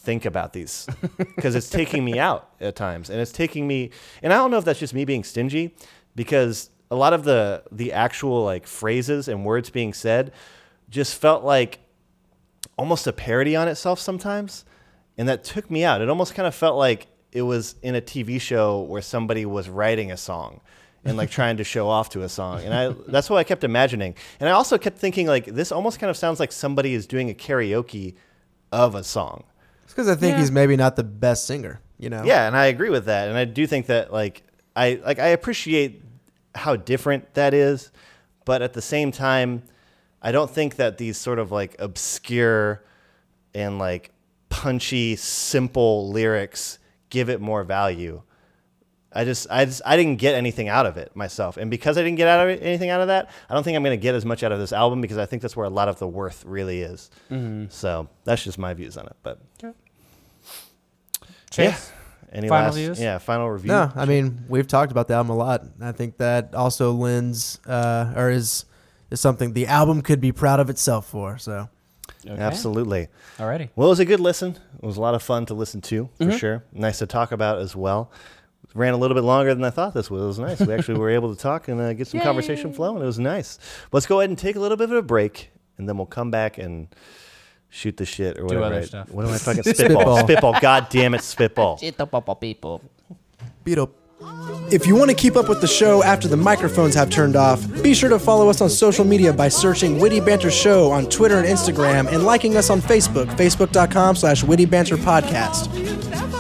think 0.05 0.25
about 0.25 0.53
these 0.53 0.87
because 1.37 1.55
it's 1.55 1.71
taking 1.71 2.05
me 2.05 2.19
out 2.19 2.51
at 2.61 2.77
times 2.77 3.11
and 3.11 3.21
it's 3.21 3.33
taking 3.33 3.67
me 3.67 3.91
and 4.23 4.33
I 4.33 4.37
don't 4.37 4.51
know 4.51 4.59
if 4.59 4.65
that's 4.65 4.79
just 4.79 4.95
me 4.95 5.05
being 5.05 5.25
stingy 5.25 5.75
because 6.15 6.71
a 6.91 6.97
lot 6.97 7.13
of 7.13 7.25
the 7.25 7.65
the 7.73 7.93
actual 7.93 8.45
like 8.45 8.67
phrases 8.67 9.29
and 9.29 9.45
words 9.45 9.71
being 9.71 9.93
said 9.93 10.33
just 10.89 11.19
felt 11.21 11.43
like 11.43 11.81
almost 12.77 13.07
a 13.07 13.13
parody 13.13 13.57
on 13.57 13.69
itself 13.69 13.99
sometimes 13.99 14.65
and 15.17 15.29
that 15.29 15.45
took 15.45 15.71
me 15.71 15.85
out. 15.85 16.01
It 16.01 16.09
almost 16.09 16.35
kind 16.35 16.47
of 16.47 16.55
felt 16.55 16.77
like 16.77 17.07
it 17.33 17.43
was 17.43 17.77
in 17.83 17.95
a 17.95 18.01
TV 18.01 18.41
show 18.41 18.81
where 18.83 19.03
somebody 19.03 19.47
was 19.47 19.69
writing 19.69 20.11
a 20.11 20.17
song 20.17 20.61
and 21.05 21.17
like 21.17 21.31
trying 21.31 21.59
to 21.59 21.65
show 21.65 21.89
off 21.89 22.09
to 22.11 22.23
a 22.23 22.29
song 22.29 22.63
and 22.63 22.73
I 22.73 22.95
that's 23.09 23.29
what 23.29 23.39
I 23.39 23.45
kept 23.45 23.65
imagining. 23.65 24.15
And 24.41 24.49
I 24.49 24.53
also 24.53 24.79
kept 24.79 24.99
thinking 24.99 25.27
like 25.27 25.47
this 25.47 25.73
almost 25.73 25.99
kind 25.99 26.11
of 26.11 26.17
sounds 26.17 26.41
like 26.41 26.53
somebody 26.53 26.95
is 26.95 27.07
doing 27.07 27.31
a 27.31 27.35
karaoke 27.35 28.15
of 28.73 28.95
a 28.95 29.05
song 29.05 29.45
because 29.95 30.09
I 30.09 30.15
think 30.17 30.33
Yeah. 30.35 30.41
he's 30.41 30.51
maybe 30.51 30.77
not 30.77 30.97
the 30.97 31.05
best 31.05 31.47
singer. 31.47 31.81
You 31.97 32.11
know? 32.11 32.25
yeah, 32.25 32.47
and 32.49 32.57
I 32.57 32.67
agree 32.67 32.91
with 32.91 33.05
that, 33.07 33.29
and 33.29 33.39
I 33.39 33.45
do 33.45 33.67
think 33.67 33.87
that 33.87 34.13
like 34.13 34.43
I 34.75 35.01
like 35.05 35.19
I 35.21 35.29
appreciate 35.29 36.03
how 36.55 36.75
different 36.77 37.35
that 37.35 37.55
is, 37.55 37.91
but 38.45 38.63
at 38.63 38.73
the 38.73 38.83
same 38.83 39.13
time, 39.13 39.63
I 40.21 40.33
don't 40.33 40.51
think 40.51 40.77
that 40.77 40.99
these 40.99 41.17
sort 41.17 41.39
of 41.39 41.53
like 41.53 41.77
obscure 41.79 42.83
and 43.55 43.79
like 43.79 44.11
punchy, 44.49 45.15
simple 45.17 46.11
lyrics 46.11 46.79
give 47.11 47.29
it 47.31 47.41
more 47.41 47.63
value. 47.65 48.23
I 49.17 49.25
just, 49.25 49.47
I 49.49 49.65
just, 49.65 49.81
I 49.87 49.97
didn't 49.97 50.17
get 50.19 50.35
anything 50.35 50.69
out 50.69 50.87
of 50.87 50.97
it 50.97 51.15
myself, 51.15 51.57
and 51.57 51.71
because 51.71 51.97
I 51.97 52.03
didn't 52.03 52.17
get 52.17 52.27
out 52.27 52.41
of 52.49 52.49
it, 52.53 52.61
anything 52.65 52.91
out 52.91 53.01
of 53.01 53.07
that, 53.07 53.31
I 53.49 53.55
don't 53.55 53.63
think 53.63 53.77
I'm 53.77 53.85
going 53.85 53.97
to 53.97 54.03
get 54.03 54.17
as 54.17 54.25
much 54.25 54.43
out 54.43 54.51
of 54.51 54.59
this 54.59 54.73
album 54.73 55.01
because 55.01 55.19
I 55.19 55.27
think 55.27 55.41
that's 55.41 55.57
where 55.57 55.67
a 55.67 55.71
lot 55.71 55.89
of 55.89 56.01
the 56.01 56.09
worth 56.09 56.45
really 56.45 56.81
is. 56.83 57.11
Mm-hmm. 57.31 57.67
So 57.69 58.09
that's 58.25 58.43
just 58.43 58.59
my 58.59 58.75
views 58.75 58.97
on 58.97 59.07
it. 59.07 59.15
But 59.23 59.39
Chase? 61.55 61.93
yeah, 62.33 62.37
any 62.39 62.49
Final 62.49 62.67
last, 62.67 62.75
views? 62.77 63.01
yeah, 63.01 63.19
final 63.19 63.51
review. 63.51 63.69
No, 63.69 63.91
I 63.95 64.05
mean 64.05 64.45
we've 64.49 64.67
talked 64.67 64.93
about 64.93 65.09
the 65.09 65.15
album 65.15 65.31
a 65.31 65.37
lot. 65.37 65.63
I 65.81 65.93
think 65.93 66.17
that 66.19 66.55
also 66.55 66.93
lends 66.93 67.61
uh, 67.67 68.13
or 68.17 68.31
is 68.31 68.65
is 69.11 69.21
something 69.21 69.53
the 69.53 69.67
album 69.67 70.03
could 70.03 70.21
be 70.21 70.33
proud 70.33 70.61
of 70.61 70.71
itself 70.71 71.07
for. 71.09 71.39
So 71.39 71.69
Okay. 72.27 72.41
Absolutely. 72.41 73.09
Alrighty. 73.39 73.69
Well, 73.77 73.89
it 73.89 73.91
was 73.91 73.99
a 74.01 74.05
good 74.07 74.21
listen. 74.21 74.57
It 74.83 74.87
was 74.87 74.97
a 74.97 75.01
lot 75.01 75.15
of 75.15 75.23
fun 75.23 75.45
to 75.47 75.55
listen 75.55 75.81
to, 75.83 76.09
for 76.17 76.25
Mm-hmm. 76.25 76.37
sure. 76.39 76.65
Nice 76.73 76.99
to 77.01 77.07
talk 77.07 77.33
about 77.33 77.59
as 77.59 77.77
well. 77.77 78.11
Ran 78.75 78.95
a 78.95 78.97
little 78.97 79.15
bit 79.15 79.25
longer 79.25 79.55
than 79.55 79.63
I 79.63 79.69
thought 79.71 79.93
this 79.95 80.11
was. 80.11 80.23
It 80.23 80.27
was 80.27 80.39
nice. 80.39 80.61
We 80.67 80.73
actually 80.79 80.99
were 80.99 81.11
able 81.11 81.35
to 81.35 81.41
talk 81.41 81.69
and 81.69 81.79
uh, 81.81 81.93
get 81.93 82.07
some 82.09 82.21
conversation 82.21 82.73
flowing. 82.73 83.03
It 83.03 83.07
was 83.07 83.19
nice. 83.19 83.59
Let's 83.93 84.07
go 84.07 84.21
ahead 84.21 84.31
and 84.31 84.39
take 84.39 84.57
a 84.57 84.61
little 84.61 84.77
bit 84.79 84.91
of 84.91 84.97
a 84.97 85.03
break, 85.03 85.51
and 85.79 85.87
then 85.89 85.97
we'll 85.99 86.07
come 86.07 86.31
back 86.31 86.57
and 86.59 86.89
shoot 87.75 87.97
the 87.97 88.07
shit 88.07 88.39
or 88.39 88.45
whatever. 88.45 88.65
other 88.65 88.77
right? 88.77 88.87
stuff. 88.87 89.11
What 89.11 89.27
am 89.27 89.33
I 89.33 89.39
fucking 89.47 89.65
spitball? 89.65 90.19
Spitball. 90.19 90.19
spitball. 90.21 90.61
God 90.61 90.87
damn 90.91 91.15
it, 91.15 91.23
spitball. 91.25 91.77
people. 92.41 92.81
beat 93.65 93.79
up. 93.79 93.91
If 94.73 94.87
you 94.87 94.95
want 94.97 95.11
to 95.11 95.17
keep 95.17 95.37
up 95.37 95.51
with 95.51 95.61
the 95.61 95.67
show 95.67 96.03
after 96.03 96.29
the 96.29 96.37
microphones 96.37 96.95
have 96.95 97.11
turned 97.11 97.37
off, 97.37 97.61
be 97.83 97.93
sure 97.93 98.09
to 98.09 98.19
follow 98.19 98.49
us 98.49 98.63
on 98.63 98.71
social 98.71 99.05
media 99.05 99.35
by 99.35 99.49
searching 99.49 99.99
Witty 99.99 100.21
Banter 100.21 100.51
Show 100.51 100.91
on 100.91 101.07
Twitter 101.11 101.37
and 101.39 101.47
Instagram 101.47 102.11
and 102.11 102.25
liking 102.25 102.57
us 102.57 102.71
on 102.71 102.81
Facebook, 102.81 103.27
facebook.com 103.37 104.17
slash 104.17 104.43
Witty 104.43 104.65
Banter 104.65 104.97
Podcast. 104.97 105.69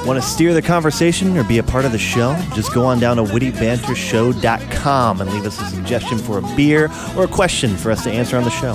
Want 0.07 0.22
to 0.22 0.26
steer 0.26 0.55
the 0.55 0.62
conversation 0.62 1.37
or 1.37 1.45
be 1.45 1.59
a 1.59 1.62
part 1.62 1.85
of 1.85 1.93
the 1.93 1.99
show? 1.99 2.35
Just 2.55 2.72
go 2.72 2.87
on 2.87 2.99
down 3.01 3.16
to 3.18 3.22
wittybantershow.com 3.24 5.20
and 5.20 5.30
leave 5.32 5.45
us 5.45 5.61
a 5.61 5.64
suggestion 5.66 6.16
for 6.18 6.39
a 6.39 6.43
beer 6.57 6.91
or 7.16 7.24
a 7.24 7.28
question 7.28 7.76
for 7.76 7.91
us 7.91 8.05
to 8.05 8.11
answer 8.11 8.37
on 8.39 8.45
the 8.45 8.51
show. 8.51 8.72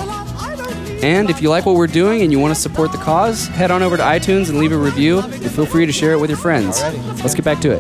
And 1.02 1.30
if 1.30 1.41
you 1.41 1.50
like 1.50 1.66
what 1.66 1.76
we're 1.76 1.88
doing 1.88 2.24
and 2.24 2.32
you 2.32 2.39
want 2.39 2.54
to 2.54 2.60
support 2.60 2.91
the 2.91 2.97
cause, 2.97 3.47
head 3.47 3.72
on 3.72 3.82
over 3.82 3.95
to 3.95 4.04
iTunes 4.04 4.50
and 4.50 4.60
leave 4.60 4.74
a 4.74 4.78
review. 4.78 5.20
And 5.20 5.52
feel 5.52 5.66
free 5.66 5.86
to 5.86 5.93
share 5.93 6.12
it 6.12 6.20
with 6.20 6.30
your 6.30 6.38
friends. 6.38 6.82
Let's 7.22 7.34
get 7.36 7.45
back 7.45 7.62
to 7.62 7.72
it. 7.72 7.80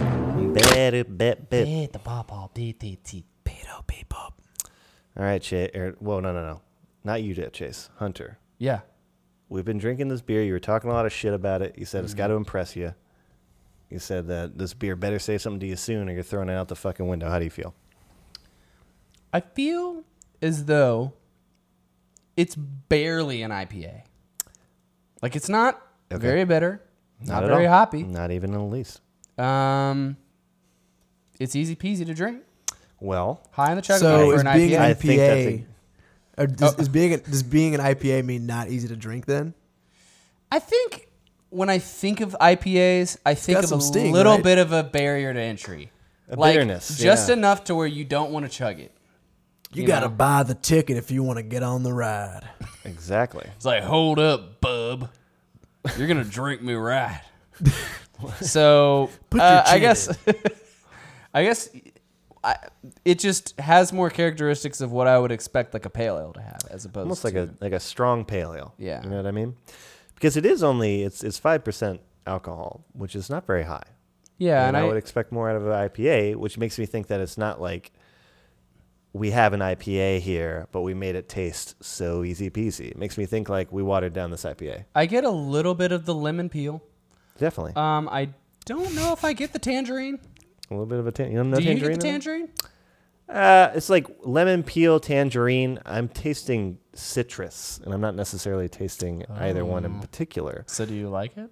Bet, 0.53 1.17
bet, 1.17 1.49
bet. 1.49 1.67
Pedo 1.67 2.01
Bebop. 3.85 4.31
All 5.17 5.17
right, 5.17 5.41
Chase. 5.41 5.69
Er, 5.75 5.95
whoa, 5.99 6.21
no, 6.21 6.31
no, 6.31 6.45
no. 6.45 6.61
Not 7.03 7.21
you, 7.21 7.35
Chase. 7.51 7.89
Hunter. 7.97 8.37
Yeah. 8.57 8.81
We've 9.49 9.65
been 9.65 9.79
drinking 9.79 10.07
this 10.07 10.21
beer. 10.21 10.43
You 10.43 10.53
were 10.53 10.59
talking 10.59 10.89
a 10.89 10.93
lot 10.93 11.05
of 11.05 11.11
shit 11.11 11.33
about 11.33 11.61
it. 11.61 11.75
You 11.77 11.85
said 11.85 12.03
it's 12.05 12.13
got 12.13 12.25
Mm-hmm. 12.25 12.33
to 12.33 12.37
impress 12.37 12.75
you. 12.75 12.93
You 13.89 13.99
said 13.99 14.27
that 14.27 14.57
this 14.57 14.73
beer 14.73 14.95
better 14.95 15.19
say 15.19 15.37
something 15.37 15.59
to 15.61 15.65
you 15.65 15.75
soon 15.75 16.07
or 16.07 16.13
you're 16.13 16.23
throwing 16.23 16.49
it 16.49 16.53
out 16.53 16.67
the 16.67 16.75
fucking 16.75 17.07
window. 17.07 17.29
How 17.29 17.39
do 17.39 17.45
you 17.45 17.51
feel? 17.51 17.73
I 19.33 19.41
feel 19.41 20.03
as 20.41 20.65
though 20.65 21.13
it's 22.39 22.55
barely 22.55 23.41
an 23.41 23.51
IPA. 23.51 24.03
Like 25.21 25.35
it's 25.35 25.49
not 25.49 25.81
Okay. 26.11 26.21
very 26.21 26.45
bitter, 26.45 26.81
not, 27.25 27.43
at 27.43 27.49
very 27.49 27.67
all. 27.67 27.73
hoppy. 27.73 28.03
Not 28.03 28.31
even 28.31 28.53
in 28.53 28.59
the 28.59 28.63
least. 28.65 29.01
Um, 29.37 30.17
it's 31.39 31.55
easy 31.55 31.75
peasy 31.75 32.05
to 32.05 32.13
drink. 32.13 32.41
Well, 32.99 33.41
High 33.51 33.71
on 33.71 33.75
the 33.75 33.81
chug 33.81 33.99
So 33.99 34.29
for 34.29 34.35
is 34.35 34.41
an 34.41 34.53
being 34.53 34.69
IPA. 34.71 34.75
an 34.75 34.81
I 34.81 34.93
think 34.93 35.19
that's 35.19 35.41
IPA, 35.41 35.65
or 36.37 36.47
does, 36.47 36.79
is 36.79 36.89
being 36.89 37.13
a, 37.13 37.17
does 37.17 37.43
being 37.43 37.75
an 37.75 37.81
IPA 37.81 38.25
mean 38.25 38.45
not 38.45 38.69
easy 38.69 38.87
to 38.87 38.95
drink 38.95 39.25
then? 39.25 39.53
I 40.51 40.59
think 40.59 41.07
when 41.49 41.69
I 41.69 41.77
think 41.79 42.21
of 42.21 42.35
IPAs, 42.41 43.17
I 43.25 43.33
think 43.35 43.57
got 43.57 43.63
of 43.65 43.69
some 43.69 43.79
a 43.79 43.81
sting, 43.83 44.11
little 44.13 44.35
right? 44.35 44.43
bit 44.43 44.57
of 44.57 44.71
a 44.71 44.83
barrier 44.83 45.33
to 45.33 45.39
entry. 45.39 45.91
A 46.29 46.35
like, 46.35 46.53
bitterness, 46.53 46.97
Just 46.97 47.27
yeah. 47.29 47.33
enough 47.33 47.63
to 47.65 47.75
where 47.75 47.87
you 47.87 48.03
don't 48.05 48.31
want 48.31 48.45
to 48.45 48.51
chug 48.51 48.79
it. 48.79 48.91
You, 49.73 49.83
You 49.83 49.87
got 49.87 49.99
to 50.01 50.07
know. 50.07 50.15
buy 50.15 50.43
the 50.43 50.55
ticket 50.55 50.97
if 50.97 51.11
you 51.11 51.23
want 51.23 51.37
to 51.37 51.43
get 51.43 51.63
on 51.63 51.83
the 51.83 51.93
ride. 51.93 52.47
exactly. 52.85 53.45
It's 53.55 53.65
like, 53.65 53.83
hold 53.83 54.19
up, 54.19 54.61
bub. 54.61 55.09
You're 55.97 56.07
gonna 56.07 56.23
drink 56.23 56.61
me 56.61 56.73
right. 56.73 57.21
so 58.41 59.09
Put 59.29 59.41
uh, 59.41 59.63
your 59.65 59.75
I 59.75 59.79
guess, 59.79 60.09
I 61.33 61.43
guess, 61.43 61.69
I, 62.43 62.55
it 63.05 63.19
just 63.19 63.57
has 63.59 63.93
more 63.93 64.09
characteristics 64.09 64.81
of 64.81 64.91
what 64.91 65.07
I 65.07 65.17
would 65.17 65.31
expect 65.31 65.73
like 65.73 65.85
a 65.85 65.89
pale 65.89 66.17
ale 66.17 66.33
to 66.33 66.41
have, 66.41 66.61
as 66.69 66.85
opposed 66.85 67.03
Almost 67.03 67.21
to 67.21 67.27
like 67.27 67.35
a 67.35 67.53
like 67.61 67.71
a 67.73 67.79
strong 67.79 68.25
pale 68.25 68.53
ale. 68.53 68.73
Yeah. 68.77 69.03
You 69.03 69.09
know 69.09 69.17
what 69.17 69.25
I 69.25 69.31
mean? 69.31 69.55
Because 70.15 70.35
it 70.35 70.45
is 70.45 70.63
only 70.63 71.03
it's 71.03 71.23
it's 71.23 71.37
five 71.37 71.63
percent 71.63 72.01
alcohol, 72.27 72.83
which 72.93 73.15
is 73.15 73.29
not 73.29 73.45
very 73.47 73.63
high. 73.63 73.83
yeah, 74.37 74.67
and 74.67 74.75
and, 74.75 74.77
I, 74.77 74.81
I, 74.81 74.83
would 74.83 74.97
expect 74.97 75.31
more 75.31 75.49
out 75.49 75.55
of 75.55 75.65
an 75.65 75.71
IPA, 75.71 76.35
which 76.35 76.57
makes 76.57 76.77
me 76.77 76.85
think 76.85 77.07
that 77.07 77.21
it's 77.21 77.37
not 77.37 77.61
like 77.61 77.91
we 79.13 79.31
have 79.31 79.53
an 79.53 79.59
IPA 79.59 80.19
here, 80.19 80.67
but 80.71 80.81
we 80.81 80.93
made 80.93 81.15
it 81.15 81.27
taste 81.29 81.75
so 81.83 82.23
easy 82.23 82.49
peasy. 82.49 82.91
It 82.91 82.97
makes 82.97 83.17
me 83.17 83.25
think 83.25 83.49
like 83.49 83.71
we 83.71 83.81
watered 83.83 84.13
down 84.13 84.29
this 84.31 84.43
IPA. 84.43 84.85
I 84.95 85.05
get 85.07 85.23
a 85.23 85.29
little 85.31 85.73
bit 85.75 85.91
of 85.91 86.05
the 86.05 86.13
lemon 86.13 86.49
peel. 86.49 86.83
Definitely 87.37 87.73
Um, 87.75 88.07
I 88.09 88.29
don't 88.65 88.93
know 88.95 89.13
if 89.13 89.23
I 89.23 89.33
get 89.33 89.53
the 89.53 89.59
tangerine. 89.59 90.19
a 90.69 90.73
little 90.73 90.85
bit 90.85 90.99
of 90.99 91.07
a 91.07 91.11
tan- 91.11 91.31
you 91.31 91.37
know, 91.37 91.43
no 91.43 91.57
Do 91.57 91.63
you 91.63 91.69
tangerine. 91.69 91.91
get 91.93 92.01
the 92.01 92.07
tangerine? 92.07 92.49
Uh, 93.27 93.71
it's 93.75 93.89
like 93.89 94.07
lemon 94.23 94.63
peel, 94.63 94.99
tangerine. 94.99 95.79
I'm 95.85 96.07
tasting 96.09 96.79
citrus, 96.93 97.79
and 97.85 97.93
I'm 97.93 98.01
not 98.01 98.15
necessarily 98.15 98.67
tasting 98.67 99.23
either 99.29 99.63
one 99.63 99.85
in 99.85 99.99
particular. 99.99 100.63
So 100.67 100.85
do 100.85 100.93
you 100.95 101.09
like 101.09 101.37
it? 101.37 101.49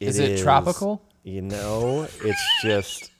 It 0.00 0.08
Is 0.08 0.18
it 0.18 0.38
tropical? 0.42 1.02
You 1.24 1.42
know, 1.42 2.06
it's 2.22 2.42
just 2.62 3.10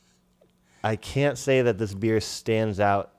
I 0.85 0.97
can't 0.97 1.37
say 1.39 1.63
that 1.63 1.79
this 1.79 1.95
beer 1.95 2.21
stands 2.21 2.79
out 2.81 3.13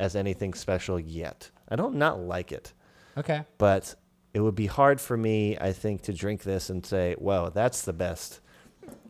as 0.00 0.14
anything 0.14 0.54
special 0.54 0.98
yet. 1.00 1.50
I 1.68 1.76
don't 1.76 1.96
not 1.96 2.20
like 2.20 2.52
it, 2.52 2.72
Okay. 3.16 3.42
but 3.58 3.94
it 4.32 4.40
would 4.40 4.54
be 4.54 4.66
hard 4.66 5.00
for 5.00 5.16
me, 5.16 5.58
I 5.58 5.72
think, 5.72 6.02
to 6.02 6.12
drink 6.12 6.42
this 6.42 6.70
and 6.70 6.84
say, 6.86 7.16
"Well, 7.18 7.50
that's 7.50 7.82
the 7.82 7.92
best 7.92 8.40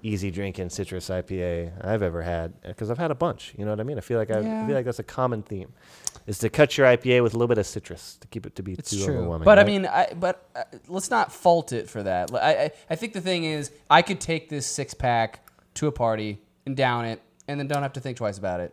easy 0.03 0.31
drinking 0.31 0.71
citrus 0.71 1.09
IPA 1.11 1.73
I've 1.85 2.03
ever 2.03 2.23
had," 2.23 2.61
because 2.63 2.91
I've 2.91 2.99
had 2.99 3.11
a 3.11 3.15
bunch. 3.15 3.55
You 3.59 3.65
know 3.65 3.73
what 3.73 3.81
I 3.81 3.85
mean? 3.85 3.99
I 3.99 4.01
feel 4.01 4.19
like 4.19 4.31
I, 4.31 4.39
I 4.39 4.67
feel 4.67 4.75
like 4.75 4.85
that's 4.87 4.99
a 4.99 5.03
common 5.05 5.43
theme, 5.43 5.73
is 6.27 6.39
to 6.39 6.49
cut 6.49 6.79
your 6.79 6.87
IPA 6.87 7.23
with 7.23 7.35
a 7.35 7.37
little 7.37 7.49
bit 7.49 7.59
of 7.59 7.67
citrus 7.67 8.17
to 8.21 8.27
keep 8.29 8.47
it 8.47 8.55
to 8.57 8.63
be 8.63 8.73
It's 8.73 8.91
too 8.91 9.05
true, 9.05 9.19
overwhelming. 9.19 9.45
but 9.45 9.59
I 9.59 9.65
mean, 9.65 9.87
I, 9.87 10.13
but 10.19 10.49
uh, 10.57 10.63
let's 10.89 11.11
not 11.11 11.31
fault 11.33 11.73
it 11.73 11.89
for 11.91 12.03
that. 12.03 12.33
I, 12.35 12.39
I 12.65 12.71
I 12.91 12.97
think 12.97 13.13
the 13.13 13.21
thing 13.21 13.45
is, 13.45 13.71
I 13.91 14.03
could 14.03 14.21
take 14.21 14.49
this 14.49 14.67
six 14.67 14.95
pack 14.95 15.47
to 15.75 15.87
a 15.87 15.93
party 15.93 16.41
and 16.65 16.77
down 16.77 17.05
it, 17.05 17.21
and 17.49 17.59
then 17.59 17.67
don't 17.67 17.83
have 17.83 17.95
to 17.95 18.01
think 18.01 18.17
twice 18.19 18.39
about 18.39 18.61
it. 18.61 18.73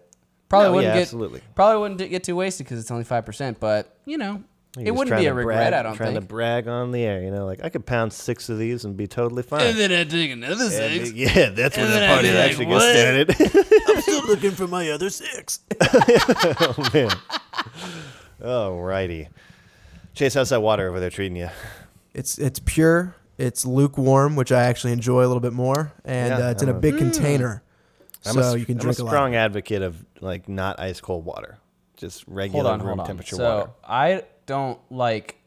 Probably 0.49 0.67
No, 0.67 0.73
wouldn't 0.75 0.91
yeah, 0.91 0.97
get 0.99 1.01
absolutely. 1.03 1.41
probably 1.55 1.81
wouldn't 1.81 2.09
get 2.11 2.23
too 2.23 2.35
wasted 2.35 2.65
because 2.67 2.79
it's 2.79 2.91
only 2.91 3.03
five 3.03 3.25
percent. 3.25 3.59
But 3.59 3.97
you 4.05 4.17
know, 4.19 4.43
You're 4.77 4.81
it 4.81 4.85
just 4.85 4.97
wouldn't 4.97 5.07
trying 5.09 5.21
be 5.23 5.25
a 5.27 5.33
regret. 5.33 5.71
brag- 5.71 5.73
I 5.73 5.81
don't 5.83 5.95
trying 5.95 6.13
think. 6.13 6.21
to 6.21 6.27
brag 6.27 6.67
on 6.67 6.91
the 6.91 7.01
air. 7.03 7.23
You 7.23 7.31
know, 7.31 7.45
like 7.47 7.63
I 7.63 7.69
could 7.69 7.85
pound 7.87 8.13
six 8.13 8.47
of 8.49 8.59
these 8.59 8.85
and 8.85 8.95
be 8.95 9.07
totally 9.07 9.41
fine. 9.41 9.65
And 9.65 9.77
then 9.79 9.91
I 9.91 10.03
take 10.03 10.29
another 10.31 10.65
And, 10.65 11.07
yeah, 11.13 11.49
that's 11.49 11.77
when 11.77 11.87
the 11.87 11.93
then 11.93 12.03
I'd 12.03 12.13
party 12.13 12.27
be 12.29 12.33
like, 12.35 12.49
actually 12.51 12.65
"What?" 12.67 12.93
gets 12.93 13.37
started. 13.39 13.75
I'm 13.95 14.01
still 14.01 14.25
looking 14.27 14.51
for 14.51 14.67
my 14.67 14.89
other 14.91 15.09
six. 15.09 15.61
oh 15.81 16.89
man. 16.93 17.09
Alrighty. 18.41 19.27
Chase, 20.13 20.33
how's 20.33 20.49
that 20.49 20.61
water 20.61 20.87
over 20.89 20.99
there 20.99 21.09
treating 21.09 21.37
you? 21.37 21.49
It's 22.13 22.37
it's 22.37 22.59
pure. 22.59 23.15
It's 23.37 23.65
lukewarm, 23.65 24.35
which 24.37 24.51
I 24.51 24.63
actually 24.63 24.93
enjoy 24.93 25.25
a 25.25 25.27
little 25.27 25.41
bit 25.41 25.51
more, 25.51 25.91
and 26.05 26.29
Yeah, 26.39 26.47
uh, 26.47 26.51
it's 26.51 26.63
in 26.63 26.69
a 26.69 26.71
I'm 26.71 26.77
a- 26.77 26.81
big 26.81 26.97
container, 26.97 27.63
I'm 28.25 28.33
so 28.33 28.41
a, 28.41 28.51
s- 28.53 28.59
you 28.59 28.65
can 28.65 28.75
I'm 28.75 28.81
drink 28.81 28.99
a 28.99 29.03
a, 29.03 29.07
strong 29.07 29.31
lot. 29.33 29.37
advocate 29.37 29.81
of 29.81 30.03
like 30.21 30.47
not 30.49 30.79
ice 30.79 30.99
cold 31.01 31.25
water, 31.25 31.57
just 31.97 32.23
regular 32.27 32.63
Hold 32.69 32.73
on, 32.73 32.79
room 32.79 32.87
hold 32.89 32.99
on. 33.01 33.05
temperature 33.07 33.35
So 33.35 33.57
water. 33.57 33.71
I 33.87 34.23
don't 34.45 34.79
like 34.91 35.37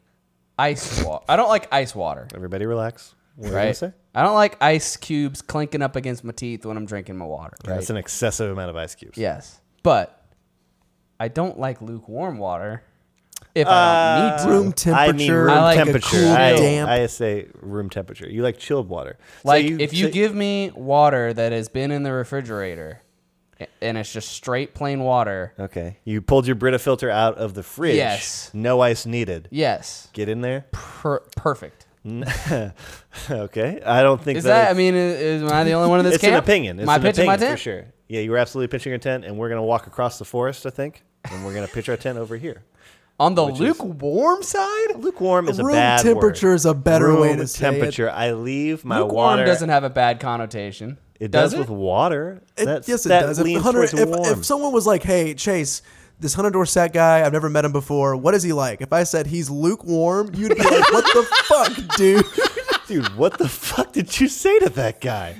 ice 0.57 1.03
water. 1.03 1.25
I 1.29 1.35
don't 1.35 1.49
like 1.49 1.67
ice 1.73 1.93
water. 1.95 2.27
Everybody 2.33 2.65
relax. 2.65 3.15
What 3.35 3.43
were 3.43 3.47
you 3.47 3.51
gonna 3.53 3.65
Right. 3.67 3.75
say? 3.75 3.93
I 4.15 4.23
don't 4.23 4.35
like 4.35 4.61
ice 4.61 4.97
cubes 4.97 5.41
clinking 5.41 5.81
up 5.81 5.95
against 5.95 6.23
my 6.23 6.33
teeth 6.33 6.65
when 6.65 6.75
I'm 6.75 6.85
drinking 6.85 7.17
my 7.17 7.25
water. 7.25 7.55
Right. 7.65 7.75
That's 7.75 7.89
an 7.89 7.97
excessive 7.97 8.51
amount 8.51 8.69
of 8.71 8.75
ice 8.75 8.95
cubes. 8.95 9.17
Yes, 9.17 9.61
but 9.83 10.25
I 11.19 11.27
don't 11.27 11.59
like 11.59 11.81
lukewarm 11.81 12.37
water. 12.37 12.83
If 13.55 13.67
I 13.67 14.15
don't 14.17 14.25
need 14.25 14.33
uh, 14.33 14.37
to, 14.37 14.49
Room 14.49 14.59
I 14.59 14.63
mean 14.63 14.73
temperature, 15.17 15.43
room 15.45 15.49
I 15.57 15.61
like 15.61 15.79
a 15.79 15.83
temperature. 15.85 16.17
cool, 16.17 16.29
I, 16.31 16.55
damp. 16.55 16.89
I 16.89 17.05
say 17.07 17.47
room 17.61 17.89
temperature. 17.89 18.29
You 18.29 18.43
like 18.43 18.57
chilled 18.59 18.87
water. 18.89 19.17
So 19.43 19.49
like 19.49 19.65
if 19.65 19.93
you 19.93 20.05
so- 20.05 20.11
give 20.11 20.35
me 20.35 20.71
water 20.75 21.33
that 21.33 21.51
has 21.51 21.67
been 21.67 21.91
in 21.91 22.03
the 22.03 22.11
refrigerator 22.13 23.01
and 23.81 23.97
it's 23.97 24.13
just 24.13 24.29
straight 24.29 24.73
plain 24.73 25.01
water, 25.01 25.53
Okay. 25.59 25.97
You 26.05 26.21
pulled 26.21 26.45
your 26.47 26.55
Brita 26.55 26.79
filter 26.79 27.09
out 27.09 27.35
of 27.37 27.55
the 27.55 27.63
fridge. 27.63 27.95
Yes. 27.97 28.51
No 28.53 28.79
ice 28.81 29.05
needed. 29.05 29.49
yes, 29.51 30.07
Get 30.13 30.29
in 30.29 30.39
there. 30.41 30.65
per- 30.71 31.19
perfect. 31.35 31.85
okay. 33.29 33.81
I 33.85 34.01
don't 34.01 34.21
think 34.21 34.37
Is 34.37 34.43
that 34.45 34.65
that? 34.65 34.69
I 34.71 34.73
mean, 34.73 34.95
is, 34.95 35.41
am 35.43 35.49
I 35.51 35.63
the 35.63 35.73
only 35.73 35.89
one 35.89 35.99
in 35.99 36.05
this 36.05 36.15
it's 36.15 36.21
camp? 36.23 36.33
an 36.35 36.39
opinion. 36.43 36.79
It's 36.79 36.83
Am 36.83 36.89
I 36.89 36.95
an 36.95 37.01
pitching 37.01 37.23
opinion 37.23 37.27
my 37.39 37.45
tent? 37.45 37.51
for 37.59 37.61
sure. 37.63 37.85
Yeah, 38.07 38.21
you 38.21 38.31
were 38.31 38.37
absolutely 38.37 38.71
pitching 38.71 38.91
your 38.91 38.99
tent, 38.99 39.25
and 39.25 39.37
we're 39.37 39.49
gonna 39.49 39.63
walk 39.63 39.87
across 39.87 40.17
the 40.19 40.25
forest, 40.25 40.65
I 40.65 40.69
think, 40.69 41.03
and 41.25 41.45
we're 41.45 41.53
gonna 41.53 41.67
pitch 41.67 41.89
our 41.89 41.97
tent 41.97 42.17
over 42.17 42.37
here. 42.37 42.63
On 43.19 43.35
the 43.35 43.45
Which 43.45 43.55
is- 43.55 43.59
lukewarm 43.61 44.43
side, 44.43 44.95
Lukewarm 44.97 45.49
is 45.49 45.59
a 45.59 45.63
bad 45.63 45.63
word. 45.63 45.67
Room 45.67 45.75
bad 45.75 46.01
temperature 46.03 46.47
word. 46.49 46.53
is 46.55 46.65
a 46.65 46.73
better 46.73 47.07
Room 47.07 47.19
way 47.21 47.35
to 47.35 47.47
say 47.47 47.67
it. 47.67 47.71
temperature. 47.71 48.09
I 48.09 48.31
leave 48.31 48.85
my 48.85 48.99
lukewarm 48.99 49.15
water. 49.15 49.45
doesn't 49.45 49.67
have 49.69 49.83
a 49.83 49.89
bad 49.89 50.19
connotation. 50.21 50.97
it 51.19 51.31
does, 51.31 51.51
does, 51.51 51.53
it? 51.55 51.59
with 51.59 51.69
water. 51.69 52.41
It, 52.57 52.63
That's, 52.65 52.87
yes, 52.87 53.05
it 53.05 53.09
that 53.09 53.21
does. 53.23 53.39
If, 53.39 53.45
leans 53.45 53.61
Hunter, 53.63 53.79
towards 53.87 53.93
if, 53.93 54.07
warm. 54.07 54.39
if 54.39 54.45
someone 54.45 54.71
was 54.71 54.87
like, 54.87 55.03
"Hey, 55.03 55.33
Chase, 55.33 55.81
this 56.21 56.33
Hunter 56.33 56.49
Dorset 56.49 56.93
guy, 56.93 57.25
I've 57.25 57.33
never 57.33 57.49
met 57.49 57.65
him 57.65 57.73
before. 57.73 58.15
What 58.15 58.35
is 58.35 58.43
he 58.43 58.53
like?" 58.53 58.79
If 58.79 58.93
I 58.93 59.03
said 59.03 59.27
he's 59.27 59.49
lukewarm, 59.49 60.31
you'd 60.33 60.55
be 60.55 60.63
like, 60.63 60.91
"What 60.93 61.03
the 61.13 61.27
fuck, 61.43 61.97
dude?" 61.97 62.25
Dude, 62.87 63.15
what 63.17 63.37
the 63.37 63.47
fuck 63.49 63.91
did 63.91 64.19
you 64.19 64.27
say 64.29 64.57
to 64.59 64.69
that 64.69 64.99
guy? 65.01 65.35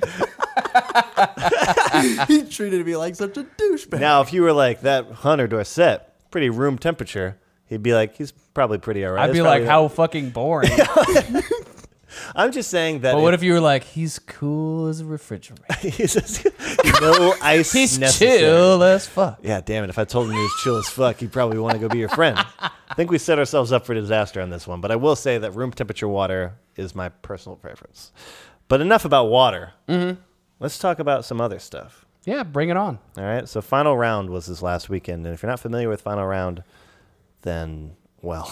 he 2.28 2.44
treated 2.44 2.86
me 2.86 2.96
like 2.96 3.16
such 3.16 3.38
a 3.38 3.44
douchebag. 3.44 4.00
now, 4.00 4.22
if 4.22 4.34
you 4.34 4.42
were 4.44 4.54
like 4.54 4.82
that 4.82 5.10
Hunter 5.12 5.48
Dorset, 5.48 6.02
pretty 6.30 6.50
room 6.50 6.78
temperature, 6.78 7.38
he'd 7.70 7.82
be 7.84 7.94
like, 7.94 8.16
he's 8.16 8.32
probably 8.54 8.78
pretty 8.80 9.06
alright. 9.06 9.24
I'd 9.24 9.30
It's 9.30 9.38
be 9.38 9.42
like, 9.42 9.64
how 9.64 9.88
fucking 10.02 10.32
boring. 10.32 10.70
I'm 12.36 12.52
just 12.52 12.70
saying 12.70 13.02
that. 13.02 13.14
but 13.14 13.22
what 13.22 13.34
if- 13.34 13.40
if 13.40 13.44
you 13.44 13.54
were 13.54 13.60
like, 13.60 13.84
he's 13.84 14.20
cool 14.20 14.88
as 14.88 15.00
a 15.00 15.06
refrigerator. 15.06 15.64
he's 15.80 16.14
just, 16.16 16.46
no 17.02 17.34
ice 17.42 17.72
He's 17.72 17.98
necessary. 17.98 18.40
chill 18.40 18.84
as 18.84 19.08
fuck. 19.08 19.40
Yeah, 19.42 19.62
damn 19.62 19.84
it. 19.84 19.90
If 19.90 19.98
I 20.00 20.04
told 20.06 20.28
him 20.28 20.34
he 20.34 20.40
was 20.42 20.52
chill 20.64 20.78
as 20.78 20.88
fuck, 20.90 21.18
he'd 21.18 21.32
probably 21.32 21.60
want 21.60 21.74
to 21.76 21.80
go 21.80 21.88
be 21.88 22.00
your 22.00 22.10
friend. 22.10 22.38
I 22.60 22.94
think 22.96 23.10
we 23.12 23.18
set 23.20 23.40
ourselves 23.40 23.72
up 23.72 23.86
for 23.86 23.94
disaster 23.94 24.42
on 24.42 24.50
this 24.50 24.68
one, 24.68 24.82
but 24.82 24.92
I 24.92 24.96
will 24.98 25.16
say 25.16 25.38
that 25.38 25.52
room 25.52 25.72
temperature 25.72 26.08
water 26.08 26.56
is 26.76 26.94
my 26.96 27.10
personal 27.10 27.56
preference. 27.56 28.12
But 28.68 28.82
enough 28.82 29.06
about 29.06 29.26
water. 29.26 29.74
Mm-hmm. 29.88 30.20
Let's 30.60 30.78
talk 30.78 31.00
about 31.00 31.26
some 31.26 31.40
other 31.40 31.60
stuff. 31.60 32.06
Yeah, 32.26 32.44
bring 32.44 32.70
it 32.70 32.78
on. 32.78 33.00
All 33.18 33.24
right. 33.24 33.48
So, 33.48 33.62
final 33.62 33.96
round 33.98 34.30
was 34.30 34.46
this 34.48 34.62
last 34.62 34.90
weekend. 34.90 35.26
And 35.26 35.34
if 35.34 35.42
you're 35.42 35.50
not 35.50 35.60
familiar 35.62 35.88
with 35.90 36.02
final 36.02 36.26
round, 36.26 36.64
then, 37.42 37.96
well, 38.22 38.44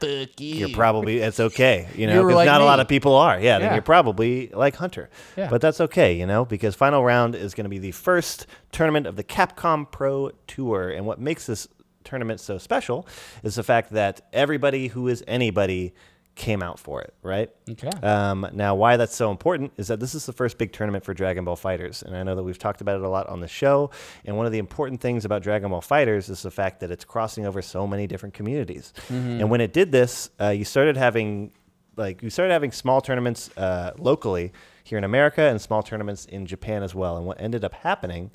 Fuck 0.00 0.40
you. 0.40 0.54
you're 0.54 0.68
probably, 0.68 1.18
it's 1.18 1.40
okay. 1.40 1.88
You 1.96 2.06
know, 2.06 2.14
You 2.14 2.20
were 2.20 2.26
because 2.28 2.36
like 2.36 2.46
not 2.46 2.60
a 2.60 2.64
lot 2.64 2.78
of 2.80 2.86
people 2.88 3.14
are. 3.16 3.38
Yeah, 3.40 3.58
then 3.58 3.68
Yeah. 3.68 3.74
you're 3.74 3.82
probably 3.82 4.48
like 4.48 4.76
Hunter. 4.76 5.10
Yeah. 5.36 5.48
But 5.50 5.60
that's 5.60 5.80
okay, 5.80 6.14
you 6.14 6.26
know, 6.26 6.44
because 6.44 6.74
final 6.74 7.02
round 7.04 7.34
is 7.34 7.54
going 7.54 7.64
to 7.64 7.70
be 7.70 7.78
the 7.78 7.90
first 7.92 8.46
tournament 8.70 9.06
of 9.06 9.16
the 9.16 9.24
Capcom 9.24 9.90
Pro 9.90 10.30
Tour. 10.46 10.90
And 10.90 11.04
what 11.06 11.18
makes 11.20 11.46
this 11.46 11.66
tournament 12.04 12.38
so 12.40 12.58
special 12.58 13.06
is 13.42 13.56
the 13.56 13.62
fact 13.64 13.90
that 13.92 14.20
everybody 14.32 14.86
who 14.88 15.08
is 15.08 15.24
anybody 15.26 15.94
came 16.38 16.62
out 16.62 16.78
for 16.78 17.02
it, 17.02 17.12
right? 17.22 17.50
Okay. 17.68 17.90
Um, 18.02 18.48
now, 18.52 18.74
why 18.74 18.96
that's 18.96 19.14
so 19.14 19.30
important 19.30 19.72
is 19.76 19.88
that 19.88 20.00
this 20.00 20.14
is 20.14 20.24
the 20.24 20.32
first 20.32 20.56
big 20.56 20.72
tournament 20.72 21.04
for 21.04 21.12
Dragon 21.12 21.44
Ball 21.44 21.56
Fighters, 21.56 22.02
and 22.02 22.16
I 22.16 22.22
know 22.22 22.34
that 22.34 22.42
we've 22.42 22.58
talked 22.58 22.80
about 22.80 22.96
it 22.96 23.02
a 23.02 23.08
lot 23.08 23.28
on 23.28 23.40
the 23.40 23.48
show. 23.48 23.90
And 24.24 24.36
one 24.36 24.46
of 24.46 24.52
the 24.52 24.58
important 24.58 25.00
things 25.00 25.26
about 25.26 25.42
Dragon 25.42 25.70
Ball 25.70 25.82
Fighters 25.82 26.30
is 26.30 26.40
the 26.42 26.50
fact 26.50 26.80
that 26.80 26.90
it's 26.90 27.04
crossing 27.04 27.44
over 27.44 27.60
so 27.60 27.86
many 27.86 28.06
different 28.06 28.34
communities. 28.34 28.94
And 29.40 29.50
when 29.50 29.60
it 29.60 29.72
did 29.74 29.92
this, 29.92 30.30
uh, 30.40 30.48
you 30.48 30.64
started 30.64 30.96
having 30.96 31.52
like 31.96 32.22
you 32.22 32.30
started 32.30 32.52
having 32.52 32.70
small 32.72 33.00
tournaments 33.00 33.50
uh, 33.58 33.90
locally 33.98 34.52
here 34.84 34.96
in 34.96 35.04
America 35.04 35.42
and 35.42 35.60
small 35.60 35.82
tournaments 35.82 36.24
in 36.26 36.46
Japan 36.46 36.82
as 36.84 36.94
well. 36.94 37.16
And 37.16 37.26
what 37.26 37.40
ended 37.40 37.64
up 37.64 37.74
happening 37.74 38.30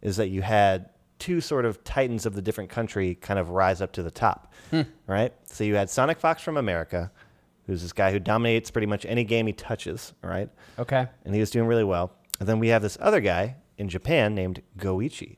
is 0.00 0.16
that 0.16 0.28
you 0.28 0.40
had 0.42 0.88
two 1.18 1.40
sort 1.40 1.64
of 1.64 1.84
titans 1.84 2.26
of 2.26 2.34
the 2.34 2.42
different 2.42 2.68
country 2.70 3.14
kind 3.14 3.38
of 3.38 3.50
rise 3.50 3.80
up 3.80 3.92
to 3.92 4.02
the 4.02 4.10
top, 4.10 4.52
right? 5.06 5.32
So 5.44 5.62
you 5.62 5.76
had 5.76 5.88
Sonic 5.88 6.18
Fox 6.18 6.42
from 6.42 6.56
America, 6.56 7.12
who's 7.66 7.82
this 7.82 7.92
guy 7.92 8.12
who 8.12 8.18
dominates 8.18 8.70
pretty 8.70 8.86
much 8.86 9.06
any 9.06 9.24
game 9.24 9.46
he 9.46 9.52
touches, 9.52 10.12
right? 10.22 10.48
Okay. 10.78 11.06
And 11.24 11.34
he 11.34 11.40
was 11.40 11.50
doing 11.50 11.66
really 11.66 11.84
well. 11.84 12.12
And 12.40 12.48
then 12.48 12.58
we 12.58 12.68
have 12.68 12.82
this 12.82 12.98
other 13.00 13.20
guy 13.20 13.56
in 13.78 13.88
Japan 13.88 14.34
named 14.34 14.62
Goichi. 14.78 15.36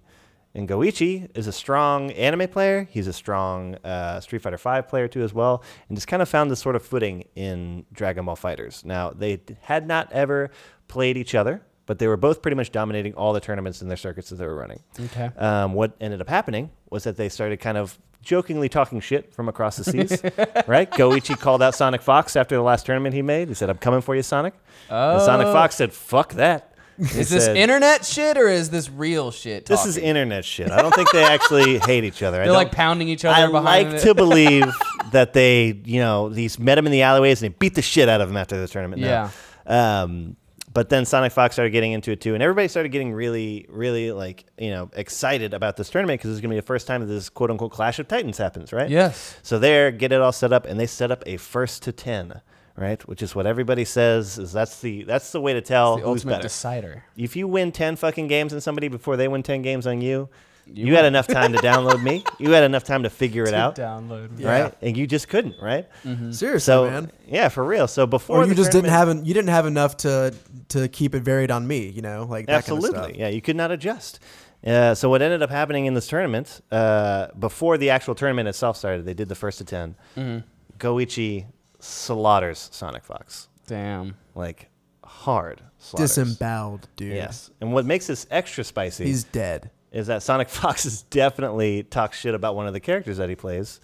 And 0.54 0.68
Goichi 0.68 1.28
is 1.36 1.48
a 1.48 1.52
strong 1.52 2.12
anime 2.12 2.48
player. 2.48 2.86
He's 2.90 3.08
a 3.08 3.12
strong 3.12 3.74
uh, 3.84 4.20
Street 4.20 4.40
Fighter 4.40 4.56
V 4.56 4.82
player 4.88 5.08
too, 5.08 5.22
as 5.22 5.34
well, 5.34 5.64
and 5.88 5.96
just 5.96 6.06
kind 6.06 6.22
of 6.22 6.28
found 6.28 6.50
this 6.50 6.60
sort 6.60 6.76
of 6.76 6.82
footing 6.84 7.24
in 7.34 7.84
Dragon 7.92 8.24
Ball 8.24 8.36
Fighters. 8.36 8.84
Now 8.84 9.10
they 9.10 9.40
had 9.62 9.88
not 9.88 10.12
ever 10.12 10.50
played 10.86 11.16
each 11.16 11.34
other, 11.34 11.62
but 11.86 11.98
they 11.98 12.06
were 12.06 12.16
both 12.16 12.40
pretty 12.42 12.54
much 12.56 12.72
dominating 12.72 13.14
all 13.14 13.32
the 13.32 13.40
tournaments 13.40 13.82
in 13.82 13.88
their 13.88 13.96
circuits 13.96 14.30
that 14.30 14.36
they 14.36 14.46
were 14.46 14.54
running. 14.54 14.80
Okay. 14.98 15.30
Um, 15.36 15.74
what 15.74 15.92
ended 16.00 16.20
up 16.20 16.28
happening 16.28 16.70
was 16.90 17.04
that 17.04 17.16
they 17.16 17.28
started 17.28 17.60
kind 17.60 17.76
of 17.78 17.98
jokingly 18.22 18.68
talking 18.70 19.00
shit 19.00 19.34
from 19.34 19.48
across 19.50 19.76
the 19.76 19.84
seas, 19.84 20.22
right? 20.66 20.90
Goichi 20.90 21.38
called 21.38 21.62
out 21.62 21.74
Sonic 21.74 22.00
Fox 22.00 22.36
after 22.36 22.54
the 22.56 22.62
last 22.62 22.86
tournament 22.86 23.14
he 23.14 23.20
made. 23.22 23.48
He 23.48 23.54
said, 23.54 23.68
"I'm 23.68 23.76
coming 23.78 24.00
for 24.00 24.16
you, 24.16 24.22
Sonic." 24.22 24.54
And 24.88 25.20
Sonic 25.22 25.46
Oh. 25.48 25.52
Fox 25.52 25.74
said, 25.76 25.92
"Fuck 25.92 26.32
that." 26.34 26.70
He 26.96 27.04
Is 27.18 27.28
this 27.28 27.46
said, 27.46 27.56
internet 27.56 28.04
shit 28.04 28.36
or 28.38 28.46
is 28.48 28.70
this 28.70 28.88
real 28.88 29.32
shit? 29.32 29.66
This 29.66 29.84
is 29.84 29.96
internet 29.96 30.44
shit. 30.44 30.70
I 30.70 30.80
don't 30.80 30.94
think 30.94 31.10
they 31.10 31.24
actually 31.24 31.78
hate 31.84 32.04
each 32.04 32.22
other. 32.22 32.38
They're 32.44 32.52
like 32.52 32.70
pounding 32.70 33.08
each 33.08 33.24
other 33.24 33.50
behind. 33.50 33.88
I 33.88 33.90
like 33.90 34.02
to 34.02 34.14
believe 34.14 34.64
that 35.10 35.32
they, 35.32 35.80
you 35.84 35.98
know, 36.00 36.28
these 36.28 36.56
met 36.56 36.78
him 36.78 36.86
in 36.86 36.92
the 36.92 37.02
alleyways 37.02 37.42
and 37.42 37.52
they 37.52 37.56
beat 37.58 37.74
the 37.74 37.82
shit 37.82 38.08
out 38.08 38.20
of 38.20 38.30
him 38.30 38.36
after 38.36 38.56
the 38.60 38.68
tournament. 38.68 39.02
now. 39.02 39.32
Um, 39.66 40.36
but 40.74 40.90
then 40.90 41.06
Sonic 41.06 41.32
Fox 41.32 41.54
started 41.54 41.70
getting 41.70 41.92
into 41.92 42.10
it 42.12 42.20
too, 42.20 42.34
and 42.34 42.42
everybody 42.42 42.68
started 42.68 42.90
getting 42.90 43.12
really, 43.12 43.64
really 43.70 44.12
like 44.12 44.44
you 44.58 44.70
know 44.70 44.90
excited 44.94 45.54
about 45.54 45.76
this 45.76 45.88
tournament 45.88 46.20
because 46.20 46.32
it's 46.32 46.40
going 46.42 46.50
to 46.50 46.54
be 46.56 46.60
the 46.60 46.66
first 46.66 46.86
time 46.86 47.00
that 47.00 47.06
this 47.06 47.30
quote 47.30 47.50
unquote 47.50 47.72
Clash 47.72 47.98
of 47.98 48.06
Titans 48.08 48.36
happens, 48.36 48.72
right? 48.72 48.90
Yes. 48.90 49.36
So 49.42 49.58
there, 49.58 49.90
get 49.90 50.12
it 50.12 50.20
all 50.20 50.32
set 50.32 50.52
up, 50.52 50.66
and 50.66 50.78
they 50.78 50.86
set 50.86 51.10
up 51.10 51.22
a 51.26 51.36
first 51.38 51.82
to 51.84 51.92
ten, 51.92 52.40
right? 52.76 53.00
Which 53.08 53.22
is 53.22 53.34
what 53.34 53.46
everybody 53.46 53.84
says 53.84 54.36
is 54.38 54.52
that's 54.52 54.80
the 54.80 55.04
that's 55.04 55.32
the 55.32 55.40
way 55.40 55.52
to 55.54 55.60
tell 55.62 55.96
The 55.96 56.02
who's 56.02 56.08
ultimate 56.20 56.32
better. 56.34 56.42
decider. 56.42 57.04
if 57.16 57.36
you 57.36 57.46
win 57.48 57.72
10 57.72 57.96
fucking 57.96 58.26
games 58.26 58.52
on 58.52 58.60
somebody 58.60 58.88
before 58.88 59.16
they 59.16 59.28
win 59.28 59.42
10 59.42 59.62
games 59.62 59.86
on 59.86 60.00
you, 60.00 60.28
you, 60.66 60.86
You 60.86 60.96
had 60.96 61.04
enough 61.04 61.26
time 61.26 61.52
to 61.52 61.58
download 61.58 62.02
me. 62.02 62.24
You 62.38 62.50
had 62.52 62.64
enough 62.64 62.84
time 62.84 63.02
to 63.04 63.10
figure 63.10 63.44
it 63.44 63.54
out, 63.54 63.76
Download. 63.76 64.38
Yeah. 64.38 64.62
right? 64.62 64.74
And 64.82 64.96
you 64.96 65.06
just 65.06 65.28
couldn't, 65.28 65.56
right? 65.60 65.88
Seriously, 66.02 66.58
So, 66.60 66.90
man. 66.90 67.10
yeah, 67.26 67.48
for 67.48 67.64
real. 67.64 67.86
So 67.86 68.06
before 68.06 68.38
Or 68.38 68.46
you 68.46 68.54
just 68.54 68.72
didn't 68.72 68.90
have 68.90 69.08
en- 69.08 69.24
you 69.24 69.34
didn't 69.34 69.50
have 69.50 69.66
enough 69.66 69.96
to 69.98 70.34
to 70.68 70.88
keep 70.88 71.14
it 71.14 71.22
varied 71.22 71.50
on 71.50 71.66
me, 71.66 71.88
you 71.88 72.02
know, 72.02 72.26
like 72.28 72.46
that 72.46 72.56
Absolutely. 72.56 72.90
kind 72.90 72.96
of 73.04 73.04
stuff. 73.10 73.18
Yeah, 73.20 73.28
you 73.28 73.40
could 73.42 73.56
not 73.56 73.70
adjust. 73.70 74.20
Uh, 74.66 74.94
so 74.94 75.10
what 75.10 75.20
ended 75.20 75.42
up 75.42 75.50
happening 75.50 75.84
in 75.84 75.92
this 75.92 76.06
tournament, 76.06 76.62
uh, 76.72 77.26
before 77.38 77.76
the 77.76 77.90
actual 77.90 78.14
tournament 78.14 78.48
itself 78.48 78.78
started, 78.78 79.04
they 79.04 79.12
did 79.12 79.28
the 79.28 79.34
first 79.34 79.58
to 79.58 79.64
10. 79.64 79.94
Mm-hmm. 80.16 80.38
Goichi 80.78 81.44
slaughters 81.80 82.68
Sonic 82.72 83.04
Fox. 83.04 83.48
Damn. 83.66 84.16
Like, 84.34 84.70
hard 85.04 85.60
slaughters. 85.78 86.10
Disemboweled, 86.14 86.88
dude. 86.96 87.14
Yes. 87.14 87.50
And 87.60 87.72
what 87.74 87.84
makes 87.84 88.06
this 88.06 88.26
extra 88.30 88.64
spicy 88.64 89.04
He's 89.04 89.24
dead. 89.24 89.70
Is 89.94 90.08
that 90.08 90.22
Sonic 90.22 90.48
Fox 90.50 90.84
has 90.84 91.02
definitely 91.02 91.84
talks 91.84 92.18
shit 92.18 92.34
about 92.34 92.54
one 92.56 92.66
of 92.66 92.72
the 92.74 92.80
characters 92.80 93.16
that 93.16 93.30
he 93.30 93.34
plays, 93.36 93.80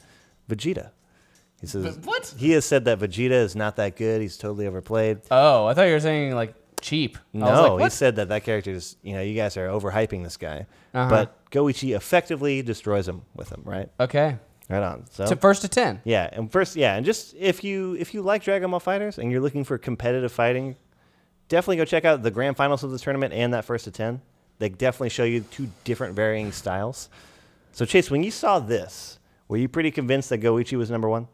Vegeta. 0.50 0.90
He 1.60 1.66
says 1.66 1.98
what? 2.04 2.34
He 2.36 2.50
has 2.52 2.64
said 2.64 2.84
that 2.86 2.98
Vegeta 2.98 3.30
is 3.32 3.54
not 3.54 3.76
that 3.76 3.96
good. 3.96 4.20
He's 4.20 4.36
totally 4.36 4.66
overplayed. 4.66 5.20
Oh, 5.30 5.66
I 5.66 5.74
thought 5.74 5.84
you 5.84 5.92
were 5.92 6.00
saying 6.00 6.34
like 6.34 6.54
cheap. 6.80 7.18
No, 7.34 7.74
like, 7.76 7.84
he 7.84 7.90
said 7.90 8.16
that 8.16 8.28
that 8.30 8.44
character 8.44 8.70
is, 8.70 8.96
you 9.02 9.12
know, 9.14 9.20
you 9.20 9.34
guys 9.34 9.56
are 9.58 9.68
overhyping 9.68 10.24
this 10.24 10.36
guy. 10.38 10.66
Uh-huh. 10.94 11.10
But 11.10 11.50
Goichi 11.50 11.94
effectively 11.94 12.62
destroys 12.62 13.06
him 13.06 13.22
with 13.34 13.50
him, 13.50 13.62
right? 13.64 13.90
Okay. 14.00 14.36
Right 14.70 14.82
on. 14.82 15.04
So 15.10 15.26
To 15.26 15.36
first 15.36 15.62
to 15.62 15.68
ten. 15.68 16.00
yeah, 16.04 16.30
and 16.32 16.50
first, 16.50 16.76
yeah, 16.76 16.94
and 16.94 17.04
just 17.04 17.34
if 17.34 17.62
you 17.64 17.96
if 17.98 18.14
you 18.14 18.22
like 18.22 18.42
Dragon 18.42 18.70
Ball 18.70 18.80
Fighters 18.80 19.18
and 19.18 19.30
you're 19.30 19.40
looking 19.40 19.64
for 19.64 19.76
competitive 19.78 20.30
fighting, 20.32 20.76
definitely 21.48 21.76
go 21.76 21.84
check 21.84 22.04
out 22.04 22.22
the 22.22 22.30
grand 22.30 22.56
finals 22.56 22.84
of 22.84 22.90
the 22.92 22.98
tournament 22.98 23.34
and 23.34 23.52
that 23.52 23.64
first 23.64 23.84
to 23.84 23.90
ten. 23.90 24.22
They 24.60 24.68
definitely 24.68 25.08
show 25.08 25.24
you 25.24 25.40
two 25.40 25.68
different 25.84 26.14
varying 26.14 26.52
styles. 26.52 27.08
So 27.72 27.84
Chase, 27.84 28.10
when 28.10 28.22
you 28.22 28.30
saw 28.30 28.58
this, 28.58 29.18
were 29.48 29.56
you 29.56 29.68
pretty 29.68 29.90
convinced 29.90 30.28
that 30.28 30.40
Goichi 30.40 30.76
was 30.76 30.90
number 30.90 31.08
one? 31.08 31.26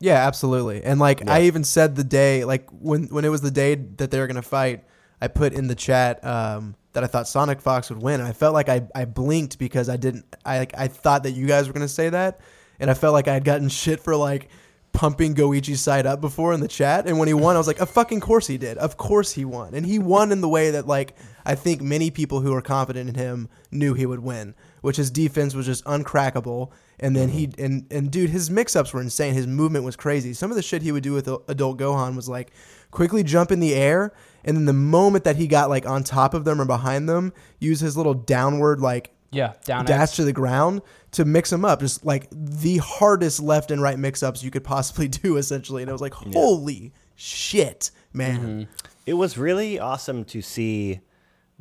Yeah, 0.00 0.26
absolutely. 0.26 0.82
And 0.82 1.00
like 1.00 1.26
I 1.28 1.42
even 1.42 1.64
said 1.64 1.94
the 1.94 2.04
day, 2.04 2.44
like 2.44 2.68
when 2.70 3.04
when 3.04 3.24
it 3.24 3.28
was 3.28 3.40
the 3.40 3.50
day 3.50 3.76
that 3.76 4.10
they 4.10 4.18
were 4.18 4.26
gonna 4.26 4.42
fight, 4.42 4.84
I 5.20 5.28
put 5.28 5.52
in 5.52 5.68
the 5.68 5.74
chat 5.74 6.22
um, 6.24 6.74
that 6.92 7.04
I 7.04 7.06
thought 7.06 7.28
Sonic 7.28 7.60
Fox 7.60 7.90
would 7.90 8.02
win. 8.02 8.20
And 8.20 8.28
I 8.28 8.32
felt 8.32 8.54
like 8.54 8.68
I, 8.68 8.82
I 8.94 9.04
blinked 9.04 9.58
because 9.58 9.88
I 9.88 9.96
didn't. 9.96 10.24
I 10.44 10.58
like, 10.58 10.74
I 10.76 10.88
thought 10.88 11.22
that 11.22 11.30
you 11.30 11.46
guys 11.46 11.68
were 11.68 11.72
gonna 11.72 11.88
say 11.88 12.08
that, 12.08 12.40
and 12.80 12.90
I 12.90 12.94
felt 12.94 13.12
like 13.12 13.28
I 13.28 13.34
had 13.34 13.44
gotten 13.44 13.68
shit 13.68 14.00
for 14.00 14.16
like 14.16 14.48
pumping 14.92 15.34
Goichi's 15.34 15.80
side 15.80 16.06
up 16.06 16.20
before 16.20 16.52
in 16.52 16.60
the 16.60 16.68
chat. 16.68 17.06
And 17.06 17.18
when 17.18 17.28
he 17.28 17.34
won, 17.34 17.54
I 17.54 17.58
was 17.58 17.66
like, 17.66 17.80
of 17.80 17.88
fucking 17.88 18.20
course 18.20 18.46
he 18.46 18.58
did. 18.58 18.78
Of 18.78 18.96
course 18.96 19.32
he 19.32 19.44
won, 19.44 19.74
and 19.74 19.86
he 19.86 20.00
won 20.00 20.32
in 20.32 20.40
the 20.40 20.48
way 20.48 20.72
that 20.72 20.86
like 20.88 21.14
I 21.46 21.54
think 21.54 21.82
many 21.82 22.10
people 22.10 22.40
who 22.40 22.54
are 22.54 22.62
confident 22.62 23.08
in 23.08 23.14
him 23.14 23.48
knew 23.70 23.94
he 23.94 24.06
would 24.06 24.20
win, 24.20 24.54
which 24.80 24.96
his 24.96 25.10
defense 25.10 25.54
was 25.54 25.66
just 25.66 25.84
uncrackable. 25.84 26.70
And 26.98 27.14
then 27.14 27.30
he 27.30 27.48
mm-hmm. 27.48 27.64
and 27.64 27.86
and 27.90 28.10
dude, 28.10 28.30
his 28.30 28.50
mix-ups 28.50 28.92
were 28.92 29.00
insane. 29.00 29.34
His 29.34 29.46
movement 29.46 29.84
was 29.84 29.96
crazy. 29.96 30.32
Some 30.32 30.50
of 30.50 30.56
the 30.56 30.62
shit 30.62 30.82
he 30.82 30.92
would 30.92 31.02
do 31.02 31.12
with 31.12 31.28
adult 31.48 31.78
Gohan 31.78 32.16
was 32.16 32.28
like 32.28 32.52
quickly 32.90 33.22
jump 33.22 33.50
in 33.50 33.60
the 33.60 33.74
air, 33.74 34.12
and 34.44 34.56
then 34.56 34.64
the 34.64 34.72
moment 34.72 35.24
that 35.24 35.36
he 35.36 35.46
got 35.46 35.68
like 35.68 35.86
on 35.86 36.04
top 36.04 36.34
of 36.34 36.44
them 36.44 36.60
or 36.60 36.64
behind 36.64 37.08
them, 37.08 37.32
use 37.58 37.80
his 37.80 37.96
little 37.96 38.14
downward 38.14 38.80
like 38.80 39.12
Yeah. 39.32 39.54
Down. 39.64 39.84
dash 39.84 40.10
X. 40.10 40.16
to 40.16 40.24
the 40.24 40.32
ground 40.32 40.82
to 41.12 41.24
mix 41.24 41.50
them 41.50 41.64
up. 41.64 41.80
Just 41.80 42.06
like 42.06 42.28
the 42.30 42.78
hardest 42.78 43.40
left 43.40 43.70
and 43.70 43.82
right 43.82 43.98
mix-ups 43.98 44.42
you 44.42 44.50
could 44.50 44.64
possibly 44.64 45.08
do, 45.22 45.36
essentially. 45.36 45.82
And 45.82 45.88
it 45.88 45.92
was 45.92 46.00
like, 46.00 46.14
holy 46.14 46.92
shit, 47.16 47.90
man. 48.12 48.40
Mm-hmm. 48.40 48.72
It 49.06 49.14
was 49.14 49.36
really 49.36 49.78
awesome 49.78 50.24
to 50.26 50.40
see 50.40 51.00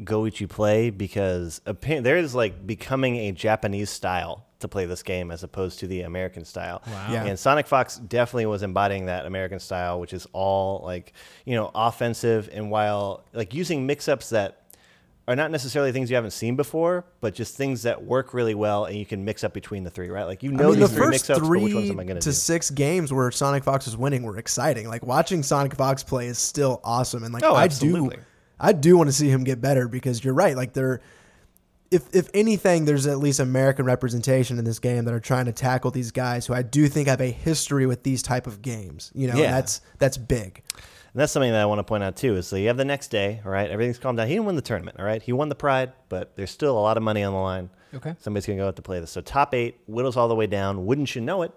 Goichi 0.02 0.50
play 0.50 0.89
because 0.89 1.62
there 1.86 2.18
is 2.18 2.34
like 2.34 2.66
becoming 2.66 3.16
a 3.18 3.32
Japanese 3.32 3.89
style 3.89 4.46
to 4.60 4.68
play 4.68 4.86
this 4.86 5.04
game 5.04 5.30
as 5.30 5.44
opposed 5.44 5.80
to 5.80 5.88
the 5.88 6.02
American 6.02 6.46
style. 6.46 6.82
Wow. 6.88 7.08
Yeah. 7.12 7.26
And 7.26 7.38
Sonic 7.38 7.68
Fox 7.68 7.98
definitely 7.98 8.46
was 8.48 8.64
embodying 8.64 9.06
that 9.08 9.26
American 9.26 9.60
style, 9.60 10.00
which 10.00 10.14
is 10.14 10.26
all 10.34 10.82
like, 10.84 11.14
you 11.46 11.56
know, 11.56 11.70
offensive 11.76 12.50
and 12.52 12.72
while 12.72 13.24
like 13.34 13.54
using 13.54 13.86
mix 13.86 14.08
ups 14.08 14.30
that 14.30 14.60
are 15.28 15.36
not 15.38 15.52
necessarily 15.52 15.91
things 15.94 16.10
you 16.10 16.16
haven't 16.16 16.32
seen 16.32 16.56
before, 16.58 17.06
but 17.22 17.34
just 17.34 17.56
things 17.56 17.84
that 17.84 18.04
work 18.04 18.34
really 18.34 18.56
well 18.56 18.86
and 18.86 18.98
you 18.98 19.06
can 19.06 19.24
mix 19.24 19.44
up 19.44 19.54
between 19.54 19.84
the 19.84 19.89
three, 19.89 20.10
right? 20.10 20.24
Like 20.26 20.44
you 20.44 20.52
know 20.52 20.68
I 20.68 20.72
mean, 20.72 20.80
the 20.80 20.88
these 20.88 20.96
three 20.96 21.06
first 21.06 21.12
mix-ups, 21.30 21.39
but 21.39 21.50
which 21.50 21.74
ones 21.74 21.86
three 21.86 21.89
am 21.91 22.00
I 22.00 22.04
going 22.04 22.20
to 22.20 22.26
do? 22.26 22.32
six 22.32 22.70
games 22.70 23.14
where 23.14 23.32
Sonic 23.32 23.64
Fox 23.64 23.86
was 23.86 23.96
winning 23.96 24.24
were 24.24 24.38
exciting. 24.38 24.88
Like 24.88 25.06
watching 25.06 25.41
Sonic 25.44 25.76
Fox 25.76 26.04
play 26.04 26.28
is 26.28 26.38
still 26.39 26.82
awesome, 26.84 27.24
and 27.24 27.34
like 27.34 27.44
Oh, 27.44 27.54
I 27.56 27.64
absolutely. 27.66 28.18
do, 28.18 28.22
I 28.64 28.72
do 28.74 28.97
want 28.97 29.09
to 29.09 29.14
see 29.14 29.30
him 29.30 29.43
get 29.43 29.59
better 29.61 29.88
because 29.88 30.24
you're 30.24 30.34
right. 30.34 30.55
Like 30.55 30.74
they're, 30.74 31.01
if 31.91 32.03
if 32.16 32.30
anything, 32.34 32.86
there's 32.86 33.05
at 33.05 33.20
least 33.20 33.39
American 33.39 33.86
representation 33.86 34.57
in 34.57 34.66
this 34.66 34.80
game 34.80 35.05
that 35.05 35.14
are 35.14 35.20
trying 35.20 35.45
to 35.45 35.51
tackle 35.51 35.91
these 35.91 36.11
guys 36.11 36.47
who 36.47 36.53
I 36.53 36.61
do 36.64 36.88
think 36.88 37.07
have 37.07 37.22
a 37.22 37.30
history 37.30 37.86
with 37.86 38.03
these 38.03 38.24
type 38.24 38.47
of 38.47 38.61
games. 38.61 39.11
You 39.14 39.28
know, 39.28 39.36
Yeah. 39.38 39.51
that's 39.51 39.82
that's 39.99 40.18
big. 40.18 40.64
And 40.76 41.20
that's 41.22 41.32
something 41.32 41.51
that 41.51 41.61
I 41.61 41.66
want 41.68 41.78
to 41.80 41.84
point 41.84 42.03
out 42.03 42.16
too. 42.16 42.36
Is 42.38 42.47
so 42.47 42.55
you 42.55 42.68
have 42.70 42.78
the 42.78 42.86
next 42.86 43.09
day, 43.09 43.41
all 43.45 43.51
right? 43.51 43.70
Everything's 43.70 43.99
calmed 43.99 44.18
down. 44.18 44.28
He 44.28 44.34
didn't 44.34 44.47
win 44.47 44.55
the 44.55 44.64
tournament, 44.64 44.97
all 44.97 45.05
right? 45.05 45.22
He 45.22 45.32
won 45.34 45.49
the 45.49 45.55
pride, 45.55 45.91
but 46.09 46.36
there's 46.36 46.49
still 46.49 46.76
a 46.76 46.82
lot 46.82 46.97
of 46.97 47.03
money 47.03 47.22
on 47.24 47.34
the 47.34 47.39
line. 47.39 47.70
Okay. 47.93 48.16
Somebody's 48.20 48.47
gonna 48.47 48.57
go 48.57 48.68
out 48.68 48.76
to 48.78 48.82
play 48.82 48.99
this. 48.99 49.11
So 49.11 49.22
top 49.22 49.53
eight 49.53 49.80
whittles 49.86 50.18
all 50.18 50.28
the 50.28 50.34
way 50.36 50.47
down. 50.47 50.88
Wouldn't 50.88 51.14
you 51.14 51.22
know 51.22 51.43
it? 51.43 51.51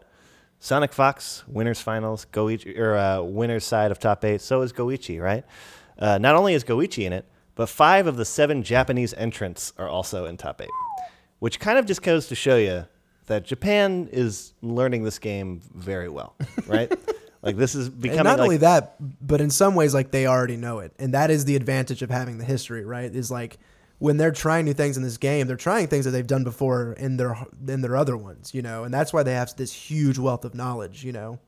Sonic 0.58 0.92
Fox 0.92 1.44
winners 1.46 1.80
finals. 1.80 2.26
Goichi 2.32 2.78
or 2.78 2.96
uh, 2.96 3.22
winners 3.22 3.64
side 3.64 3.90
of 3.90 3.98
top 3.98 4.24
eight. 4.24 4.40
So 4.42 4.60
is 4.62 4.72
Goichi, 4.74 5.18
right? 5.22 5.44
Uh, 5.98 6.18
not 6.18 6.34
only 6.34 6.54
is 6.54 6.64
Goichi 6.64 7.04
in 7.04 7.12
it, 7.12 7.26
but 7.54 7.68
five 7.68 8.06
of 8.06 8.16
the 8.16 8.24
seven 8.24 8.62
Japanese 8.62 9.14
entrants 9.14 9.72
are 9.78 9.88
also 9.88 10.26
in 10.26 10.36
top 10.36 10.60
eight, 10.60 10.70
which 11.38 11.58
kind 11.58 11.78
of 11.78 11.86
just 11.86 12.02
goes 12.02 12.28
to 12.28 12.34
show 12.34 12.56
you 12.56 12.86
that 13.26 13.44
Japan 13.44 14.08
is 14.12 14.52
learning 14.62 15.04
this 15.04 15.18
game 15.18 15.60
very 15.74 16.08
well, 16.08 16.36
right? 16.66 16.92
like 17.42 17.56
this 17.56 17.74
is 17.74 17.88
becoming 17.88 18.20
And 18.20 18.26
not 18.26 18.38
like, 18.38 18.44
only 18.44 18.56
that, 18.58 18.96
but 19.26 19.40
in 19.40 19.50
some 19.50 19.74
ways, 19.74 19.94
like 19.94 20.10
they 20.10 20.26
already 20.26 20.56
know 20.56 20.80
it, 20.80 20.92
and 20.98 21.14
that 21.14 21.30
is 21.30 21.44
the 21.44 21.56
advantage 21.56 22.02
of 22.02 22.10
having 22.10 22.38
the 22.38 22.44
history, 22.44 22.84
right? 22.84 23.12
Is 23.12 23.30
like 23.30 23.58
when 23.98 24.16
they're 24.18 24.32
trying 24.32 24.66
new 24.66 24.74
things 24.74 24.96
in 24.96 25.02
this 25.02 25.16
game, 25.16 25.46
they're 25.46 25.56
trying 25.56 25.86
things 25.86 26.04
that 26.04 26.10
they've 26.10 26.26
done 26.26 26.44
before 26.44 26.92
in 26.94 27.16
their 27.16 27.36
in 27.66 27.80
their 27.80 27.96
other 27.96 28.16
ones, 28.16 28.54
you 28.54 28.62
know, 28.62 28.84
and 28.84 28.92
that's 28.92 29.12
why 29.12 29.22
they 29.22 29.32
have 29.32 29.54
this 29.56 29.72
huge 29.72 30.18
wealth 30.18 30.44
of 30.44 30.54
knowledge, 30.54 31.04
you 31.04 31.12
know. 31.12 31.38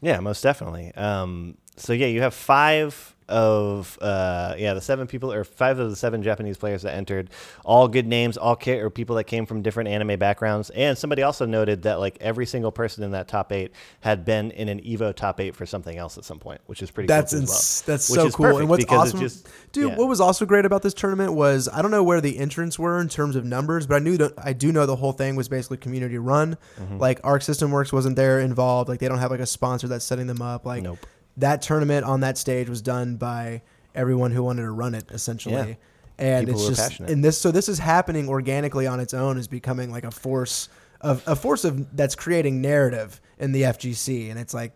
Yeah, 0.00 0.20
most 0.20 0.42
definitely. 0.42 0.94
Um, 0.94 1.58
so 1.78 1.92
yeah, 1.92 2.06
you 2.06 2.20
have 2.22 2.34
five 2.34 3.14
of 3.28 3.98
uh, 4.00 4.54
yeah 4.56 4.72
the 4.72 4.80
seven 4.80 5.06
people 5.06 5.30
or 5.30 5.44
five 5.44 5.78
of 5.78 5.90
the 5.90 5.96
seven 5.96 6.22
Japanese 6.22 6.56
players 6.56 6.82
that 6.82 6.94
entered, 6.94 7.28
all 7.64 7.86
good 7.86 8.06
names, 8.06 8.36
all 8.36 8.56
ca- 8.56 8.78
or 8.80 8.88
people 8.90 9.16
that 9.16 9.24
came 9.24 9.44
from 9.44 9.60
different 9.60 9.88
anime 9.88 10.18
backgrounds. 10.18 10.70
And 10.70 10.96
somebody 10.96 11.22
also 11.22 11.44
noted 11.44 11.82
that 11.82 11.98
like 12.00 12.16
every 12.20 12.46
single 12.46 12.72
person 12.72 13.04
in 13.04 13.10
that 13.10 13.28
top 13.28 13.52
eight 13.52 13.72
had 14.00 14.24
been 14.24 14.50
in 14.52 14.68
an 14.68 14.80
Evo 14.80 15.14
top 15.14 15.40
eight 15.40 15.54
for 15.54 15.66
something 15.66 15.96
else 15.96 16.16
at 16.16 16.24
some 16.24 16.38
point, 16.38 16.60
which 16.66 16.82
is 16.82 16.90
pretty. 16.90 17.06
That's 17.06 17.32
cool 17.32 17.40
ins- 17.42 17.84
well. 17.86 17.92
that's 17.92 18.04
so 18.04 18.30
cool. 18.30 18.58
And 18.58 18.68
what's 18.68 18.86
awesome, 18.88 19.20
just- 19.20 19.46
dude, 19.72 19.90
yeah. 19.90 19.96
what 19.96 20.08
was 20.08 20.20
also 20.20 20.46
great 20.46 20.64
about 20.64 20.82
this 20.82 20.94
tournament 20.94 21.34
was 21.34 21.68
I 21.68 21.82
don't 21.82 21.90
know 21.90 22.02
where 22.02 22.22
the 22.22 22.38
entrants 22.38 22.78
were 22.78 22.98
in 23.00 23.08
terms 23.08 23.36
of 23.36 23.44
numbers, 23.44 23.86
but 23.86 23.96
I 23.96 23.98
knew 23.98 24.16
that 24.16 24.32
I 24.38 24.54
do 24.54 24.72
know 24.72 24.86
the 24.86 24.96
whole 24.96 25.12
thing 25.12 25.36
was 25.36 25.48
basically 25.48 25.76
community 25.76 26.16
run. 26.16 26.56
Mm-hmm. 26.80 26.98
Like 26.98 27.20
Arc 27.24 27.42
System 27.42 27.70
Works 27.70 27.92
wasn't 27.92 28.16
there 28.16 28.40
involved. 28.40 28.88
Like 28.88 29.00
they 29.00 29.08
don't 29.08 29.18
have 29.18 29.30
like 29.30 29.40
a 29.40 29.46
sponsor 29.46 29.86
that's 29.88 30.04
setting 30.06 30.26
them 30.26 30.40
up. 30.40 30.64
Like 30.64 30.82
Nope. 30.82 30.98
That 31.38 31.62
tournament 31.62 32.04
on 32.04 32.20
that 32.20 32.38
stage 32.38 32.68
was 32.68 32.82
done 32.82 33.16
by 33.16 33.62
everyone 33.94 34.30
who 34.30 34.42
wanted 34.42 34.62
to 34.62 34.70
run 34.70 34.94
it 34.94 35.04
essentially. 35.10 35.54
Yeah. 35.54 35.74
And 36.20 36.46
People 36.46 36.60
it's 36.60 36.68
just 36.76 36.90
passionate. 36.90 37.10
and 37.12 37.24
this 37.24 37.38
so 37.38 37.50
this 37.50 37.68
is 37.68 37.78
happening 37.78 38.28
organically 38.28 38.86
on 38.86 38.98
its 39.00 39.14
own 39.14 39.38
is 39.38 39.46
becoming 39.46 39.90
like 39.90 40.04
a 40.04 40.10
force 40.10 40.68
of 41.00 41.22
a 41.28 41.36
force 41.36 41.64
of 41.64 41.96
that's 41.96 42.16
creating 42.16 42.60
narrative 42.60 43.20
in 43.38 43.52
the 43.52 43.62
FGC 43.62 44.30
and 44.30 44.38
it's 44.38 44.52
like 44.52 44.72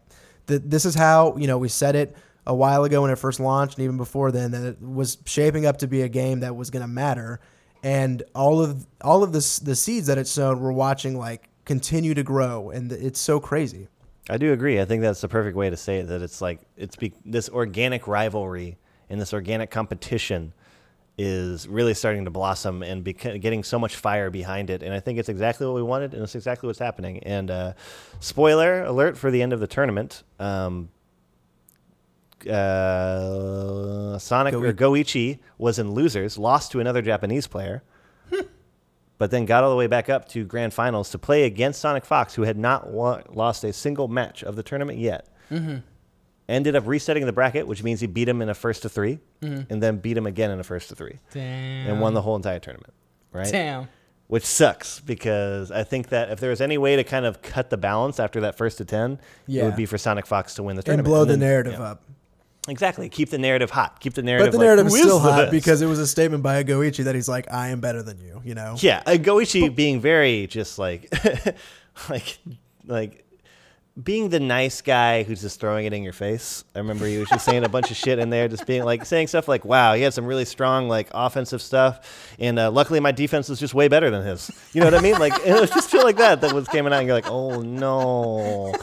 th- 0.47 0.63
this 0.65 0.85
is 0.85 0.95
how 0.95 1.37
you 1.37 1.49
know 1.49 1.59
we 1.59 1.69
said 1.69 1.97
it 1.97 2.17
a 2.47 2.55
while 2.55 2.85
ago 2.85 3.03
when 3.03 3.11
it 3.11 3.19
first 3.19 3.41
launched 3.41 3.77
and 3.77 3.85
even 3.85 3.97
before 3.97 4.31
then 4.31 4.53
that 4.53 4.63
it 4.65 4.81
was 4.81 5.19
shaping 5.27 5.67
up 5.67 5.79
to 5.79 5.89
be 5.89 6.03
a 6.03 6.09
game 6.09 6.41
that 6.41 6.55
was 6.55 6.71
going 6.71 6.83
to 6.83 6.89
matter 6.89 7.41
and 7.83 8.23
all 8.37 8.63
of 8.63 8.87
all 9.01 9.25
of 9.25 9.33
this 9.33 9.59
the 9.59 9.75
seeds 9.75 10.07
that 10.07 10.19
it 10.19 10.29
sown 10.29 10.61
we're 10.61 10.71
watching 10.71 11.19
like 11.19 11.49
continue 11.65 12.15
to 12.15 12.23
grow 12.23 12.71
and 12.71 12.93
it's 12.93 13.21
so 13.21 13.41
crazy 13.41 13.89
I 14.31 14.37
do 14.37 14.53
agree. 14.53 14.81
I 14.81 14.85
think 14.85 15.03
that's 15.03 15.21
the 15.21 15.29
perfect 15.29 15.57
way 15.57 15.71
to 15.71 15.77
say 15.77 15.99
it. 15.99 16.09
That 16.09 16.23
it's 16.23 16.41
like 16.41 16.61
it's 16.77 16.97
be, 16.97 17.13
this 17.25 17.49
organic 17.49 18.07
rivalry 18.07 18.79
and 19.11 19.21
this 19.21 19.33
organic 19.33 19.71
competition 19.71 20.53
is 21.19 21.69
really 21.69 21.93
starting 21.93 22.25
to 22.25 22.31
blossom 22.31 22.83
and 22.83 23.05
beca- 23.05 23.41
getting 23.41 23.63
so 23.63 23.79
much 23.79 23.97
fire 23.97 24.31
behind 24.31 24.71
it. 24.71 24.83
And 24.83 24.95
I 24.95 25.01
think 25.01 25.19
it's 25.19 25.29
exactly 25.29 25.67
what 25.67 25.75
we 25.75 25.83
wanted, 25.83 26.15
and 26.15 26.23
it's 26.23 26.35
exactly 26.35 26.69
what's 26.69 26.79
happening. 26.79 27.19
And 27.25 27.51
uh, 27.51 27.73
spoiler 28.21 28.85
alert 28.85 29.19
for 29.19 29.31
the 29.31 29.43
end 29.43 29.53
of 29.53 29.61
the 29.61 29.67
tournament: 29.67 30.23
um, 30.39 30.89
uh, 32.49 34.19
Sonic 34.19 34.55
or 34.55 34.73
Goichi 34.73 35.41
was 35.59 35.79
in 35.79 35.91
losers, 35.91 36.39
lost 36.39 36.73
to 36.73 36.81
another 36.81 37.03
Japanese 37.03 37.47
player 37.49 37.83
but 39.23 39.31
then 39.31 39.47
got 39.47 39.63
all 39.63 39.71
the 39.71 39.77
way 39.77 39.87
back 39.87 40.09
up 40.09 40.29
to 40.31 40.43
grand 40.43 40.75
finals 40.75 41.11
to 41.11 41.17
play 41.17 41.45
against 41.45 41.81
Sonic 41.81 42.05
Fox, 42.05 42.35
who 42.35 42.43
had 42.43 42.59
not 42.59 42.91
wa- 42.91 43.23
lost 43.33 43.63
a 43.63 43.73
single 43.73 44.09
match 44.09 44.43
of 44.43 44.57
the 44.57 44.65
tournament 44.65 44.99
yet. 44.99 45.29
Mm-hmm. 45.49 45.77
Ended 46.49 46.75
up 46.75 46.89
resetting 46.89 47.25
the 47.25 47.33
bracket, 47.33 47.69
which 47.69 47.85
means 47.85 48.01
he 48.01 48.09
beat 48.09 48.29
him 48.29 48.43
in 48.43 48.49
a 48.49 48.55
first 48.55 48.83
to 48.83 48.89
3 48.89 49.21
mm-hmm. 49.41 49.73
and 49.73 49.81
then 49.81 49.99
beat 49.99 50.17
him 50.17 50.27
again 50.27 50.51
in 50.51 50.59
a 50.59 50.65
first 50.65 50.89
to 50.89 50.97
three, 50.97 51.21
Damn. 51.31 51.87
and 51.89 52.01
won 52.01 52.15
the 52.15 52.23
whole 52.23 52.35
entire 52.35 52.59
tournament. 52.59 52.93
Right? 53.31 53.49
Damn. 53.49 53.87
Which 54.27 54.45
sucks 54.45 54.99
because 54.99 55.71
I 55.71 55.85
think 55.85 56.09
that 56.09 56.33
if 56.33 56.41
there 56.41 56.51
was 56.51 56.61
any 56.61 56.77
way 56.77 56.97
to 56.97 57.05
kind 57.05 57.25
of 57.25 57.43
cut 57.43 57.71
the 57.71 57.77
balance 57.77 58.19
after 58.19 58.41
that 58.41 58.59
first 58.59 58.79
to 58.79 58.85
10, 58.85 59.21
it 59.47 59.63
would 59.63 59.77
be 59.77 59.87
for 59.87 59.99
Sonic 59.99 60.27
Fox 60.27 60.57
to 60.57 60.65
win 60.65 60.75
the 60.75 60.83
tournament 60.83 61.07
and 61.07 61.15
tournament. 61.15 61.27
blow 61.29 61.33
the 61.33 61.39
then- 61.39 61.49
narrative 61.49 61.75
yeah. 61.75 61.91
up 61.93 62.03
Exactly. 62.69 63.09
Keep 63.09 63.31
the 63.31 63.39
narrative 63.39 63.71
hot. 63.71 63.99
Keep 64.01 64.15
the 64.15 64.23
narrative 64.23 64.47
but 64.47 64.53
the 64.53 64.59
like, 64.59 64.65
narrative 64.67 64.87
is 64.87 64.97
still 64.97 65.19
the 65.19 65.31
hot 65.31 65.37
best?" 65.37 65.53
because 65.53 65.83
it 65.83 65.87
was 65.87 65.99
a 65.99 66.07
statement 66.07 66.43
by 66.43 66.57
a 66.57 66.65
Goichi 66.65 67.05
that 67.05 67.15
he's 67.15 67.29
like 67.29 67.51
I 67.53 67.69
am 67.69 67.81
better 67.81 68.03
than 68.03 68.19
you 68.21 68.41
you 68.45 68.55
know 68.55 68.77
Yeah, 68.79 69.03
uh, 69.05 69.13
Goichi 69.13 69.75
being 69.75 70.01
very 70.01 70.47
just 70.47 70.79
like, 70.79 71.13
like, 72.09 72.39
like 72.87 73.27
being 74.01 74.31
the 74.31 74.41
nice 74.41 74.81
guy 74.81 75.23
who's 75.23 75.43
just 75.43 75.61
throwing 75.61 75.85
it 75.85 75.93
in 75.93 76.03
your 76.03 76.13
face. 76.13 76.65
I 76.75 76.79
remember 76.79 77.07
he 77.07 77.19
was 77.19 77.29
just 77.29 77.45
saying 77.45 77.65
a 77.65 77.69
bunch 77.69 77.91
of 77.91 77.97
shit 77.97 78.19
in 78.19 78.31
there, 78.31 78.49
just 78.49 78.67
being 78.67 78.85
like 78.85 79.05
saying 79.05 79.27
stuff 79.27 79.49
like, 79.49 79.65
"Wow, 79.65 79.95
he 79.95 80.03
had 80.03 80.15
some 80.15 80.25
really 80.25 80.45
strong 80.47 80.89
like 80.89 81.09
offensive 81.13 81.61
stuff, 81.61 82.35
and 82.39 82.59
uh, 82.59 82.71
luckily 82.71 83.01
my 83.01 83.13
defense 83.13 83.49
was 83.49 83.61
just 83.61 83.75
way 83.75 83.89
better 83.89 84.11
than 84.11 84.25
his." 84.25 84.51
You 84.73 84.81
know 84.81 84.87
what 84.87 84.95
I 84.95 85.01
mean? 85.01 85.19
Like 85.19 85.35
it 85.45 85.61
was 85.61 85.71
just 85.71 85.91
feel 85.91 86.05
like 86.05 86.17
that 86.17 86.41
that 86.41 86.53
was 86.53 86.67
coming 86.69 86.93
out, 86.93 87.01
and 87.01 87.07
you're 87.07 87.17
like, 87.17 87.31
"Oh 87.31 87.61
no." 87.61 88.75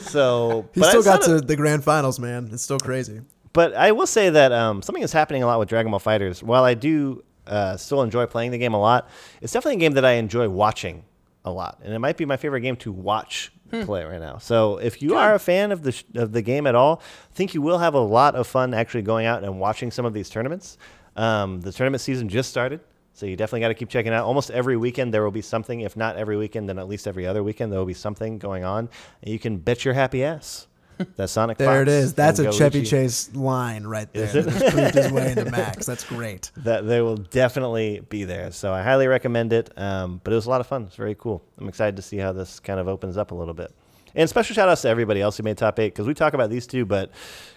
So 0.00 0.68
he 0.72 0.82
still 0.82 1.02
got 1.02 1.22
to 1.22 1.36
of- 1.36 1.46
the 1.46 1.56
grand 1.56 1.82
finals 1.82 2.20
man 2.20 2.48
it's 2.52 2.62
still 2.62 2.78
crazy 2.78 3.20
but 3.54 3.72
I 3.74 3.92
will 3.92 4.06
say 4.06 4.30
that 4.30 4.52
um, 4.52 4.82
something 4.82 5.02
is 5.02 5.12
happening 5.12 5.42
a 5.42 5.46
lot 5.46 5.58
with 5.60 5.68
Dragon 5.68 5.90
Ball 5.90 6.00
Fighters. 6.00 6.42
While 6.42 6.64
I 6.64 6.74
do 6.74 7.22
uh, 7.46 7.76
still 7.76 8.02
enjoy 8.02 8.26
playing 8.26 8.50
the 8.50 8.58
game 8.58 8.74
a 8.74 8.80
lot, 8.80 9.08
it's 9.40 9.52
definitely 9.52 9.76
a 9.76 9.78
game 9.78 9.92
that 9.92 10.04
I 10.04 10.14
enjoy 10.14 10.48
watching 10.48 11.04
a 11.44 11.52
lot, 11.52 11.78
and 11.82 11.94
it 11.94 11.98
might 12.00 12.16
be 12.16 12.24
my 12.24 12.36
favorite 12.36 12.62
game 12.62 12.76
to 12.76 12.90
watch 12.90 13.52
play 13.82 14.04
right 14.04 14.20
now. 14.20 14.38
So 14.38 14.78
if 14.78 15.02
you 15.02 15.16
are 15.16 15.34
a 15.34 15.38
fan 15.38 15.72
of 15.72 15.82
the 15.82 15.92
sh- 15.92 16.04
of 16.14 16.32
the 16.32 16.42
game 16.42 16.66
at 16.66 16.74
all, 16.74 17.02
I 17.30 17.34
think 17.34 17.54
you 17.54 17.62
will 17.62 17.78
have 17.78 17.94
a 17.94 18.00
lot 18.00 18.34
of 18.34 18.46
fun 18.46 18.74
actually 18.74 19.02
going 19.02 19.26
out 19.26 19.42
and 19.44 19.58
watching 19.58 19.90
some 19.90 20.04
of 20.04 20.12
these 20.12 20.28
tournaments. 20.28 20.78
Um, 21.16 21.60
the 21.60 21.72
tournament 21.72 22.00
season 22.00 22.28
just 22.28 22.50
started. 22.50 22.80
So 23.12 23.26
you 23.26 23.36
definitely 23.36 23.60
got 23.60 23.68
to 23.68 23.74
keep 23.74 23.88
checking 23.88 24.12
out. 24.12 24.24
Almost 24.24 24.50
every 24.50 24.76
weekend 24.76 25.14
there 25.14 25.22
will 25.22 25.30
be 25.30 25.42
something. 25.42 25.80
If 25.80 25.96
not 25.96 26.16
every 26.16 26.36
weekend, 26.36 26.68
then 26.68 26.80
at 26.80 26.88
least 26.88 27.06
every 27.06 27.26
other 27.26 27.44
weekend 27.44 27.70
there 27.70 27.78
will 27.78 27.86
be 27.86 27.94
something 27.94 28.38
going 28.38 28.64
on. 28.64 28.88
And 29.22 29.32
you 29.32 29.38
can 29.38 29.58
bet 29.58 29.84
your 29.84 29.94
happy 29.94 30.24
ass 30.24 30.66
that 31.16 31.28
Sonic 31.28 31.58
there 31.58 31.82
it 31.82 31.86
Fox 31.86 31.94
is 31.94 32.14
that's 32.14 32.38
a 32.38 32.52
Chevy 32.52 32.82
Chase 32.82 33.34
line 33.34 33.84
right 33.84 34.12
there 34.12 34.24
Is 34.24 34.34
it? 34.34 34.46
that's 34.46 34.74
proved 34.74 34.94
his 34.94 35.12
way 35.12 35.30
into 35.32 35.44
Max 35.50 35.86
that's 35.86 36.04
great 36.04 36.50
that 36.58 36.86
they 36.86 37.00
will 37.00 37.16
definitely 37.16 38.00
be 38.08 38.24
there. 38.24 38.50
So 38.52 38.72
I 38.72 38.82
highly 38.82 39.06
recommend 39.06 39.52
it. 39.52 39.70
Um, 39.78 40.20
but 40.22 40.32
it 40.32 40.36
was 40.36 40.46
a 40.46 40.50
lot 40.50 40.60
of 40.60 40.66
fun. 40.66 40.84
It's 40.84 40.96
very 40.96 41.14
cool. 41.14 41.42
I'm 41.58 41.68
excited 41.68 41.96
to 41.96 42.02
see 42.02 42.18
how 42.18 42.32
this 42.32 42.60
kind 42.60 42.78
of 42.80 42.88
opens 42.88 43.16
up 43.16 43.30
a 43.30 43.34
little 43.34 43.54
bit. 43.54 43.74
And 44.14 44.28
special 44.28 44.54
shout 44.54 44.68
outs 44.68 44.82
to 44.82 44.88
everybody 44.88 45.20
else 45.20 45.36
who 45.36 45.42
made 45.42 45.58
top 45.58 45.78
eight 45.80 45.88
because 45.92 46.06
we 46.06 46.14
talk 46.14 46.34
about 46.34 46.50
these 46.50 46.66
two, 46.66 46.84
but 46.84 47.10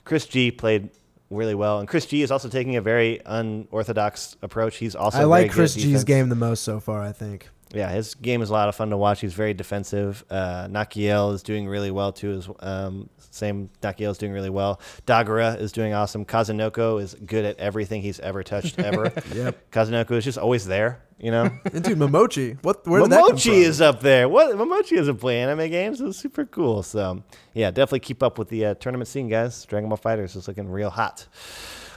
Chris 0.05 0.25
G 0.25 0.49
played 0.51 0.89
really 1.29 1.53
well, 1.55 1.79
and 1.79 1.87
Chris 1.87 2.05
G 2.05 2.21
is 2.21 2.31
also 2.31 2.49
taking 2.49 2.77
a 2.77 2.81
very 2.81 3.21
unorthodox 3.25 4.35
approach. 4.41 4.77
He's 4.77 4.95
also 4.95 5.19
I 5.19 5.23
like 5.25 5.51
Chris 5.51 5.75
G's 5.75 5.83
defense. 5.83 6.03
game 6.05 6.29
the 6.29 6.35
most 6.35 6.63
so 6.63 6.79
far 6.79 7.01
I 7.03 7.11
think 7.11 7.49
Yeah, 7.73 7.89
his 7.89 8.15
game 8.15 8.41
is 8.41 8.49
a 8.49 8.53
lot 8.53 8.69
of 8.69 8.75
fun 8.75 8.89
to 8.91 8.97
watch. 8.97 9.21
He's 9.21 9.33
very 9.33 9.53
defensive. 9.53 10.23
Uh, 10.29 10.67
Nakkiel 10.67 11.33
is 11.33 11.43
doing 11.43 11.67
really 11.67 11.91
well 11.91 12.13
too. 12.13 12.31
As 12.31 12.49
um, 12.59 13.09
same 13.17 13.69
Nakkiel 13.81 14.11
is 14.11 14.17
doing 14.17 14.31
really 14.31 14.49
well. 14.49 14.79
Dogura 15.05 15.59
is 15.59 15.71
doing 15.71 15.93
awesome. 15.93 16.25
Kazunoko 16.25 17.01
is 17.01 17.15
good 17.25 17.45
at 17.45 17.57
everything 17.57 18.01
he's 18.01 18.19
ever 18.19 18.43
touched 18.43 18.79
ever. 18.79 19.11
Yep. 19.33 19.71
Kazunoko 19.71 20.11
is 20.11 20.23
just 20.23 20.37
always 20.37 20.65
there. 20.65 21.01
You 21.19 21.31
know. 21.31 21.49
and 21.73 21.83
dude 21.83 21.97
Momochi 21.97 22.63
what 22.63 22.85
where 22.87 23.01
did 23.01 23.11
that 23.11 23.21
come 23.21 23.31
Momochi 23.31 23.53
is 23.53 23.81
up 23.81 24.01
there. 24.01 24.29
What 24.29 24.55
Momochi 24.55 24.97
isn't 24.97 25.17
playing 25.17 25.49
anime 25.49 25.69
games. 25.69 25.99
It's 25.99 26.17
super 26.17 26.45
cool. 26.45 26.83
So 26.83 27.23
yeah, 27.53 27.71
definitely 27.71 28.01
keep 28.01 28.23
up 28.23 28.37
with 28.37 28.49
the 28.49 28.67
uh, 28.67 28.73
tournament 28.75 29.07
scene, 29.07 29.27
guys. 29.27 29.65
Dragon 29.65 29.89
Ball 29.89 29.97
Fighters 29.97 30.35
is 30.35 30.47
looking 30.47 30.69
real 30.69 30.89
hot. 30.89 31.27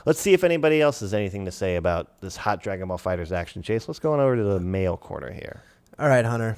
Let's 0.06 0.20
see 0.20 0.32
if 0.32 0.44
anybody 0.44 0.80
else 0.80 1.00
has 1.00 1.12
anything 1.14 1.44
to 1.44 1.52
say 1.52 1.76
about 1.76 2.20
this 2.20 2.36
hot 2.36 2.62
Dragon 2.62 2.88
Ball 2.88 2.98
Fighters 2.98 3.32
action 3.32 3.62
chase. 3.62 3.86
Let's 3.88 3.98
go 3.98 4.12
on 4.12 4.20
over 4.20 4.36
to 4.36 4.42
the 4.42 4.60
mail 4.60 4.96
corner 4.96 5.30
here. 5.32 5.62
all 5.98 6.08
right 6.08 6.24
Hunter 6.24 6.56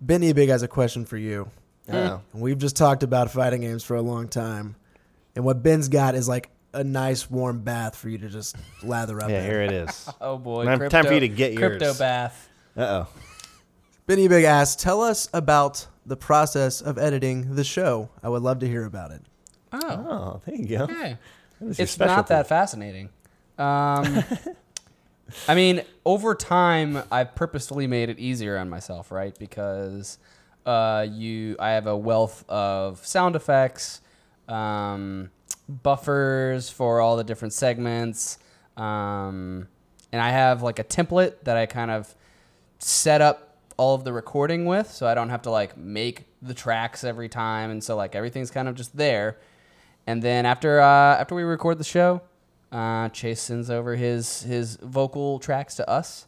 Ben 0.00 0.20
Ebig 0.20 0.48
has 0.48 0.62
a 0.62 0.68
question 0.68 1.04
for 1.04 1.16
you 1.16 1.50
Oh. 1.88 2.20
We've 2.32 2.58
just 2.58 2.74
talked 2.76 3.02
about 3.04 3.30
fighting 3.30 3.60
games 3.60 3.84
for 3.84 3.94
a 3.94 4.02
long 4.02 4.26
time. 4.28 4.74
And 5.36 5.44
what 5.44 5.62
Ben's 5.62 5.88
got 5.88 6.14
is 6.16 6.26
like 6.28 6.50
a 6.74 6.82
nice 6.82 7.30
warm 7.30 7.60
bath 7.60 7.94
for 7.96 8.08
you 8.08 8.18
to 8.18 8.28
just 8.28 8.56
lather 8.82 9.22
up 9.22 9.30
Yeah, 9.30 9.38
in. 9.40 9.44
here 9.50 9.62
it 9.62 9.70
is. 9.72 10.08
Oh 10.20 10.36
boy. 10.36 10.64
Time- 10.64 10.78
crypto, 10.78 10.96
time 11.02 11.06
for 11.06 11.14
you 11.14 11.20
to 11.20 11.28
get 11.28 11.52
your 11.52 11.70
Crypto 11.70 11.94
bath. 11.94 12.48
Uh 12.76 12.80
oh. 13.04 13.08
Benny 14.06 14.28
Big 14.28 14.44
asks, 14.44 14.80
tell 14.82 15.00
us 15.02 15.28
about 15.32 15.86
the 16.04 16.16
process 16.16 16.80
of 16.80 16.98
editing 16.98 17.54
the 17.56 17.64
show. 17.64 18.08
I 18.22 18.28
would 18.28 18.42
love 18.42 18.60
to 18.60 18.68
hear 18.68 18.84
about 18.84 19.10
it. 19.12 19.22
Oh. 19.72 19.80
Oh, 19.88 20.40
there 20.46 20.54
you 20.56 20.66
go. 20.78 20.84
Okay. 20.84 21.16
It's 21.60 21.98
not 21.98 22.26
that 22.28 22.46
fascinating. 22.46 23.10
Um, 23.58 24.24
I 25.48 25.54
mean, 25.54 25.82
over 26.04 26.34
time, 26.34 27.02
I've 27.10 27.34
purposefully 27.34 27.86
made 27.86 28.10
it 28.10 28.18
easier 28.18 28.58
on 28.58 28.68
myself, 28.68 29.10
right? 29.10 29.36
Because 29.38 30.18
uh, 30.64 31.06
you, 31.10 31.56
I 31.58 31.70
have 31.70 31.86
a 31.86 31.96
wealth 31.96 32.44
of 32.48 33.04
sound 33.06 33.36
effects, 33.36 34.00
um, 34.48 35.30
buffers 35.68 36.68
for 36.68 37.00
all 37.00 37.16
the 37.16 37.24
different 37.24 37.54
segments, 37.54 38.38
um, 38.76 39.68
and 40.12 40.22
I 40.22 40.30
have 40.30 40.62
like 40.62 40.78
a 40.78 40.84
template 40.84 41.34
that 41.44 41.56
I 41.56 41.66
kind 41.66 41.90
of 41.90 42.14
set 42.78 43.20
up 43.20 43.56
all 43.76 43.94
of 43.94 44.04
the 44.04 44.12
recording 44.12 44.64
with, 44.64 44.90
so 44.90 45.06
I 45.06 45.14
don't 45.14 45.30
have 45.30 45.42
to 45.42 45.50
like 45.50 45.76
make 45.76 46.26
the 46.42 46.54
tracks 46.54 47.04
every 47.04 47.28
time, 47.28 47.70
and 47.70 47.82
so 47.82 47.96
like 47.96 48.14
everything's 48.14 48.50
kind 48.50 48.68
of 48.68 48.74
just 48.74 48.96
there. 48.96 49.38
And 50.06 50.22
then 50.22 50.46
after 50.46 50.80
uh, 50.80 51.16
after 51.16 51.34
we 51.34 51.42
record 51.42 51.78
the 51.78 51.84
show, 51.84 52.22
uh, 52.72 53.08
Chase 53.10 53.40
sends 53.40 53.70
over 53.70 53.96
his 53.96 54.42
his 54.42 54.76
vocal 54.76 55.38
tracks 55.38 55.74
to 55.76 55.88
us. 55.90 56.26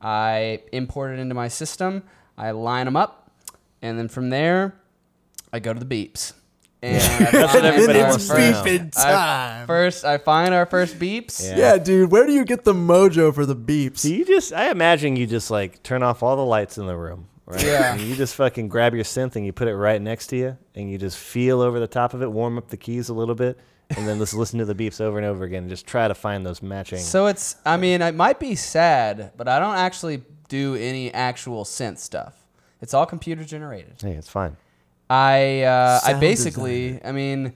I 0.00 0.62
import 0.72 1.12
it 1.12 1.18
into 1.18 1.34
my 1.34 1.48
system. 1.48 2.02
I 2.38 2.52
line 2.52 2.86
them 2.86 2.96
up, 2.96 3.30
and 3.82 3.98
then 3.98 4.08
from 4.08 4.30
there, 4.30 4.74
I 5.52 5.58
go 5.58 5.74
to 5.74 5.80
the 5.80 5.84
beeps. 5.86 6.32
And 6.82 6.96
I 6.96 7.18
That's 7.30 7.34
what 7.34 7.50
find 7.52 7.66
everybody 7.66 7.98
wants 7.98 8.26
to 8.28 8.34
first- 8.34 8.98
I- 8.98 9.12
time. 9.12 9.66
First, 9.66 10.04
I 10.06 10.16
find 10.16 10.54
our 10.54 10.64
first 10.64 10.98
beeps. 10.98 11.44
Yeah. 11.44 11.58
Yeah, 11.58 11.76
dude, 11.78 12.10
where 12.10 12.26
do 12.26 12.32
you 12.32 12.46
get 12.46 12.64
the 12.64 12.72
mojo 12.72 13.34
for 13.34 13.44
the 13.44 13.54
beeps? 13.56 13.98
So 13.98 14.08
you 14.08 14.24
just, 14.24 14.54
I 14.54 14.70
imagine 14.70 15.16
you 15.16 15.26
just 15.26 15.50
like 15.50 15.82
turn 15.82 16.02
off 16.02 16.22
all 16.22 16.36
the 16.36 16.44
lights 16.44 16.78
in 16.78 16.86
the 16.86 16.96
room, 16.96 17.28
right? 17.50 17.64
Yeah. 17.64 17.92
And 17.94 18.00
you 18.00 18.16
just 18.16 18.34
fucking 18.34 18.68
grab 18.68 18.94
your 18.94 19.04
synth 19.04 19.36
and 19.36 19.44
you 19.44 19.52
put 19.52 19.68
it 19.68 19.76
right 19.76 20.00
next 20.00 20.28
to 20.28 20.36
you, 20.36 20.58
and 20.74 20.90
you 20.90 20.98
just 20.98 21.18
feel 21.18 21.60
over 21.60 21.80
the 21.80 21.86
top 21.86 22.14
of 22.14 22.22
it, 22.22 22.30
warm 22.30 22.58
up 22.58 22.68
the 22.68 22.76
keys 22.76 23.08
a 23.08 23.14
little 23.14 23.34
bit, 23.34 23.58
and 23.96 24.06
then 24.06 24.18
just 24.18 24.34
listen 24.34 24.58
to 24.58 24.64
the 24.64 24.74
beeps 24.74 25.00
over 25.00 25.18
and 25.18 25.26
over 25.26 25.44
again, 25.44 25.64
and 25.64 25.70
just 25.70 25.86
try 25.86 26.08
to 26.08 26.14
find 26.14 26.46
those 26.46 26.62
matching. 26.62 26.98
So 26.98 27.26
it's, 27.26 27.56
I 27.66 27.76
mean, 27.76 28.02
it 28.02 28.14
might 28.14 28.38
be 28.38 28.54
sad, 28.54 29.32
but 29.36 29.48
I 29.48 29.58
don't 29.58 29.76
actually 29.76 30.22
do 30.48 30.74
any 30.76 31.12
actual 31.12 31.64
synth 31.64 31.98
stuff. 31.98 32.34
It's 32.80 32.94
all 32.94 33.06
computer 33.06 33.44
generated. 33.44 33.94
hey, 34.00 34.12
it's 34.12 34.28
fine. 34.28 34.56
I 35.08 35.62
uh, 35.62 36.00
I 36.04 36.10
Sound 36.10 36.20
basically, 36.20 37.04
I 37.04 37.12
mean, 37.12 37.52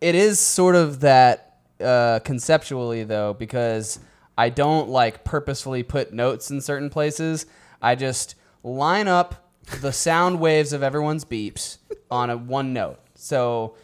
it 0.00 0.14
is 0.14 0.40
sort 0.40 0.74
of 0.74 1.00
that 1.00 1.58
uh, 1.80 2.20
conceptually 2.20 3.04
though, 3.04 3.34
because 3.34 3.98
I 4.38 4.48
don't 4.48 4.88
like 4.88 5.24
purposefully 5.24 5.82
put 5.82 6.12
notes 6.12 6.50
in 6.50 6.60
certain 6.60 6.88
places. 6.88 7.46
I 7.82 7.94
just 7.96 8.36
line 8.62 9.08
up 9.08 9.50
the 9.80 9.92
sound 9.92 10.40
waves 10.40 10.72
of 10.72 10.82
everyone's 10.82 11.24
beeps 11.24 11.78
on 12.10 12.30
a 12.30 12.36
one 12.36 12.72
note. 12.72 13.00
So, 13.14 13.74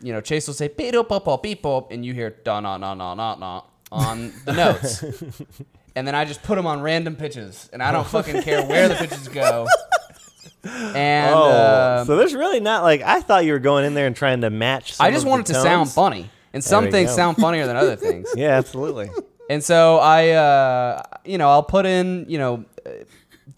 you 0.00 0.12
know, 0.12 0.20
Chase 0.20 0.46
will 0.46 0.54
say 0.54 0.68
beep 0.68 0.94
up 0.94 1.42
beep 1.42 1.66
up, 1.66 1.90
and 1.90 2.04
you 2.04 2.14
hear 2.14 2.30
da 2.30 2.60
na 2.60 2.76
na 2.76 2.94
na 2.94 3.14
na 3.14 3.34
na 3.34 3.62
on 3.90 4.32
the 4.44 4.52
notes. 4.52 5.02
and 5.96 6.06
then 6.06 6.14
I 6.14 6.24
just 6.24 6.42
put 6.42 6.56
them 6.56 6.66
on 6.66 6.80
random 6.80 7.16
pitches, 7.16 7.68
and 7.72 7.82
I 7.82 7.92
don't 7.92 8.06
fucking 8.06 8.42
care 8.42 8.64
where 8.64 8.88
the 8.88 8.94
pitches 8.94 9.28
go. 9.28 9.66
And 10.62 11.34
oh, 11.34 12.00
um, 12.00 12.06
so 12.06 12.16
there's 12.16 12.34
really 12.34 12.60
not 12.60 12.82
like 12.82 13.00
I 13.02 13.20
thought 13.20 13.44
you 13.46 13.52
were 13.52 13.58
going 13.58 13.86
in 13.86 13.94
there 13.94 14.06
and 14.06 14.14
trying 14.14 14.42
to 14.42 14.50
match. 14.50 14.94
Some 14.94 15.06
I 15.06 15.10
just 15.10 15.24
of 15.24 15.30
want 15.30 15.40
it 15.40 15.46
the 15.46 15.54
to 15.54 15.62
sound 15.62 15.90
funny, 15.90 16.30
and 16.52 16.62
some 16.62 16.90
things 16.90 17.10
go. 17.10 17.16
sound 17.16 17.36
funnier 17.38 17.66
than 17.66 17.76
other 17.76 17.96
things. 17.96 18.28
Yeah, 18.36 18.50
absolutely. 18.58 19.10
And 19.48 19.64
so 19.64 19.98
I, 19.98 20.30
uh, 20.30 21.02
you 21.24 21.36
know, 21.38 21.48
I'll 21.48 21.62
put 21.64 21.84
in, 21.84 22.26
you 22.28 22.38
know, 22.38 22.64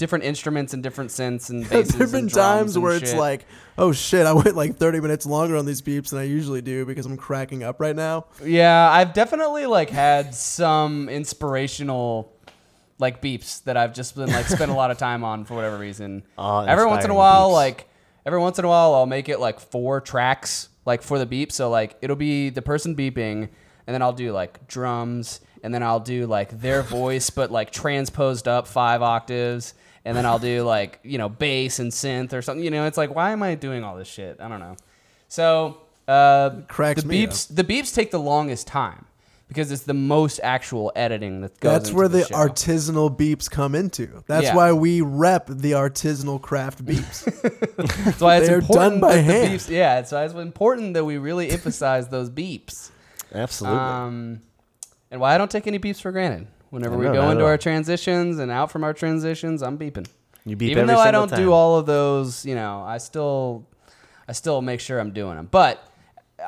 different 0.03 0.25
instruments 0.25 0.75
and 0.75 0.83
different 0.83 1.11
synths 1.11 1.49
and 1.49 1.63
basses. 1.71 1.95
There've 1.95 2.11
been 2.11 2.27
times 2.27 2.77
where 2.77 2.97
it's 2.97 3.15
like, 3.15 3.47
oh 3.79 3.93
shit, 3.93 4.27
I 4.27 4.33
went 4.33 4.57
like 4.57 4.77
30 4.77 4.99
minutes 4.99 5.25
longer 5.27 5.57
on 5.57 5.65
these 5.65 5.81
beeps 5.81 6.11
than 6.11 6.19
I 6.19 6.25
usually 6.25 6.61
do 6.61 6.85
because 6.85 7.07
I'm 7.07 7.17
cracking 7.17 7.63
up 7.63 7.81
right 7.81 7.95
now. 7.95 8.27
yeah, 8.45 8.91
I've 8.91 9.13
definitely 9.13 9.67
like 9.67 9.91
had 9.91 10.35
some 10.35 11.09
inspirational 11.09 12.33
like 12.99 13.23
beeps 13.23 13.63
that 13.63 13.77
I've 13.77 13.95
just 13.95 14.17
been 14.17 14.29
like 14.29 14.47
spent 14.47 14.73
a 14.73 14.75
lot 14.75 14.91
of 14.91 14.99
time 15.09 15.23
on 15.23 15.45
for 15.45 15.55
whatever 15.55 15.79
reason. 15.79 16.25
Awe 16.37 16.65
every 16.65 16.87
once 16.87 17.05
in 17.05 17.13
a 17.13 17.15
while, 17.15 17.51
beeps. 17.51 17.55
like 17.55 17.89
every 18.27 18.41
once 18.41 18.59
in 18.59 18.65
a 18.65 18.69
while, 18.69 18.95
I'll 18.95 19.07
make 19.07 19.29
it 19.29 19.39
like 19.39 19.61
four 19.61 20.01
tracks 20.01 20.69
like 20.85 21.01
for 21.03 21.17
the 21.21 21.27
beep. 21.27 21.53
So 21.53 21.71
like 21.71 21.97
it'll 22.03 22.17
be 22.17 22.51
the 22.51 22.63
person 22.63 22.97
beeping, 22.97 23.49
and 23.87 23.95
then 23.95 24.03
I'll 24.03 24.13
do 24.13 24.33
like 24.33 24.67
drums, 24.67 25.41
and 25.63 25.73
then 25.73 25.85
I'll 25.85 26.01
do 26.01 26.27
like 26.27 26.61
their 26.61 26.83
voice, 27.01 27.31
but 27.31 27.53
like 27.53 27.71
transposed 27.71 28.49
up 28.49 28.67
five 28.67 29.01
octaves. 29.01 29.75
And 30.05 30.17
then 30.17 30.27
I'll 30.27 30.39
do 30.41 30.63
like, 30.65 30.99
you 31.05 31.19
know, 31.19 31.29
bass 31.29 31.79
and 31.79 31.93
synth 31.93 32.33
or 32.33 32.43
something. 32.43 32.65
You 32.65 32.71
know, 32.71 32.87
it's 32.87 32.99
like, 32.99 33.15
why 33.15 33.31
am 33.31 33.43
I 33.43 33.55
doing 33.55 33.85
all 33.85 33.97
this 33.97 34.09
shit? 34.09 34.39
I 34.41 34.49
don't 34.49 34.59
know. 34.61 34.77
So 35.29 35.79
uh, 36.09 36.51
Cracks 36.69 37.03
the 37.03 37.09
me 37.09 37.27
beeps 37.27 37.55
the 37.55 37.63
beeps 37.65 37.95
take 37.95 38.11
the 38.11 38.19
longest 38.19 38.67
time 38.67 39.07
because 39.49 39.71
it's 39.71 39.83
the 39.83 39.95
most 39.95 40.41
actual 40.43 40.91
editing 40.97 41.43
that 41.43 41.61
goes 41.61 41.73
That's 41.73 41.89
into 41.91 41.97
where 41.99 42.09
the, 42.09 42.25
show. 42.25 42.35
artisanal 42.35 43.17
beeps 43.17 43.51
come 43.51 43.75
into. 43.75 44.25
That's 44.27 44.47
Yeah. 44.47 44.57
why 44.57 44.73
we 44.73 45.03
rep 45.03 45.47
the 45.47 45.73
artisanal 45.73 46.41
craft 46.41 46.85
beeps. 46.85 47.25
That's 48.05 48.21
why 48.21 48.39
it's 48.39 48.49
They're 48.49 48.59
important 48.59 48.95
done 48.95 49.01
by 49.01 49.17
hand. 49.17 49.53
beeps, 49.53 49.69
yeah, 49.69 49.99
it's 50.01 50.11
why 50.11 50.25
it's 50.25 50.35
important 50.35 50.95
that 50.95 51.05
we 51.05 51.19
really 51.19 51.51
emphasize 51.51 52.09
those 52.09 52.29
beeps. 52.31 52.91
Absolutely. 53.35 53.79
Um, 53.79 54.41
and 55.11 55.21
why 55.21 55.35
I 55.35 55.39
don't 55.39 55.51
take 55.51 55.67
any 55.67 55.79
beeps 55.79 56.01
for 56.01 56.11
granted. 56.13 56.47
Whenever 56.73 56.97
we 56.97 57.05
No, 57.05 57.13
go 57.13 57.31
into 57.31 57.45
our 57.45 57.59
transitions 57.59 58.39
and 58.39 58.51
out 58.51 58.71
from 58.71 58.83
our 58.83 58.95
transitions, 58.95 59.63
I'm 59.63 59.77
beeping. 59.77 60.07
you 60.47 60.57
beep 60.57 60.71
Even 60.71 60.87
though 60.87 60.99
I 60.99 61.11
don't 61.11 61.29
time. 61.29 61.39
do 61.39 61.53
all 61.53 61.77
of 61.79 61.85
those, 61.85 62.47
you 62.47 62.55
know, 62.55 62.83
I 62.83 62.97
still, 62.97 63.67
I 64.27 64.33
still 64.33 64.63
make 64.63 64.81
sure 64.81 64.99
I'm 64.99 65.13
doing 65.13 65.37
them. 65.37 65.49
But 65.51 65.87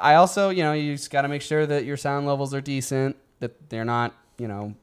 I 0.00 0.14
also, 0.14 0.48
you 0.48 0.62
know, 0.62 0.72
you 0.72 0.94
just 0.96 1.10
got 1.10 1.22
to 1.22 1.28
make 1.28 1.42
sure 1.42 1.66
that 1.66 1.84
your 1.84 1.98
sound 1.98 2.26
levels 2.26 2.54
are 2.54 2.62
decent, 2.62 3.16
that 3.40 3.68
they're 3.68 3.84
not, 3.84 4.14
you 4.38 4.48
know, 4.48 4.74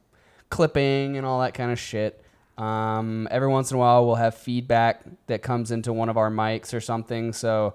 clipping 0.51 1.17
and 1.17 1.25
all 1.25 1.41
that 1.41 1.55
kind 1.55 1.71
of 1.71 1.79
shit. 1.79 2.23
Um, 2.59 3.27
every 3.31 3.47
once 3.47 3.71
in 3.71 3.77
a 3.77 3.79
while, 3.79 4.05
we'll 4.05 4.15
have 4.17 4.35
feedback 4.35 5.01
that 5.25 5.41
comes 5.41 5.71
into 5.71 5.91
one 5.91 6.07
of 6.09 6.17
our 6.17 6.29
mics 6.29 6.71
or 6.71 6.81
something. 6.81 7.33
So 7.33 7.73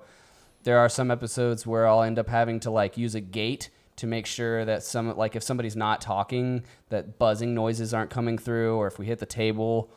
there 0.62 0.78
are 0.78 0.88
some 0.88 1.10
episodes 1.10 1.66
where 1.66 1.88
I'll 1.88 2.02
end 2.04 2.20
up 2.20 2.28
having 2.28 2.60
to 2.60 2.70
like 2.70 2.96
use 2.96 3.16
a 3.16 3.20
gate 3.20 3.70
to 3.96 4.06
make 4.06 4.26
sure 4.26 4.64
that 4.64 4.82
some 4.82 5.16
like 5.16 5.36
if 5.36 5.42
somebody's 5.42 5.76
not 5.76 6.00
talking, 6.00 6.64
that 6.90 7.18
buzzing 7.18 7.54
noises 7.54 7.94
aren't 7.94 8.10
coming 8.10 8.38
through, 8.38 8.76
or 8.76 8.86
if 8.86 8.98
we 8.98 9.06
hit 9.06 9.18
the 9.18 9.26
table, 9.26 9.90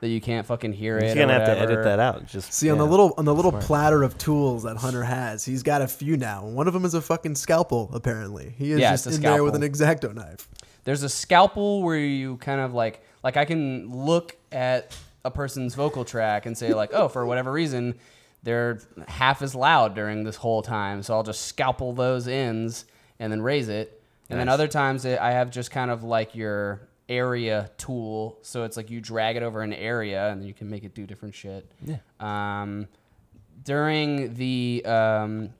that 0.00 0.08
you 0.08 0.20
can't 0.20 0.46
fucking 0.46 0.72
hear 0.72 0.98
You're 0.98 1.08
it. 1.10 1.14
gonna 1.14 1.32
or 1.34 1.38
have 1.40 1.46
to 1.46 1.58
edit 1.58 1.84
that 1.84 1.98
out. 1.98 2.26
Just 2.26 2.52
See 2.52 2.70
on 2.70 2.78
the 2.78 2.86
little 2.86 3.14
on 3.16 3.24
the 3.24 3.34
little 3.34 3.50
Smart. 3.52 3.64
platter 3.64 4.02
of 4.02 4.16
tools 4.18 4.62
that 4.64 4.76
Hunter 4.76 5.02
has, 5.02 5.44
he's 5.44 5.62
got 5.62 5.82
a 5.82 5.88
few 5.88 6.16
now. 6.16 6.44
One 6.46 6.68
of 6.68 6.74
them 6.74 6.84
is 6.84 6.94
a 6.94 7.00
fucking 7.00 7.34
scalpel. 7.36 7.90
Apparently, 7.92 8.54
he 8.56 8.72
is 8.72 8.80
Yeah, 8.80 8.90
just 8.92 9.06
it's 9.06 9.16
a 9.16 9.18
in 9.18 9.22
there 9.22 9.44
with 9.44 9.54
an 9.54 9.62
exacto 9.62 10.14
knife. 10.14 10.48
There's 10.84 11.02
a 11.02 11.08
scalpel 11.08 11.82
where 11.82 11.98
you 11.98 12.36
kind 12.36 12.60
of 12.60 12.74
like 12.74 13.02
like 13.22 13.36
I 13.36 13.44
can 13.44 13.90
look 13.90 14.36
at 14.52 14.96
a 15.24 15.30
person's 15.30 15.74
vocal 15.74 16.04
track 16.04 16.46
and 16.46 16.56
say 16.56 16.72
like, 16.74 16.90
oh, 16.92 17.08
for 17.08 17.26
whatever 17.26 17.50
reason, 17.50 17.94
they're 18.42 18.80
half 19.08 19.42
as 19.42 19.54
loud 19.54 19.94
during 19.94 20.22
this 20.24 20.36
whole 20.36 20.62
time, 20.62 21.02
so 21.02 21.14
I'll 21.14 21.24
just 21.24 21.42
scalpel 21.46 21.92
those 21.92 22.28
ends 22.28 22.84
and 23.18 23.32
then 23.32 23.40
raise 23.42 23.68
it. 23.68 24.02
And 24.30 24.38
then 24.38 24.48
other 24.48 24.68
times 24.68 25.04
it, 25.06 25.18
I 25.18 25.32
have 25.32 25.50
just 25.50 25.70
kind 25.70 25.90
of 25.90 26.02
like 26.04 26.34
your 26.34 26.82
area 27.08 27.70
tool, 27.78 28.38
so 28.42 28.64
it's 28.64 28.76
like 28.76 28.90
you 28.90 29.00
drag 29.00 29.36
it 29.36 29.42
over 29.42 29.62
an 29.62 29.72
area 29.72 30.28
and 30.28 30.42
then 30.42 30.46
you 30.46 30.52
can 30.52 30.68
make 30.68 30.84
it 30.84 30.94
do 30.94 31.06
different 31.06 31.34
shit. 31.34 31.70
Yeah. 31.82 31.96
Um, 32.20 32.88
during 33.64 34.34
the 34.34 34.82
um, 34.84 35.50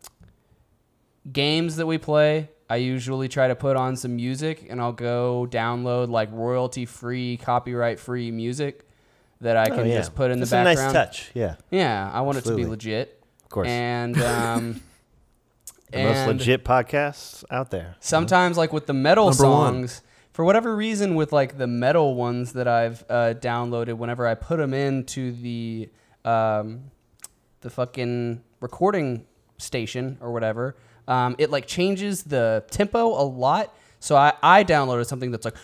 games 1.33 1.77
that 1.77 1.87
we 1.87 1.99
play, 1.99 2.51
I 2.71 2.77
usually 2.77 3.29
try 3.29 3.49
to 3.49 3.55
put 3.57 3.77
on 3.77 3.97
some 3.97 4.17
music 4.17 4.67
and 4.69 4.81
I'll 4.81 4.93
go 4.93 5.47
download 5.51 6.11
like 6.11 6.29
royalty 6.33 6.85
free, 6.85 7.39
copyright 7.39 7.99
free 7.99 8.31
music 8.31 8.87
that 9.41 9.57
I 9.57 9.65
Oh, 9.71 9.77
can 9.77 9.87
yeah. 9.87 9.97
just 9.97 10.15
put 10.15 10.31
in 10.31 10.41
That's 10.41 10.51
the 10.51 10.61
a 10.61 10.65
background. 10.65 10.93
nice 10.95 11.07
touch. 11.07 11.31
Yeah, 11.35 11.55
Yeah, 11.71 12.11
I 12.13 12.21
want 12.21 12.39
it 12.39 12.45
to 12.45 12.55
be 12.55 12.67
legit. 12.67 13.23
of 13.45 13.49
course. 13.49 13.69
And 13.69 14.21
um, 14.21 14.81
the 15.93 16.03
most 16.03 16.27
legit 16.27 16.65
podcasts 16.65 17.45
out 17.51 17.71
there. 17.71 17.97
sometimes 18.01 18.57
like 18.57 18.73
with 18.73 18.87
the 18.87 18.93
metal 18.93 19.27
Number 19.31 19.45
one. 19.49 19.75
songs, 19.75 20.03
for 20.33 20.45
whatever 20.45 20.77
reason, 20.77 21.15
with 21.15 21.33
like 21.33 21.59
the 21.59 21.67
metal 21.67 22.15
ones 22.15 22.53
that 22.53 22.69
I've 22.69 23.05
uh, 23.09 23.35
downloaded, 23.35 23.95
whenever 23.97 24.27
I 24.27 24.35
put 24.35 24.59
them 24.59 24.73
into 24.75 25.33
the 25.33 25.89
um, 26.25 26.91
the 27.61 27.71
fucking 27.71 28.43
recording 28.61 29.27
station 29.57 30.19
or 30.21 30.33
whatever, 30.33 30.77
um, 31.09 31.35
it 31.39 31.51
like 31.51 31.67
changes 31.67 32.23
the 32.25 32.65
tempo 32.71 33.07
a 33.07 33.25
lot. 33.25 33.75
So 34.01 34.15
I, 34.17 34.33
I 34.43 34.63
downloaded 34.63 35.07
something 35.07 35.33
that's 35.33 35.45
like, 35.45 35.57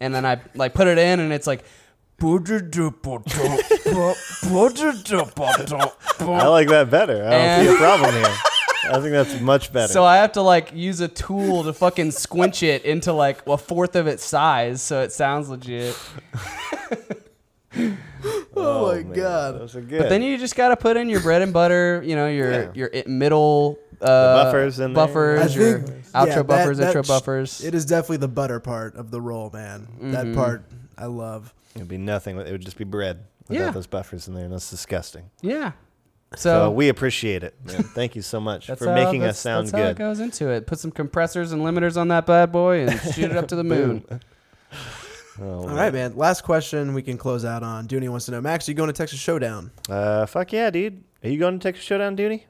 and 0.00 0.14
then 0.14 0.24
I 0.24 0.40
like 0.54 0.72
put 0.72 0.86
it 0.86 0.98
in, 0.98 1.20
and 1.20 1.32
it's 1.32 1.46
like. 1.46 1.64
I 6.28 6.46
like 6.48 6.68
that 6.68 6.88
better. 6.90 7.24
I 7.26 7.30
don't 7.30 7.66
see 7.66 7.72
a 7.74 7.76
problem 7.76 8.12
here. 8.14 8.34
I 8.84 8.94
think 9.00 9.12
that's 9.12 9.40
much 9.40 9.72
better. 9.72 9.92
So 9.92 10.04
I 10.04 10.16
have 10.16 10.32
to 10.32 10.42
like 10.42 10.72
use 10.74 11.00
a 11.00 11.08
tool 11.08 11.64
to 11.64 11.72
fucking 11.72 12.10
squinch 12.12 12.62
it 12.62 12.84
into 12.84 13.12
like 13.12 13.46
a 13.46 13.56
fourth 13.58 13.94
of 13.96 14.06
its 14.06 14.24
size 14.24 14.80
so 14.82 15.02
it 15.02 15.12
sounds 15.12 15.48
legit. 15.48 15.96
Oh, 18.56 18.88
my 18.88 19.02
man, 19.04 19.12
god! 19.12 19.60
those 19.60 19.76
are 19.76 19.80
good. 19.80 20.00
But 20.00 20.08
then 20.08 20.22
you 20.22 20.36
just 20.36 20.56
got 20.56 20.68
to 20.70 20.76
put 20.76 20.96
in 20.96 21.08
your 21.08 21.20
bread 21.20 21.40
and 21.40 21.52
butter, 21.52 22.02
you 22.04 22.16
know, 22.16 22.26
your 22.26 22.50
Yeah. 22.52 22.70
your 22.74 22.90
i- 22.94 23.04
middle 23.06 23.78
uh, 24.02 24.06
buffers 24.44 24.80
in 24.80 24.92
there. 24.92 25.06
buffers, 25.06 25.56
I 25.56 25.58
your 25.60 25.78
think 25.78 26.04
Outro 26.12 26.26
Yeah, 26.26 26.42
buffers, 26.42 26.78
that 26.78 26.86
intro 26.88 27.02
sh- 27.02 27.08
buffers. 27.08 27.64
It 27.64 27.74
is 27.74 27.86
definitely 27.86 28.16
the 28.18 28.28
butter 28.28 28.58
part 28.60 28.96
of 28.96 29.10
the 29.12 29.20
roll, 29.20 29.50
man. 29.54 29.86
That 30.02 30.26
Mhm. 30.26 30.34
part 30.34 30.64
I 31.00 31.06
love. 31.06 31.54
It'd 31.74 31.88
be 31.88 31.98
nothing. 31.98 32.38
It 32.38 32.50
would 32.52 32.60
just 32.64 32.76
be 32.78 32.84
bread 32.84 33.24
without 33.48 33.64
Yeah. 33.64 33.70
those 33.70 33.86
buffers 33.86 34.28
in 34.28 34.34
there, 34.34 34.44
and 34.44 34.52
that's 34.52 34.70
disgusting. 34.70 35.30
yeah. 35.40 35.72
So, 36.36 36.66
So, 36.66 36.70
we 36.70 36.88
appreciate 36.88 37.42
it, 37.42 37.56
man. 37.64 37.82
Thank 37.82 38.14
you 38.14 38.22
so 38.22 38.38
much 38.40 38.68
that's 38.68 38.78
for 38.80 38.86
how, 38.88 38.94
making 38.94 39.22
that's, 39.22 39.38
us 39.38 39.40
sound 39.40 39.66
that's 39.66 39.72
how 39.72 39.82
it 39.82 39.88
good. 39.88 39.98
goes 39.98 40.20
into 40.20 40.48
it. 40.48 40.64
Put 40.64 40.78
some 40.78 40.92
compressors 40.92 41.50
and 41.50 41.60
limiters 41.62 41.96
on 41.96 42.06
that 42.08 42.24
bad 42.24 42.52
boy 42.52 42.86
and 42.86 43.00
shoot 43.14 43.32
it 43.32 43.36
up 43.36 43.48
to 43.48 43.56
the 43.56 43.64
moon. 43.74 44.04
Oh, 45.42 45.60
All 45.62 45.68
right, 45.68 45.92
man. 45.92 46.16
Last 46.16 46.42
question 46.42 46.92
we 46.92 47.00
can 47.02 47.16
close 47.16 47.44
out 47.46 47.62
on. 47.62 47.88
Dooney 47.88 48.10
wants 48.10 48.26
to 48.26 48.32
know, 48.32 48.42
Max, 48.42 48.68
are 48.68 48.72
you 48.72 48.76
going 48.76 48.88
to 48.88 48.92
Texas 48.92 49.18
Showdown? 49.18 49.70
Uh, 49.88 50.26
fuck 50.26 50.52
yeah, 50.52 50.68
dude. 50.68 51.02
Are 51.24 51.30
you 51.30 51.38
going 51.38 51.58
to 51.58 51.62
Texas 51.62 51.82
Showdown, 51.84 52.14
Dooney? 52.16 52.42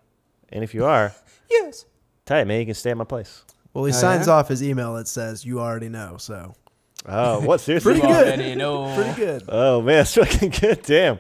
And 0.49 0.65
if 0.65 0.75
you 0.75 0.85
are, 0.85 1.15
Yes. 1.51 1.85
tight, 2.27 2.49
man. 2.49 2.59
You 2.61 2.67
can 2.67 2.75
stay 2.75 2.91
at 2.91 2.97
my 2.97 3.05
place. 3.05 3.45
Well, 3.73 3.85
he 3.85 3.93
Oh, 3.93 3.95
signs 3.97 4.27
yeah? 4.27 4.33
off 4.33 4.49
his 4.49 4.61
email 4.63 4.95
that 4.95 5.07
says 5.07 5.45
you 5.45 5.61
already 5.61 5.89
know. 5.89 6.17
So 6.19 6.55
Oh, 7.07 7.41
what? 7.41 7.61
Seriously? 7.61 7.93
Pretty 8.01 8.07
good. 8.07 8.11
already 8.59 8.95
pretty 9.03 9.17
good. 9.17 9.43
Oh, 9.49 9.81
man. 9.83 10.01
It's 10.01 10.15
fucking 10.15 10.51
good. 10.51 10.83
Damn. 10.83 11.19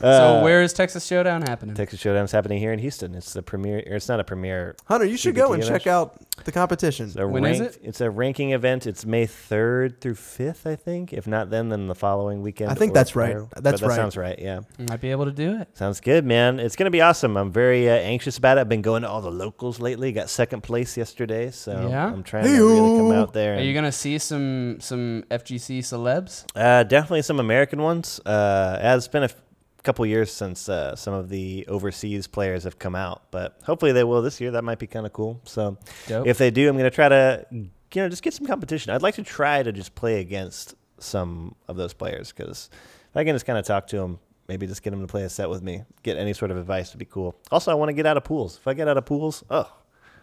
So 0.00 0.06
Uh, 0.08 0.42
where 0.42 0.62
is 0.62 0.72
Texas 0.72 1.04
Showdown 1.06 1.42
happening? 1.42 1.74
Texas 1.74 2.00
Showdown's 2.00 2.32
happening 2.32 2.58
here 2.58 2.72
in 2.72 2.78
Houston. 2.78 3.14
It's 3.14 3.34
the 3.34 3.42
premiere. 3.42 3.82
Or 3.86 3.96
it's 3.96 4.08
not 4.08 4.18
a 4.18 4.24
premiere. 4.24 4.74
Hunter, 4.86 5.04
you 5.04 5.18
should 5.18 5.34
go 5.34 5.52
and 5.52 5.62
event. 5.62 5.82
check 5.82 5.86
out 5.86 6.16
the 6.44 6.52
competition. 6.52 7.04
It's 7.08 7.16
a 7.16 7.28
When 7.28 7.44
is 7.44 7.60
ranked, 7.60 7.76
it? 7.76 7.82
It's 7.84 8.00
a 8.00 8.10
ranking 8.10 8.52
event. 8.52 8.86
It's 8.86 9.04
May 9.04 9.26
third 9.26 10.00
through 10.00 10.14
fifth, 10.14 10.66
I 10.66 10.74
think. 10.74 11.12
If 11.12 11.26
not 11.26 11.50
then, 11.50 11.68
then 11.68 11.86
the 11.86 11.94
following 11.94 12.40
weekend. 12.40 12.70
I 12.70 12.74
think 12.74 12.92
or 12.92 12.94
that's 12.94 13.14
right. 13.14 13.32
prior. 13.32 13.46
But 13.54 13.62
That's 13.62 13.82
that 13.82 13.88
right. 13.88 13.96
Sounds 13.96 14.16
right. 14.16 14.38
Yeah. 14.38 14.60
Might 14.78 15.02
be 15.02 15.10
able 15.10 15.26
to 15.26 15.32
do 15.32 15.60
it. 15.60 15.68
Sounds 15.76 16.00
good, 16.00 16.24
man. 16.24 16.60
It's 16.60 16.76
gonna 16.76 16.90
be 16.90 17.02
awesome. 17.02 17.36
I'm 17.36 17.52
very 17.52 17.90
uh, 17.90 17.92
anxious 17.92 18.38
about 18.38 18.56
it. 18.56 18.62
I've 18.62 18.70
been 18.70 18.80
going 18.82 19.02
to 19.02 19.08
all 19.10 19.20
the 19.20 19.30
locals 19.30 19.80
lately. 19.80 20.12
Got 20.12 20.30
second 20.30 20.62
place 20.62 20.96
yesterday, 20.96 21.50
so 21.50 21.88
Yeah? 21.90 22.06
I'm 22.06 22.22
trying 22.22 22.44
to 22.44 22.50
really 22.50 22.96
come 23.00 23.12
out 23.12 23.34
there. 23.34 23.58
Are 23.58 23.60
you 23.60 23.74
gonna 23.74 23.92
see 23.92 24.16
some 24.16 24.78
some 24.80 25.19
FGC 25.24 25.80
celebs? 25.80 26.44
Uh, 26.54 26.82
definitely 26.82 27.22
some 27.22 27.40
American 27.40 27.82
ones. 27.82 28.20
Uh, 28.24 28.78
it's 28.82 29.08
been 29.08 29.22
a 29.22 29.26
f- 29.26 29.36
couple 29.82 30.04
years 30.06 30.30
since 30.32 30.68
uh, 30.68 30.94
some 30.96 31.14
of 31.14 31.28
the 31.28 31.64
overseas 31.68 32.26
players 32.26 32.64
have 32.64 32.78
come 32.78 32.94
out, 32.94 33.22
but 33.30 33.58
hopefully 33.64 33.92
they 33.92 34.04
will 34.04 34.22
this 34.22 34.40
year. 34.40 34.50
That 34.52 34.64
might 34.64 34.78
be 34.78 34.86
kind 34.86 35.06
of 35.06 35.12
cool. 35.12 35.40
So 35.44 35.78
Dope. 36.06 36.26
if 36.26 36.38
they 36.38 36.50
do, 36.50 36.68
I'm 36.68 36.76
gonna 36.76 36.90
try 36.90 37.08
to 37.08 37.46
you 37.50 37.70
know 37.96 38.08
just 38.08 38.22
get 38.22 38.34
some 38.34 38.46
competition. 38.46 38.92
I'd 38.92 39.02
like 39.02 39.14
to 39.16 39.22
try 39.22 39.62
to 39.62 39.72
just 39.72 39.94
play 39.94 40.20
against 40.20 40.74
some 40.98 41.54
of 41.68 41.76
those 41.76 41.92
players 41.94 42.32
because 42.32 42.68
if 43.10 43.16
I 43.16 43.24
can 43.24 43.34
just 43.34 43.46
kind 43.46 43.58
of 43.58 43.64
talk 43.64 43.86
to 43.88 43.96
them. 43.96 44.18
Maybe 44.48 44.66
just 44.66 44.82
get 44.82 44.90
them 44.90 45.00
to 45.00 45.06
play 45.06 45.22
a 45.22 45.28
set 45.28 45.48
with 45.48 45.62
me. 45.62 45.84
Get 46.02 46.16
any 46.16 46.32
sort 46.32 46.50
of 46.50 46.56
advice 46.56 46.92
would 46.92 46.98
be 46.98 47.04
cool. 47.04 47.36
Also, 47.52 47.70
I 47.70 47.74
want 47.74 47.90
to 47.90 47.92
get 47.92 48.04
out 48.04 48.16
of 48.16 48.24
pools. 48.24 48.56
If 48.56 48.66
I 48.66 48.74
get 48.74 48.88
out 48.88 48.96
of 48.96 49.06
pools, 49.06 49.44
oh, 49.48 49.72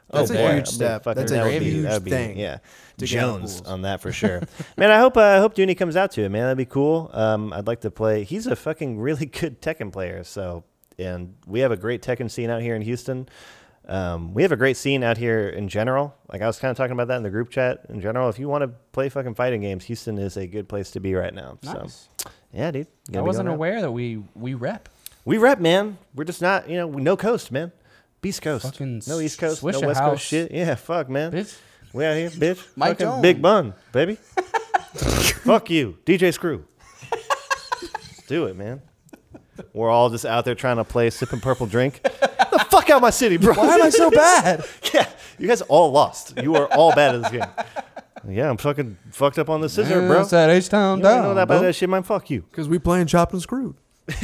That's 0.09 0.31
oh 0.31 0.33
a 0.33 0.37
boy, 0.37 0.53
huge 0.55 0.67
step. 0.67 1.03
fucking- 1.03 1.19
That's 1.19 1.31
a 1.31 1.35
that 1.35 1.43
would 1.45 1.59
be- 1.59 1.65
huge 1.71 1.83
that 1.83 1.93
would 1.93 2.03
be- 2.05 2.11
thing 2.11 2.37
Yeah, 2.37 2.59
to 2.97 3.05
get 3.05 3.21
out 3.23 3.29
of 3.35 3.41
Jones 3.41 3.61
on 3.63 3.81
that 3.81 4.01
for 4.01 4.11
sure. 4.11 4.41
man, 4.77 4.89
I 4.91 4.99
hope 4.99 5.17
uh, 5.17 5.21
I 5.21 5.37
hope 5.39 5.53
Dooney 5.55 5.77
comes 5.77 5.95
out 5.95 6.11
to 6.11 6.21
it. 6.23 6.29
Man, 6.29 6.43
that'd 6.43 6.57
be 6.57 6.65
cool. 6.65 7.09
Um, 7.13 7.51
I'd 7.53 7.67
like 7.67 7.81
to 7.81 7.91
play. 7.91 8.23
He's 8.23 8.47
a 8.47 8.55
fucking 8.55 8.99
really 8.99 9.25
good 9.41 9.61
Tekken 9.61 9.91
player. 9.91 10.23
So, 10.23 10.63
and 10.97 11.35
we 11.45 11.59
have 11.59 11.71
a 11.71 11.77
great 11.77 12.01
Tekken 12.01 12.31
scene 12.31 12.49
out 12.49 12.61
here 12.61 12.75
in 12.75 12.81
Houston. 12.81 13.27
Um, 13.89 14.33
we 14.33 14.41
have 14.41 14.51
a 14.51 14.57
great 14.57 14.75
scene 14.75 15.01
out 15.03 15.17
here 15.17 15.47
in 15.47 15.69
general. 15.69 16.13
Like 16.31 16.41
I 16.41 16.47
was 16.47 16.59
kind 16.59 16.71
of 16.71 16.77
talking 16.77 16.91
about 16.91 17.07
that 17.07 17.17
in 17.17 17.23
the 17.23 17.29
group 17.29 17.49
chat 17.49 17.85
in 17.89 18.01
general. 18.01 18.27
If 18.29 18.37
you 18.37 18.49
want 18.49 18.63
to 18.63 18.67
play 18.91 19.07
fucking 19.09 19.35
fighting 19.35 19.61
games, 19.61 19.85
Houston 19.85 20.17
is 20.17 20.35
a 20.35 20.45
good 20.47 20.67
place 20.67 20.91
to 20.91 20.99
be 20.99 21.13
right 21.15 21.33
now. 21.33 21.57
So, 21.63 21.73
Nice. 21.73 22.09
yeah, 22.51 22.71
dude. 22.71 22.87
I 23.15 23.21
wasn't 23.21 23.45
going 23.45 23.53
out. 23.53 23.55
aware 23.55 23.81
that 23.81 23.91
we 23.91 24.23
we 24.35 24.53
rep. 24.55 24.89
We 25.23 25.37
rep, 25.37 25.59
man. 25.59 25.97
We're 26.15 26.23
just 26.25 26.41
not, 26.41 26.69
you 26.69 26.75
know, 26.77 26.87
we- 26.87 27.01
no 27.01 27.15
coast, 27.17 27.49
man. 27.51 27.71
Beast 28.27 28.41
Coast. 28.41 28.65
Fucking 28.65 29.03
no 29.07 29.21
East 29.21 29.39
Coast, 29.39 29.61
Swisher 29.63 29.81
no 29.81 29.87
West 29.87 29.99
House. 30.01 30.09
Coast 30.11 30.25
shit. 30.25 30.51
Yeah, 30.51 30.75
fuck, 30.75 31.09
man. 31.09 31.31
Bitch. 31.31 31.57
We 31.93 32.03
out 32.03 32.17
here, 32.17 32.29
bitch. 32.29 32.61
Mike 32.75 32.97
Fucking 32.97 33.05
Jones. 33.07 33.21
Big 33.21 33.41
Bun, 33.41 33.73
baby. 33.93 34.15
Fuck 35.45 35.69
you, 35.69 35.97
DJ 36.05 36.33
Screw. 36.33 36.65
Do 38.27 38.47
it, 38.47 38.57
man. 38.57 38.81
We're 39.71 39.89
all 39.89 40.09
just 40.09 40.25
out 40.25 40.43
there 40.43 40.55
trying 40.55 40.75
to 40.75 40.83
play 40.83 41.09
sipping 41.09 41.39
purple 41.39 41.67
drink. 41.67 42.01
the 42.03 42.65
fuck 42.69 42.89
out 42.89 42.97
of 42.97 43.01
my 43.01 43.11
city, 43.11 43.37
bro. 43.37 43.53
Why 43.53 43.75
am 43.75 43.83
I 43.83 43.89
so 43.89 44.11
bad? 44.11 44.65
yeah, 44.93 45.07
you 45.39 45.47
guys 45.47 45.61
all 45.61 45.89
lost. 45.91 46.37
You 46.43 46.55
are 46.55 46.67
all 46.73 46.93
bad 46.93 47.15
at 47.15 47.21
this 47.21 47.31
game. 47.31 47.49
Yeah, 48.27 48.49
I'm 48.49 48.57
fucking 48.57 48.97
fucked 49.11 49.39
up 49.39 49.49
on 49.49 49.61
the 49.61 49.69
scissor, 49.69 50.05
bro. 50.05 50.19
It's 50.21 50.31
that 50.31 50.49
H 50.49 50.67
Town 50.67 50.97
You 50.97 51.03
don't 51.05 51.15
know 51.19 51.27
down. 51.27 51.35
that 51.35 51.43
about 51.43 51.61
that 51.61 51.75
shit, 51.75 51.89
man. 51.89 52.03
Fuck 52.03 52.29
you. 52.29 52.41
Because 52.41 52.67
we 52.67 52.77
playing 52.77 53.07
chopped 53.07 53.31
and 53.31 53.41
screwed. 53.41 53.77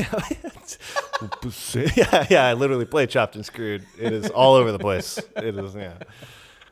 yeah, 1.95 2.25
yeah, 2.29 2.45
I 2.47 2.53
literally 2.53 2.85
play 2.85 3.05
chopped 3.05 3.35
and 3.35 3.45
screwed. 3.45 3.85
It 3.99 4.13
is 4.13 4.29
all 4.29 4.55
over 4.55 4.71
the 4.71 4.79
place. 4.79 5.17
It 5.35 5.57
is, 5.57 5.75
yeah. 5.75 5.93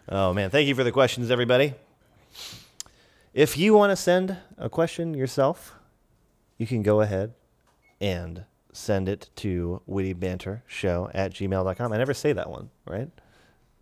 Oh 0.09 0.34
man, 0.34 0.49
thank 0.49 0.68
you 0.68 0.76
for 0.76 0.84
the 0.84 0.91
questions, 0.91 1.30
everybody. 1.32 1.74
If 3.34 3.57
you 3.57 3.74
want 3.74 3.91
to 3.91 3.95
send 3.95 4.38
a 4.57 4.70
question 4.70 5.14
yourself, 5.14 5.74
you 6.57 6.68
can 6.68 6.84
go 6.84 7.01
ahead 7.01 7.34
and 7.99 8.45
send 8.74 9.07
it 9.09 9.30
to 9.38 9.82
wittybantershow 9.89 11.12
at 11.14 11.34
gmail.com. 11.34 11.93
I 11.93 11.97
never 11.97 12.14
say 12.14 12.34
that 12.34 12.49
one, 12.49 12.70
right? 12.86 13.09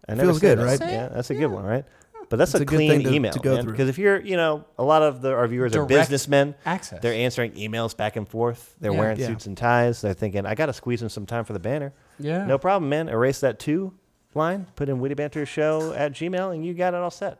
I 0.07 0.13
never 0.15 0.29
Feels 0.29 0.39
good, 0.39 0.57
that. 0.59 0.65
right? 0.65 0.79
Yeah, 0.79 1.07
that's 1.09 1.29
a 1.29 1.35
good 1.35 1.47
one, 1.51 1.63
right? 1.63 1.85
But 2.29 2.37
that's 2.37 2.53
a 2.53 2.61
a 2.61 2.65
clean 2.65 3.03
to- 3.03 3.13
email, 3.13 3.31
to 3.33 3.39
go 3.39 3.55
man. 3.55 3.63
through. 3.63 3.71
Because 3.73 3.89
if 3.89 3.97
you're, 3.97 4.19
you 4.21 4.37
know, 4.37 4.65
a 4.77 4.83
lot 4.83 5.01
of 5.01 5.21
the, 5.21 5.33
our 5.33 5.47
viewers 5.47 5.75
are 5.75 5.85
businessmen. 5.85 6.53
access. 6.65 7.01
They're 7.01 7.13
answering 7.13 7.53
emails 7.53 7.97
back 7.97 8.15
and 8.15 8.27
forth. 8.27 8.75
They're 8.79 8.91
Yeah. 8.93 8.99
wearing 8.99 9.19
Yeah. 9.19 9.27
suits 9.27 9.47
and 9.47 9.57
ties. 9.57 10.01
They're 10.01 10.13
thinking, 10.13 10.45
I 10.45 10.53
got 10.55 10.67
to 10.67 10.73
squeeze 10.73 11.01
in 11.01 11.09
some 11.09 11.25
time 11.25 11.43
for 11.43 11.53
the 11.53 11.59
banner. 11.59 11.91
yeah. 12.19 12.45
No 12.45 12.57
problem, 12.57 12.87
man. 12.89 13.09
Erase 13.09 13.39
that 13.41 13.57
two 13.59 13.93
line, 14.35 14.67
put 14.75 14.89
in 14.89 14.99
Witty 14.99 15.15
Banter 15.15 15.45
Show 15.45 15.91
at 15.93 16.11
Gmail, 16.13 16.53
and 16.53 16.63
you 16.63 16.73
got 16.75 16.93
it 16.93 16.97
all 16.97 17.09
set. 17.09 17.39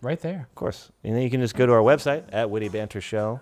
Right 0.00 0.18
there. 0.20 0.46
Of 0.48 0.54
course. 0.54 0.90
And 1.04 1.14
then 1.14 1.22
you 1.22 1.30
can 1.30 1.40
just 1.42 1.54
go 1.54 1.66
to 1.66 1.72
our 1.72 1.82
website 1.82 2.24
at 2.32 2.48
wittybantershow. 2.48 3.40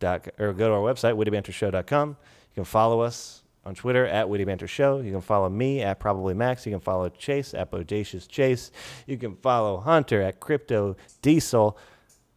Dot, 0.00 0.26
or 0.40 0.52
go 0.52 0.66
to 0.68 0.74
our 0.74 0.80
website, 0.80 1.14
wittybantershow.com. 1.16 2.08
You 2.10 2.54
can 2.56 2.64
follow 2.64 3.00
us 3.00 3.41
on 3.64 3.74
Twitter 3.74 4.06
at 4.06 4.28
Witty 4.28 4.44
Banter 4.44 4.66
Show. 4.66 5.00
You 5.00 5.12
can 5.12 5.20
follow 5.20 5.48
me 5.48 5.82
at 5.82 6.00
Probably 6.00 6.34
Max. 6.34 6.66
You 6.66 6.72
can 6.72 6.80
follow 6.80 7.08
Chase 7.08 7.54
at 7.54 7.70
Bodacious 7.70 8.26
Chase. 8.28 8.70
You 9.06 9.16
can 9.16 9.36
follow 9.36 9.78
Hunter 9.80 10.20
at 10.22 10.40
Crypto 10.40 10.96
Diesel. 11.22 11.76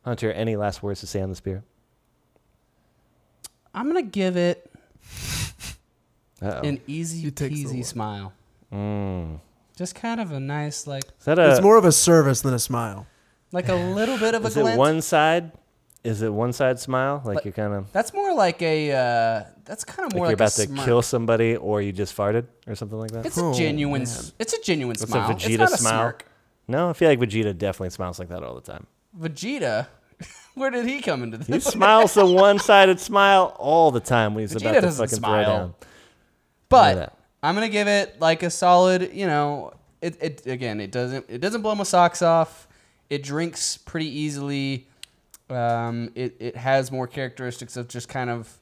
Hunter, 0.03 0.31
any 0.31 0.55
last 0.55 0.83
words 0.83 0.99
to 0.99 1.07
say 1.07 1.21
on 1.21 1.29
this 1.29 1.39
beer? 1.41 1.63
I'm 3.73 3.87
gonna 3.87 4.03
give 4.03 4.37
it 4.37 4.71
Uh-oh. 6.41 6.61
an 6.61 6.79
easy 6.87 7.19
You 7.19 7.31
take 7.31 7.51
the 7.51 7.63
peasy 7.63 7.73
one. 7.75 7.83
smile. 7.83 8.33
Mm. 8.71 9.39
Just 9.75 9.95
kind 9.95 10.21
of 10.21 10.31
a 10.31 10.39
nice 10.39 10.87
like 10.87 11.03
Is 11.19 11.25
that 11.25 11.39
a, 11.39 11.51
it's 11.51 11.61
more 11.61 11.77
of 11.77 11.85
a 11.85 11.91
service 11.91 12.41
than 12.41 12.53
a 12.53 12.59
smile. 12.59 13.07
like 13.51 13.67
a 13.67 13.75
little 13.75 14.17
bit 14.17 14.35
of 14.35 14.43
a 14.45 14.47
is 14.47 14.57
it 14.57 14.61
glint. 14.61 14.77
one 14.77 15.01
side? 15.01 15.51
Is 16.05 16.21
it 16.21 16.31
one 16.33 16.53
side 16.53 16.79
smile? 16.79 17.21
Like 17.25 17.35
Like- 17.35 17.45
you're 17.45 17.51
kind 17.53 17.73
of 17.73 17.91
That's 17.91 18.13
more 18.13 18.33
like 18.33 18.61
a. 18.61 18.91
Uh, 18.91 19.43
that's 19.65 19.83
kind 19.83 20.05
of 20.05 20.13
like 20.13 20.17
more 20.17 20.25
you're 20.25 20.27
like, 20.27 20.35
about 20.35 20.53
a 20.53 20.61
to 20.61 20.67
smirk. 20.67 20.85
kill 20.85 21.01
somebody 21.01 21.55
or 21.55 21.81
you 21.81 21.91
just 21.91 22.15
farted 22.15 22.45
or 22.67 22.75
something 22.75 22.99
like 22.99 23.11
that? 23.11 23.25
It's 23.25 23.37
a 23.37 23.43
Oh, 23.43 23.53
genuine. 23.53 24.01
man. 24.03 24.07
s- 24.07 24.33
It's 24.39 24.53
a 24.53 24.61
genuine 24.61 24.93
It's 24.93 25.03
a 25.03 25.07
smile. 25.07 25.29
Vegeta 25.29 25.49
it's 25.49 25.57
not 25.57 25.73
a 25.73 25.77
smile. 25.77 25.99
smirk. 26.03 26.25
No, 26.67 26.89
I 26.89 26.93
feel 26.93 27.09
like 27.09 27.19
Vegeta 27.19 27.57
definitely 27.57 27.89
smiles 27.91 28.19
like 28.19 28.29
that 28.29 28.43
all 28.43 28.55
the 28.55 28.61
time. 28.61 28.85
Vegeta. 29.19 29.87
Where 30.55 30.69
did 30.71 30.85
he 30.85 31.01
come 31.01 31.23
into 31.23 31.37
this? 31.37 31.47
He 31.47 31.59
smiles 31.71 32.13
the 32.13 32.25
one-sided 32.25 32.99
smile 32.99 33.55
all 33.59 33.91
the 33.91 33.99
time 33.99 34.33
when 34.35 34.43
he's 34.43 34.53
Vegeta 34.53 34.61
about 34.61 34.73
to 34.75 34.81
doesn't 34.81 35.05
fucking 35.07 35.17
smile. 35.17 35.43
throw 35.43 35.53
down. 35.57 35.73
But 36.69 36.95
that. 36.95 37.17
I'm 37.43 37.53
gonna 37.55 37.69
give 37.69 37.87
it 37.87 38.19
like 38.19 38.43
a 38.43 38.49
solid. 38.49 39.11
You 39.13 39.27
know, 39.27 39.73
it, 40.01 40.17
it 40.21 40.45
again. 40.47 40.79
It 40.79 40.91
doesn't. 40.91 41.25
It 41.29 41.39
doesn't 41.39 41.61
blow 41.61 41.75
my 41.75 41.83
socks 41.83 42.21
off. 42.21 42.67
It 43.09 43.21
drinks 43.23 43.77
pretty 43.77 44.07
easily. 44.19 44.87
Um, 45.49 46.09
it 46.15 46.35
it 46.39 46.55
has 46.57 46.91
more 46.91 47.07
characteristics 47.07 47.77
of 47.77 47.87
just 47.87 48.09
kind 48.09 48.29
of 48.29 48.57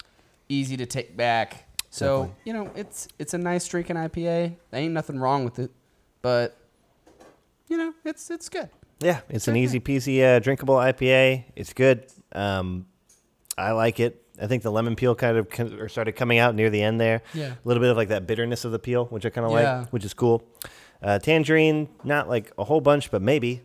easy 0.50 0.76
to 0.78 0.86
take 0.86 1.16
back. 1.16 1.70
So 1.90 2.24
Definitely. 2.24 2.36
you 2.46 2.54
know, 2.54 2.72
it's 2.76 3.08
it's 3.20 3.34
a 3.34 3.38
nice 3.38 3.68
drinking 3.68 3.96
IPA. 3.96 4.56
There 4.72 4.82
ain't 4.82 4.94
nothing 4.94 5.20
wrong 5.20 5.46
with 5.46 5.60
it, 5.60 5.72
but 6.22 6.58
you 7.70 7.78
know, 7.78 7.94
it's 8.04 8.30
it's 8.30 8.50
good. 8.50 8.70
Yeah, 9.00 9.22
it's 9.30 9.48
an 9.48 9.56
easy 9.56 9.80
peasy 9.80 10.24
uh, 10.24 10.40
drinkable 10.40 10.76
IPA. 10.76 11.46
It's 11.56 11.74
good. 11.74 12.06
Um, 12.34 12.86
I 13.58 13.72
like 13.72 14.00
it. 14.00 14.22
I 14.42 14.48
think 14.48 14.64
the 14.64 14.72
lemon 14.72 14.96
peel 14.96 15.14
kind 15.14 15.38
of 15.38 15.92
started 15.92 16.14
coming 16.14 16.40
out 16.40 16.56
near 16.56 16.70
the 16.70 16.82
end 16.82 17.00
there. 17.00 17.22
Yeah. 17.34 17.54
A 17.54 17.68
little 17.68 17.82
bit 17.82 17.92
of 17.92 17.98
like 17.98 18.08
that 18.10 18.26
bitterness 18.26 18.66
of 18.66 18.72
the 18.72 18.80
peel, 18.80 19.06
which 19.06 19.26
I 19.26 19.30
kind 19.30 19.46
of 19.46 19.52
Yeah. 19.52 19.80
like, 19.80 19.90
which 19.90 20.04
is 20.06 20.14
cool. 20.14 20.44
Uh, 21.02 21.20
tangerine, 21.20 21.90
not 22.04 22.28
like 22.30 22.52
a 22.58 22.64
whole 22.64 22.82
bunch, 22.82 23.12
but 23.12 23.22
maybe. 23.22 23.62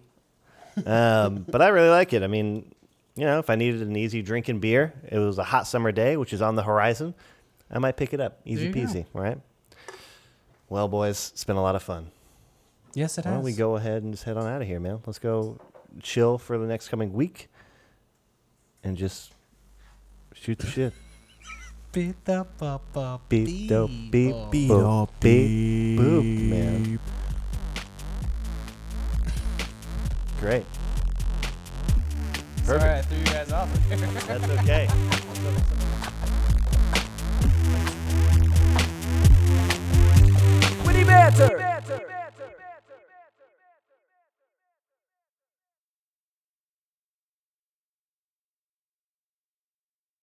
Um, 0.84 1.44
but 1.48 1.62
I 1.62 1.68
really 1.68 1.88
like 1.88 2.12
it. 2.12 2.22
I 2.22 2.26
mean, 2.26 2.72
you 3.18 3.24
know, 3.24 3.40
if 3.40 3.50
I 3.50 3.56
needed 3.56 3.82
an 3.82 3.96
easy 3.96 4.22
drinking 4.22 4.60
beer, 4.60 4.94
it 5.10 5.18
was 5.18 5.38
a 5.38 5.44
hot 5.44 5.66
summer 5.66 5.90
day, 5.90 6.16
which 6.16 6.32
is 6.32 6.40
on 6.40 6.54
the 6.54 6.62
horizon, 6.62 7.14
I 7.68 7.80
might 7.80 7.96
pick 7.96 8.14
it 8.14 8.20
up. 8.20 8.40
Easy 8.44 8.66
you 8.66 8.72
go. 8.72 8.80
peasy, 8.80 9.06
right? 9.12 9.38
Well, 10.68 10.86
boys, 10.86 11.30
it's 11.32 11.42
been 11.42 11.56
a 11.56 11.62
lot 11.62 11.74
of 11.74 11.82
fun. 11.82 12.12
Yes, 12.94 13.18
it 13.18 13.24
has. 13.24 13.24
Why 13.24 13.30
has. 13.30 13.36
don't 13.38 13.44
we 13.44 13.52
go 13.54 13.74
ahead 13.76 14.04
and 14.04 14.12
just 14.12 14.22
head 14.22 14.36
on 14.36 14.46
out 14.46 14.62
of 14.62 14.68
here, 14.68 14.78
man? 14.78 15.00
Let's 15.04 15.18
go 15.18 15.58
chill 16.00 16.38
for 16.38 16.58
the 16.58 16.66
next 16.66 16.90
coming 16.90 17.12
week 17.12 17.48
and 18.84 18.96
just 18.96 19.32
shoot 20.32 20.58
the 20.60 20.68
shit. 20.68 20.92
Beat 21.90 22.24
the 22.24 22.46
bu- 22.58 22.78
bu- 22.92 23.18
Beep, 23.28 23.68
dope, 23.68 23.90
beep, 24.10 24.32
boop. 24.34 24.50
Beep, 24.52 24.70
boop, 24.70 24.80
dope, 24.80 25.20
beep, 25.20 25.98
boop, 25.98 26.48
man. 26.50 27.00
Great. 30.38 30.64
Perfect. 32.68 32.82
Sorry 32.82 32.98
I 32.98 33.02
threw 33.02 33.18
you 33.18 33.24
guys 33.24 33.50
off. 33.50 33.88
That's 33.88 34.44
okay. 34.60 34.88
Banter! 41.06 41.56
Banter. 41.56 42.17